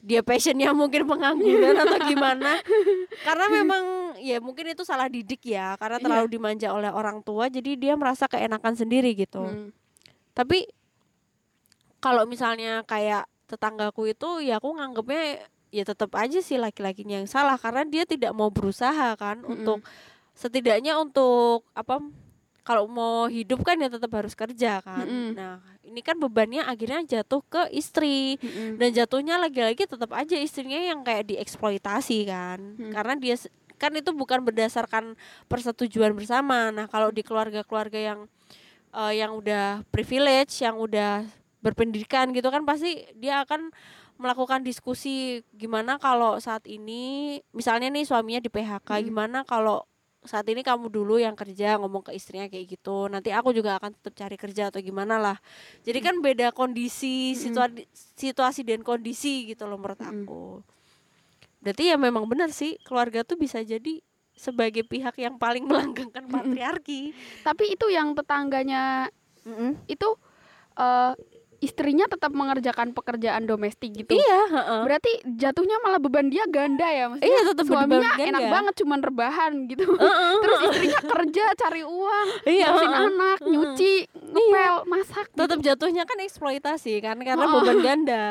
dia 0.00 0.24
passionnya 0.24 0.72
mungkin 0.72 1.04
pengangguran 1.04 1.76
atau 1.76 1.98
gimana 2.10 2.60
karena 3.24 3.46
memang 3.60 3.82
ya 4.20 4.40
mungkin 4.40 4.72
itu 4.72 4.84
salah 4.84 5.12
didik 5.12 5.44
ya 5.44 5.76
karena 5.76 6.00
terlalu 6.00 6.26
dimanja 6.40 6.72
oleh 6.72 6.88
orang 6.88 7.20
tua 7.20 7.52
jadi 7.52 7.76
dia 7.76 7.94
merasa 7.96 8.24
keenakan 8.24 8.74
sendiri 8.76 9.12
gitu 9.12 9.44
Hmm. 9.44 9.72
tapi 10.32 10.64
kalau 12.00 12.24
misalnya 12.24 12.80
kayak 12.88 13.28
tetanggaku 13.44 14.08
itu 14.08 14.40
ya 14.40 14.56
aku 14.56 14.72
nganggepnya 14.72 15.44
ya 15.70 15.84
tetap 15.84 16.16
aja 16.16 16.40
sih 16.40 16.56
laki-lakinya 16.56 17.20
yang 17.22 17.28
salah 17.28 17.60
karena 17.60 17.84
dia 17.86 18.08
tidak 18.08 18.32
mau 18.32 18.48
berusaha 18.48 19.14
kan 19.20 19.44
Mm-mm. 19.44 19.52
untuk 19.52 19.78
setidaknya 20.34 20.96
untuk 20.96 21.68
apa 21.76 22.00
kalau 22.62 22.84
mau 22.86 23.26
hidup 23.26 23.60
kan 23.60 23.76
ya 23.76 23.88
tetap 23.88 24.12
harus 24.12 24.32
kerja 24.32 24.80
kan 24.80 25.04
Mm-mm. 25.04 25.34
nah 25.34 25.58
ini 25.82 26.00
kan 26.00 26.14
bebannya 26.14 26.62
akhirnya 26.62 27.02
jatuh 27.02 27.42
ke 27.42 27.72
istri 27.72 28.38
Mm-mm. 28.38 28.78
dan 28.78 28.88
jatuhnya 28.92 29.36
lagi-lagi 29.36 29.84
tetap 29.84 30.10
aja 30.12 30.36
istrinya 30.36 30.78
yang 30.78 31.00
kayak 31.02 31.28
dieksploitasi 31.28 32.18
kan 32.24 32.58
Hmm. 32.76 32.92
karena 32.92 33.14
dia 33.16 33.36
kan 33.76 33.90
itu 33.92 34.12
bukan 34.12 34.44
berdasarkan 34.44 35.16
persetujuan 35.46 36.12
bersama 36.12 36.68
nah 36.68 36.84
kalau 36.84 37.08
di 37.08 37.20
keluarga-keluarga 37.20 37.96
yang 37.96 38.20
eh, 38.92 39.12
yang 39.18 39.32
udah 39.32 39.82
privilege 39.88 40.60
yang 40.60 40.76
udah 40.76 41.24
berpendidikan 41.60 42.32
gitu 42.32 42.48
kan 42.48 42.64
pasti 42.64 43.04
dia 43.16 43.44
akan 43.44 43.68
melakukan 44.16 44.60
diskusi 44.60 45.40
gimana 45.50 45.96
kalau 45.96 46.36
saat 46.36 46.64
ini 46.64 47.36
misalnya 47.52 47.88
nih 47.88 48.04
suaminya 48.04 48.40
di 48.40 48.48
PHK 48.48 48.84
Hmm. 48.90 49.04
gimana 49.04 49.38
kalau 49.44 49.84
saat 50.20 50.44
ini 50.52 50.60
kamu 50.60 50.92
dulu 50.92 51.16
yang 51.16 51.32
kerja 51.32 51.80
ngomong 51.80 52.04
ke 52.04 52.12
istrinya 52.12 52.44
kayak 52.52 52.76
gitu 52.76 53.08
nanti 53.08 53.32
aku 53.32 53.56
juga 53.56 53.80
akan 53.80 53.96
tetap 53.96 54.12
cari 54.20 54.36
kerja 54.36 54.68
atau 54.68 54.80
gimana 54.84 55.16
lah. 55.16 55.36
Jadi 55.86 55.98
kan 56.04 56.20
beda 56.20 56.52
kondisi 56.52 57.32
situasi 57.32 57.88
situasi 58.16 58.60
dan 58.64 58.84
kondisi 58.84 59.48
gitu 59.48 59.64
loh 59.64 59.80
menurut 59.80 60.00
Mm-mm. 60.00 60.24
aku. 60.24 60.44
Berarti 61.60 61.92
ya 61.92 61.96
memang 62.00 62.24
benar 62.28 62.50
sih 62.52 62.76
keluarga 62.84 63.20
tuh 63.24 63.36
bisa 63.36 63.60
jadi 63.60 64.00
sebagai 64.36 64.84
pihak 64.84 65.16
yang 65.20 65.36
paling 65.36 65.64
melanggengkan 65.70 66.24
patriarki. 66.28 67.12
Tapi 67.44 67.76
itu 67.76 67.86
yang 67.92 68.16
tetangganya 68.16 69.08
itu 69.88 70.08
eh, 70.76 71.12
istrinya 71.60 72.04
tetap 72.04 72.32
mengerjakan 72.32 72.90
pekerjaan 72.90 73.44
domestik 73.44 73.92
gitu 73.94 74.10
iya 74.10 74.40
heeh. 74.48 74.80
berarti 74.82 75.12
jatuhnya 75.30 75.76
malah 75.78 75.96
beban 75.96 76.26
dia 76.26 76.44
ganda 76.46 76.84
ya 76.84 77.06
maksudnya 77.06 77.28
Iya, 77.30 77.40
tetap 77.46 77.64
beban 77.64 77.76
suaminya 77.84 78.10
ganda. 78.10 78.24
enak 78.26 78.44
banget 78.48 78.74
cuman 78.76 79.00
rebahan 79.00 79.52
gitu 79.66 79.84
Heeh, 79.86 80.32
terus 80.42 80.58
istrinya 80.66 81.00
kerja 81.06 81.44
cari 81.54 81.82
uang 81.82 82.26
Iya, 82.42 82.66
ngurusin 82.66 82.88
heeh. 82.88 83.06
anak 83.06 83.38
nyuci 83.42 83.92
ngepel 84.10 84.74
masak 84.84 85.26
gitu. 85.26 85.36
tetap 85.38 85.58
jatuhnya 85.60 86.02
kan 86.04 86.18
eksploitasi 86.18 86.92
kan 86.98 87.16
karena 87.18 87.44
Oh. 87.44 87.60
beban 87.60 87.78
ganda 87.80 88.24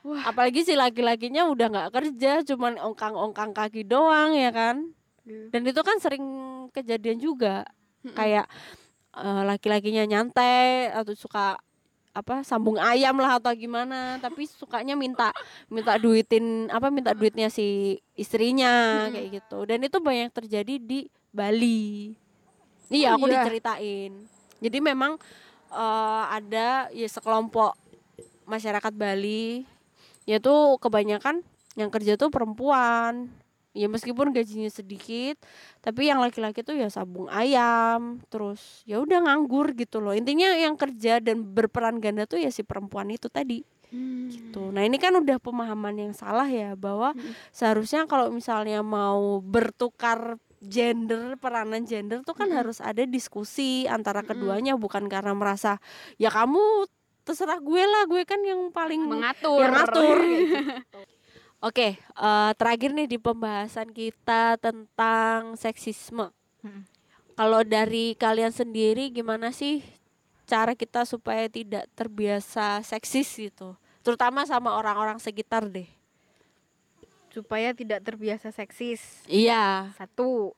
Wah. 0.00 0.24
apalagi 0.26 0.60
si 0.62 0.72
laki-lakinya 0.72 1.44
udah 1.46 1.66
nggak 1.68 1.90
kerja 1.92 2.40
cuman 2.44 2.80
ongkang-ongkang 2.80 3.52
kaki 3.52 3.84
doang 3.84 4.32
ya 4.32 4.48
kan 4.48 4.96
Iya. 5.22 5.52
dan 5.52 5.62
itu 5.62 5.80
kan 5.80 5.96
sering 5.96 6.24
kejadian 6.70 7.20
juga 7.20 7.68
kayak 8.08 8.48
eh, 9.12 9.42
laki-lakinya 9.44 10.08
nyantai 10.08 10.88
atau 10.88 11.12
suka 11.12 11.60
apa 12.10 12.42
sambung 12.42 12.76
ayam 12.76 13.14
lah 13.18 13.38
atau 13.38 13.54
gimana. 13.54 14.18
Tapi 14.18 14.46
sukanya 14.50 14.98
minta 14.98 15.30
minta 15.70 15.94
duitin 15.96 16.66
apa 16.68 16.90
minta 16.90 17.14
duitnya 17.14 17.48
si 17.48 17.98
istrinya 18.18 19.06
Mm-mm. 19.06 19.14
kayak 19.14 19.28
gitu. 19.42 19.58
Dan 19.66 19.78
itu 19.86 19.98
banyak 20.02 20.30
terjadi 20.34 20.74
di 20.78 21.06
Bali. 21.30 22.14
Iya 22.90 23.14
Oh, 23.14 23.22
aku 23.22 23.26
iya. 23.30 23.46
diceritain. 23.46 24.12
Jadi 24.58 24.78
memang 24.82 25.16
eh, 25.70 26.24
ada 26.26 26.90
ya 26.90 27.08
sekelompok 27.08 27.74
masyarakat 28.46 28.92
Bali. 28.94 29.64
Yaitu 30.28 30.52
kebanyakan 30.78 31.42
yang 31.78 31.90
kerja 31.90 32.18
tuh 32.18 32.30
perempuan 32.30 33.30
ya 33.70 33.86
meskipun 33.86 34.30
gajinya 34.30 34.66
sedikit 34.66 35.38
tapi 35.78 36.10
yang 36.10 36.18
laki-laki 36.18 36.60
tuh 36.60 36.74
ya 36.74 36.90
sabung 36.90 37.30
ayam 37.30 38.18
terus 38.26 38.82
ya 38.82 38.98
udah 38.98 39.22
nganggur 39.22 39.72
gitu 39.72 39.98
loh 39.98 40.10
intinya 40.10 40.50
yang 40.52 40.74
kerja 40.74 41.18
dan 41.18 41.46
berperan 41.46 41.98
ganda 41.98 42.26
tuh 42.26 42.38
ya 42.38 42.50
si 42.50 42.62
perempuan 42.62 43.10
itu 43.10 43.26
tadi 43.26 43.62
Hmm. 43.90 44.30
gitu 44.30 44.70
nah 44.70 44.86
ini 44.86 45.02
kan 45.02 45.10
udah 45.12 45.42
pemahaman 45.42 45.98
yang 45.98 46.14
salah 46.14 46.46
ya 46.46 46.78
bahwa 46.78 47.10
Mm. 47.10 47.34
seharusnya 47.50 48.06
kalau 48.06 48.30
misalnya 48.30 48.86
mau 48.86 49.42
bertukar 49.42 50.38
gender 50.62 51.34
peranan 51.34 51.82
gender 51.82 52.22
tuh 52.22 52.38
kan 52.38 52.46
Mm-mm. 52.46 52.58
harus 52.62 52.78
ada 52.78 53.02
diskusi 53.02 53.90
antara 53.90 54.22
Mm-mm. 54.22 54.30
keduanya 54.30 54.78
bukan 54.78 55.10
karena 55.10 55.34
merasa 55.34 55.82
ya 56.16 56.30
kamu 56.30 56.86
terserah 57.26 57.58
gue 57.58 57.82
lah 57.82 58.06
gue 58.06 58.22
kan 58.22 58.38
yang 58.40 58.70
paling 58.70 59.02
mengatur 59.02 59.58
yang 59.58 59.74
ngatur 59.74 60.18
gitu. 60.22 61.00
Oke, 61.60 62.00
eh, 62.00 62.52
terakhir 62.56 62.96
nih 62.96 63.04
di 63.04 63.20
pembahasan 63.20 63.92
kita 63.92 64.56
tentang 64.56 65.60
seksisme. 65.60 66.32
Mm. 66.64 66.88
Kalau 67.36 67.60
dari 67.64 68.16
kalian 68.16 68.48
sendiri 68.48 69.12
gimana 69.12 69.52
sih 69.52 69.84
cara 70.48 70.72
kita 70.72 71.04
supaya 71.04 71.52
tidak 71.52 71.84
terbiasa 71.92 72.80
seksis 72.80 73.28
gitu, 73.36 73.76
terutama 74.00 74.48
sama 74.48 74.72
orang-orang 74.72 75.20
sekitar 75.20 75.68
deh. 75.68 75.88
supaya 77.30 77.70
tidak 77.70 78.02
terbiasa 78.02 78.50
seksis. 78.50 79.22
Iya. 79.30 79.94
Satu, 79.94 80.50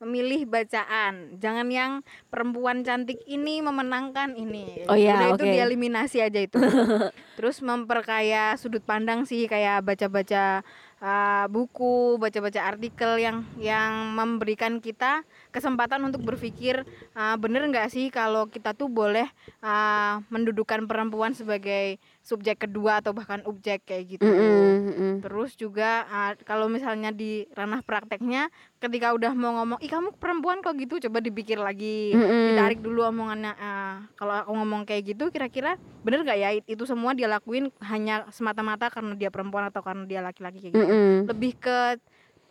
memilih 0.00 0.48
bacaan. 0.48 1.36
Jangan 1.36 1.68
yang 1.68 1.92
perempuan 2.32 2.80
cantik 2.80 3.20
ini 3.28 3.60
memenangkan 3.60 4.32
ini. 4.32 4.88
Oh 4.88 4.96
iya, 4.96 5.16
Udah 5.16 5.28
itu 5.36 5.44
oke. 5.44 5.52
dieliminasi 5.52 6.24
aja 6.24 6.40
itu. 6.40 6.56
Terus 7.38 7.60
memperkaya 7.60 8.56
sudut 8.56 8.80
pandang 8.80 9.28
sih 9.28 9.44
kayak 9.44 9.84
baca-baca 9.84 10.64
uh, 11.04 11.44
buku, 11.52 12.16
baca-baca 12.16 12.60
artikel 12.64 13.20
yang 13.20 13.44
yang 13.60 14.16
memberikan 14.16 14.80
kita 14.80 15.24
kesempatan 15.52 16.00
untuk 16.08 16.24
berpikir 16.24 16.84
uh, 17.16 17.36
bener 17.36 17.64
nggak 17.68 17.92
sih 17.92 18.08
kalau 18.08 18.48
kita 18.48 18.76
tuh 18.76 18.88
boleh 18.88 19.28
uh, 19.64 20.24
mendudukan 20.32 20.88
perempuan 20.88 21.36
sebagai 21.36 22.00
subjek 22.20 22.68
kedua 22.68 23.00
atau 23.00 23.16
bahkan 23.16 23.40
objek 23.48 23.88
kayak 23.88 24.16
gitu. 24.16 24.24
Mm-mm, 24.28 24.92
mm-mm. 24.92 25.12
Terus 25.24 25.56
juga 25.56 26.04
uh, 26.06 26.32
kalau 26.44 26.68
misalnya 26.68 27.10
di 27.10 27.48
ranah 27.56 27.80
prakteknya 27.80 28.52
ketika 28.78 29.16
udah 29.16 29.32
mau 29.32 29.56
ngomong, 29.60 29.80
"Ih, 29.80 29.88
kamu 29.88 30.14
perempuan 30.20 30.60
kok 30.60 30.76
gitu?" 30.76 31.00
coba 31.08 31.24
dipikir 31.24 31.56
lagi. 31.56 32.12
Mm-mm. 32.12 32.52
Ditarik 32.52 32.80
dulu 32.84 33.08
omongannya. 33.08 33.52
ah, 33.56 34.04
kalau 34.14 34.36
aku 34.36 34.52
ngomong 34.52 34.82
kayak 34.84 35.16
gitu 35.16 35.32
kira-kira 35.32 35.74
bener 36.00 36.24
gak 36.24 36.38
ya 36.38 36.56
itu 36.56 36.84
semua 36.88 37.12
dia 37.12 37.28
lakuin 37.28 37.68
hanya 37.84 38.28
semata-mata 38.32 38.88
karena 38.88 39.12
dia 39.16 39.28
perempuan 39.28 39.68
atau 39.68 39.80
karena 39.84 40.04
dia 40.04 40.20
laki-laki 40.20 40.60
kayak 40.60 40.72
gitu. 40.76 40.86
Mm-mm. 40.86 41.16
Lebih 41.28 41.52
ke 41.56 41.78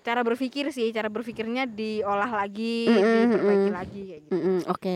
cara 0.02 0.26
berpikir 0.26 0.72
sih, 0.74 0.90
cara 0.90 1.12
berpikirnya 1.12 1.70
diolah 1.70 2.30
lagi, 2.30 2.90
Mm-mm, 2.90 3.30
diperbaiki 3.30 3.70
mm-mm. 3.70 3.74
lagi 3.78 4.02
kayak 4.10 4.22
gitu. 4.26 4.34
Mm-mm, 4.34 4.58
Oke. 4.72 4.96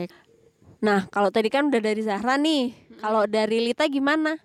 Nah, 0.84 1.08
kalau 1.08 1.32
tadi 1.32 1.48
kan 1.48 1.72
udah 1.72 1.80
dari 1.80 2.02
Zahra 2.04 2.36
nih. 2.36 2.76
Kalau 3.00 3.24
dari 3.24 3.64
Lita 3.64 3.88
gimana? 3.88 4.36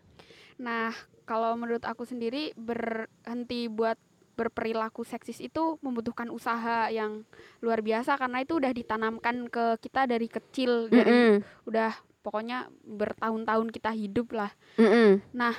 Nah, 0.59 0.91
kalau 1.25 1.55
menurut 1.55 1.83
aku 1.87 2.03
sendiri 2.05 2.53
berhenti 2.59 3.71
buat 3.71 3.99
berperilaku 4.39 5.03
seksis 5.03 5.43
itu 5.43 5.83
membutuhkan 5.83 6.31
usaha 6.31 6.87
yang 6.95 7.27
luar 7.59 7.83
biasa 7.83 8.15
karena 8.15 8.47
itu 8.47 8.63
udah 8.63 8.71
ditanamkan 8.71 9.51
ke 9.51 9.83
kita 9.83 10.07
dari 10.07 10.31
kecil 10.31 10.87
dari 10.87 11.11
Mm-mm, 11.11 11.67
udah 11.67 11.91
pokoknya 12.23 12.71
bertahun-tahun 12.87 13.69
kita 13.75 13.91
hidup 13.99 14.31
lah. 14.39 14.55
mm-mm. 14.79 15.19
Nah, 15.35 15.59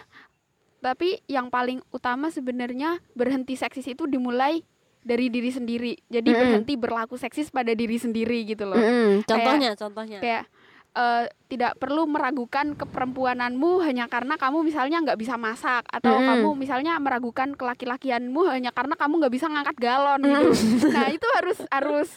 tapi 0.79 1.19
yang 1.27 1.51
paling 1.51 1.83
utama 1.91 2.31
sebenarnya 2.31 3.03
berhenti 3.11 3.59
seksis 3.59 3.83
itu 3.83 4.07
dimulai 4.07 4.63
dari 5.03 5.27
diri 5.27 5.51
sendiri. 5.51 5.93
Jadi 6.07 6.31
Mm-mm. 6.31 6.39
berhenti 6.39 6.73
berlaku 6.79 7.19
seksis 7.19 7.51
pada 7.51 7.75
diri 7.75 7.99
sendiri 7.99 8.47
gitu 8.47 8.63
loh. 8.63 8.79
Mm-mm. 8.79 9.27
Contohnya, 9.27 9.75
contohnya. 9.75 10.19
Kayak 10.23 10.47
eh, 10.91 11.25
tidak 11.47 11.77
perlu 11.77 12.05
meragukan 12.05 12.73
keperempuananmu 12.73 13.81
hanya 13.81 14.05
karena 14.05 14.35
kamu 14.35 14.61
misalnya 14.61 15.01
nggak 15.01 15.19
bisa 15.19 15.35
masak 15.35 15.85
atau 15.85 16.17
Mm-mm. 16.17 16.27
kamu 16.27 16.49
misalnya 16.55 16.97
meragukan 16.97 17.53
kelaki-lakianmu 17.53 18.41
hanya 18.47 18.69
karena 18.69 18.93
kamu 18.93 19.13
nggak 19.19 19.33
bisa 19.33 19.45
ngangkat 19.47 19.77
galon 19.77 20.21
gitu. 20.21 20.49
nah, 20.89 21.07
itu 21.09 21.27
harus 21.37 21.57
harus 21.69 22.09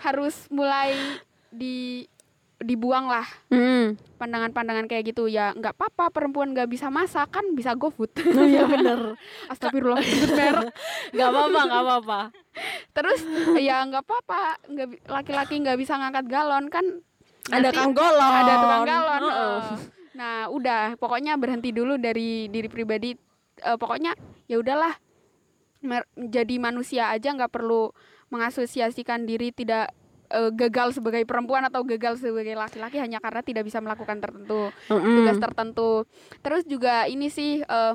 harus 0.00 0.36
mulai 0.48 0.94
di 1.50 2.06
dibuang 2.60 3.08
lah 3.08 3.24
Mm-mm. 3.48 3.96
pandangan-pandangan 4.20 4.84
kayak 4.84 5.10
gitu 5.10 5.26
ya 5.26 5.56
nggak 5.56 5.72
apa-apa 5.72 6.12
perempuan 6.12 6.52
nggak 6.52 6.68
bisa 6.68 6.92
masak 6.92 7.32
kan 7.32 7.42
bisa 7.56 7.72
go 7.72 7.88
food 7.88 8.12
Iya 8.20 8.68
bener. 8.68 9.16
astagfirullah 9.52 10.04
merek 10.04 10.68
Gak 11.10 11.28
apa-apa, 11.32 11.60
gak 11.64 11.82
apa-apa. 11.82 12.20
terus 12.92 13.24
ya 13.56 13.80
nggak 13.82 14.04
apa-apa 14.04 14.40
nggak 14.68 14.88
laki-laki 15.08 15.56
nggak 15.56 15.78
bisa 15.80 15.96
ngangkat 15.96 16.28
galon 16.28 16.68
kan 16.68 16.84
Ada 17.48 17.72
nanti 17.72 17.78
kang 17.80 17.92
golon. 17.96 18.32
ada 18.44 18.52
tukang 18.60 18.84
galon 18.84 19.20
heeh. 19.24 19.58
nah 20.12 20.36
udah 20.52 21.00
pokoknya 21.00 21.40
berhenti 21.40 21.72
dulu 21.72 21.96
dari 21.96 22.52
diri 22.52 22.68
pribadi 22.68 23.16
Eh, 23.60 23.76
pokoknya 23.76 24.16
ya 24.48 24.56
udahlah 24.56 24.96
jadi 26.16 26.54
manusia 26.60 27.08
aja 27.08 27.32
nggak 27.32 27.52
perlu 27.52 27.92
mengasosiasikan 28.32 29.24
diri 29.24 29.52
tidak 29.52 29.92
eh, 30.32 30.50
gagal 30.52 30.96
sebagai 31.00 31.24
perempuan 31.24 31.64
atau 31.68 31.84
gagal 31.84 32.20
sebagai 32.20 32.56
laki-laki 32.56 33.00
hanya 33.00 33.20
karena 33.20 33.40
tidak 33.44 33.64
bisa 33.68 33.80
melakukan 33.80 34.20
tertentu 34.20 34.72
Mm-mm. 34.88 35.16
tugas 35.20 35.38
tertentu. 35.40 35.92
Terus 36.40 36.62
juga 36.64 37.04
ini 37.08 37.28
sih 37.28 37.60
eh, 37.64 37.94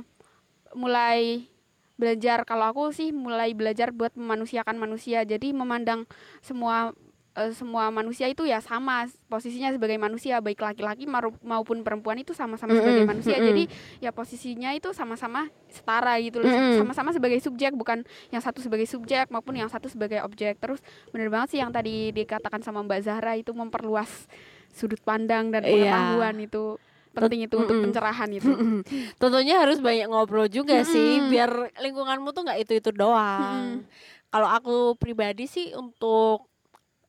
mulai 0.77 1.49
belajar 1.95 2.43
kalau 2.43 2.67
aku 2.75 2.91
sih 2.91 3.15
mulai 3.15 3.55
belajar 3.55 3.89
buat 3.89 4.13
memanusiakan 4.13 4.75
manusia. 4.77 5.23
Jadi 5.25 5.55
memandang 5.55 6.05
semua 6.45 6.91
eh, 7.35 7.51
semua 7.51 7.87
manusia 7.89 8.25
itu 8.25 8.43
ya 8.43 8.57
sama 8.57 9.03
posisinya 9.27 9.69
sebagai 9.69 9.95
manusia 9.95 10.39
baik 10.39 10.57
laki-laki 10.57 11.03
maupun 11.43 11.83
perempuan 11.83 12.15
itu 12.15 12.31
sama-sama 12.31 12.71
sebagai 12.73 13.03
Mm-mm, 13.03 13.11
manusia. 13.11 13.35
mm-mm. 13.35 13.47
Jadi 13.51 13.63
ya 13.99 14.09
posisinya 14.09 14.71
itu 14.71 14.91
sama-sama 14.91 15.45
setara 15.67 16.15
gitu 16.19 16.39
loh. 16.39 16.47
Sama-sama 16.79 17.11
sebagai 17.11 17.37
subjek 17.37 17.75
bukan 17.75 18.01
yang 18.31 18.39
satu 18.39 18.63
sebagai 18.63 18.87
subjek 18.87 19.27
maupun 19.27 19.53
yang 19.53 19.67
satu 19.67 19.91
sebagai 19.91 20.23
objek. 20.23 20.57
Terus 20.57 20.79
bener 21.11 21.27
banget 21.27 21.55
sih 21.55 21.59
yang 21.59 21.69
tadi 21.69 22.09
dikatakan 22.09 22.59
sama 22.59 22.81
Mbak 22.81 22.99
Zahra 23.03 23.35
itu 23.35 23.51
memperluas 23.51 24.31
sudut 24.71 24.99
pandang 24.99 25.51
dan 25.51 25.63
Iya. 25.63 25.71
pengetahuan 25.91 26.35
itu 26.39 26.63
penting 27.11 27.47
itu 27.47 27.55
untuk 27.55 27.79
pencerahan 27.79 28.27
itu. 28.27 28.51
Tentunya 29.21 29.55
harus 29.59 29.79
banyak 29.79 30.07
ngobrol 30.07 30.47
juga 30.47 30.83
sih 30.83 31.23
biar 31.27 31.71
lingkunganmu 31.79 32.31
tuh 32.31 32.43
nggak 32.43 32.59
itu-itu 32.61 32.91
doang. 32.91 33.87
Kalau 34.27 34.47
aku 34.47 34.75
pribadi 34.95 35.47
sih 35.47 35.71
untuk 35.71 36.51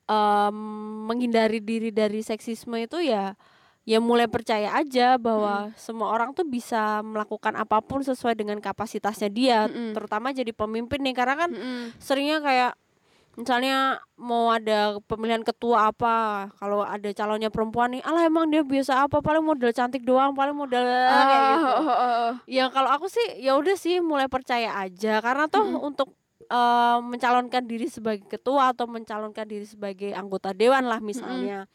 em, 0.07 0.57
menghindari 1.07 1.59
diri 1.59 1.91
dari 1.91 2.23
seksisme 2.23 2.79
itu 2.79 3.03
ya 3.03 3.35
ya 3.87 4.03
mulai 4.03 4.27
percaya 4.27 4.75
aja 4.75 5.15
bahwa 5.15 5.71
semua 5.79 6.11
orang 6.11 6.35
tuh 6.35 6.43
bisa 6.43 7.07
melakukan 7.07 7.55
apa 7.55 7.79
pun 7.79 8.03
sesuai 8.03 8.35
dengan 8.35 8.59
kapasitasnya 8.59 9.31
dia, 9.31 9.71
Mm-mm. 9.71 9.95
terutama 9.95 10.35
jadi 10.35 10.51
pemimpin 10.51 10.99
nih 11.07 11.15
karena 11.15 11.39
kan 11.39 11.51
Mm-mm. 11.55 11.95
seringnya 12.03 12.43
kayak 12.43 12.75
misalnya 13.37 14.01
mau 14.17 14.49
ada 14.49 14.97
pemilihan 15.07 15.45
ketua 15.45 15.93
apa 15.93 16.49
kalau 16.57 16.81
ada 16.81 17.05
calonnya 17.13 17.53
perempuan 17.53 17.93
nih 17.95 18.03
alah 18.03 18.25
emang 18.25 18.49
dia 18.49 18.65
biasa 18.65 19.07
apa 19.07 19.21
paling 19.21 19.45
model 19.45 19.71
cantik 19.77 20.03
doang 20.03 20.33
paling 20.33 20.57
model 20.57 20.81
kayak 20.83 21.13
Ah, 21.13 21.53
gitu 21.53 21.69
oh, 21.69 21.85
oh, 21.85 21.93
oh. 21.93 22.31
ya 22.49 22.65
kalau 22.73 22.91
aku 22.91 23.07
sih 23.13 23.39
ya 23.39 23.55
udah 23.61 23.77
sih 23.77 24.01
mulai 24.01 24.25
percaya 24.27 24.73
aja 24.81 25.21
karena 25.21 25.53
toh 25.53 25.63
untuk 25.85 26.17
eh, 26.47 26.99
mencalonkan 27.03 27.63
diri 27.63 27.87
sebagai 27.87 28.27
ketua 28.27 28.71
atau 28.71 28.87
mencalonkan 28.87 29.45
diri 29.45 29.67
sebagai 29.67 30.11
anggota 30.11 30.51
dewan 30.51 30.87
lah 30.87 30.99
misalnya. 30.99 31.67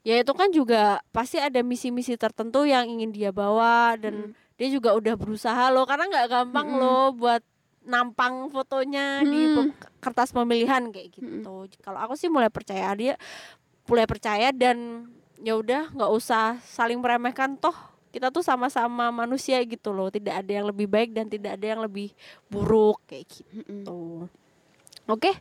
Ya 0.00 0.16
itu 0.16 0.32
kan 0.32 0.48
juga 0.48 1.04
pasti 1.12 1.36
ada 1.36 1.60
misi-misi 1.60 2.16
tertentu 2.16 2.64
yang 2.64 2.88
ingin 2.88 3.12
dia 3.12 3.30
bawa 3.30 4.00
dan 4.00 4.32
dia 4.56 4.68
juga 4.68 4.96
udah 4.96 5.12
berusaha 5.12 5.68
loh. 5.68 5.84
Karena 5.84 6.08
nggak 6.08 6.26
gampang 6.28 6.68
Mm-mm. 6.72 6.80
loh 6.80 7.06
buat 7.12 7.42
nampang 7.80 8.48
fotonya 8.48 9.24
di 9.24 9.40
Mm. 9.48 9.54
pe- 9.56 9.72
kertas 10.00 10.32
pemilihan 10.32 10.88
kayak 10.88 11.16
gitu. 11.16 11.64
Kalau 11.80 12.00
aku 12.00 12.16
sih 12.16 12.28
mulai 12.28 12.48
percaya 12.48 12.92
dia 12.92 13.16
mulai 13.88 14.06
percaya 14.06 14.52
dan 14.52 15.08
ya 15.40 15.56
udah 15.56 15.90
nggak 15.90 16.12
usah 16.12 16.60
saling 16.62 17.00
meremehkan 17.00 17.56
toh 17.56 17.74
kita 18.10 18.28
tuh 18.28 18.42
sama-sama 18.42 19.08
manusia 19.10 19.62
gitu 19.64 19.94
loh. 19.94 20.10
Tidak 20.10 20.34
ada 20.34 20.50
yang 20.50 20.66
lebih 20.66 20.86
baik 20.86 21.14
dan 21.14 21.30
tidak 21.30 21.56
ada 21.58 21.66
yang 21.66 21.80
lebih 21.82 22.10
buruk 22.46 22.98
kayak 23.06 23.26
gitu. 23.30 24.26
Oke 25.06 25.32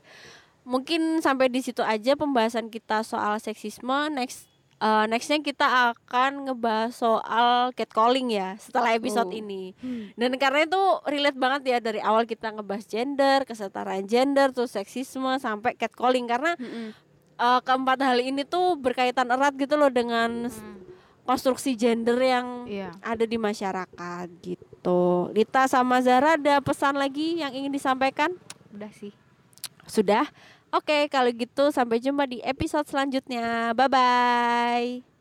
mungkin 0.69 1.17
sampai 1.17 1.49
di 1.49 1.65
situ 1.65 1.81
aja 1.81 2.13
pembahasan 2.13 2.69
kita 2.69 3.01
soal 3.01 3.41
seksisme. 3.41 4.13
Next 4.13 4.45
eh, 4.77 5.05
nextnya 5.09 5.41
kita 5.41 5.65
akan 5.91 6.45
ngebahas 6.45 6.93
soal 6.93 7.73
catcalling 7.73 8.29
ya 8.29 8.53
setelah 8.61 8.93
episode 8.93 9.33
Oh. 9.33 9.39
ini. 9.41 9.73
Dan 10.13 10.37
karena 10.37 10.69
itu 10.69 10.81
relate 11.09 11.39
banget 11.41 11.61
ya 11.65 11.77
dari 11.81 11.99
awal 11.99 12.29
kita 12.29 12.53
ngebahas 12.53 12.85
gender 12.85 13.49
kesetaraan 13.49 14.05
gender 14.05 14.53
terus 14.53 14.77
seksisme 14.77 15.41
sampai 15.41 15.73
catcalling. 15.73 16.29
Karena 16.29 16.53
Mm-mm. 16.53 16.93
eh, 17.39 17.59
keempat 17.65 17.97
hal 18.05 18.21
ini 18.21 18.45
tuh 18.45 18.77
berkaitan 18.77 19.33
erat 19.33 19.57
gitu 19.57 19.73
loh 19.73 19.89
dengan 19.89 20.53
konstruksi 21.29 21.77
gender 21.77 22.17
yang 22.17 22.65
Iya. 22.65 22.89
ada 23.05 23.21
di 23.21 23.37
masyarakat 23.37 24.25
gitu. 24.41 25.29
Lita 25.29 25.69
sama 25.69 26.01
Zara 26.01 26.33
ada 26.41 26.57
pesan 26.57 26.97
lagi 26.97 27.37
yang 27.37 27.53
ingin 27.53 27.69
disampaikan? 27.69 28.33
Udah 28.73 28.89
sih. 28.97 29.13
Sudah? 29.85 30.25
Oke, 30.73 31.05
kalau 31.13 31.29
gitu 31.29 31.69
sampai 31.69 32.01
jumpa 32.01 32.25
di 32.25 32.41
episode 32.41 32.89
selanjutnya. 32.89 33.77
Bye 33.77 33.89
bye. 33.89 35.18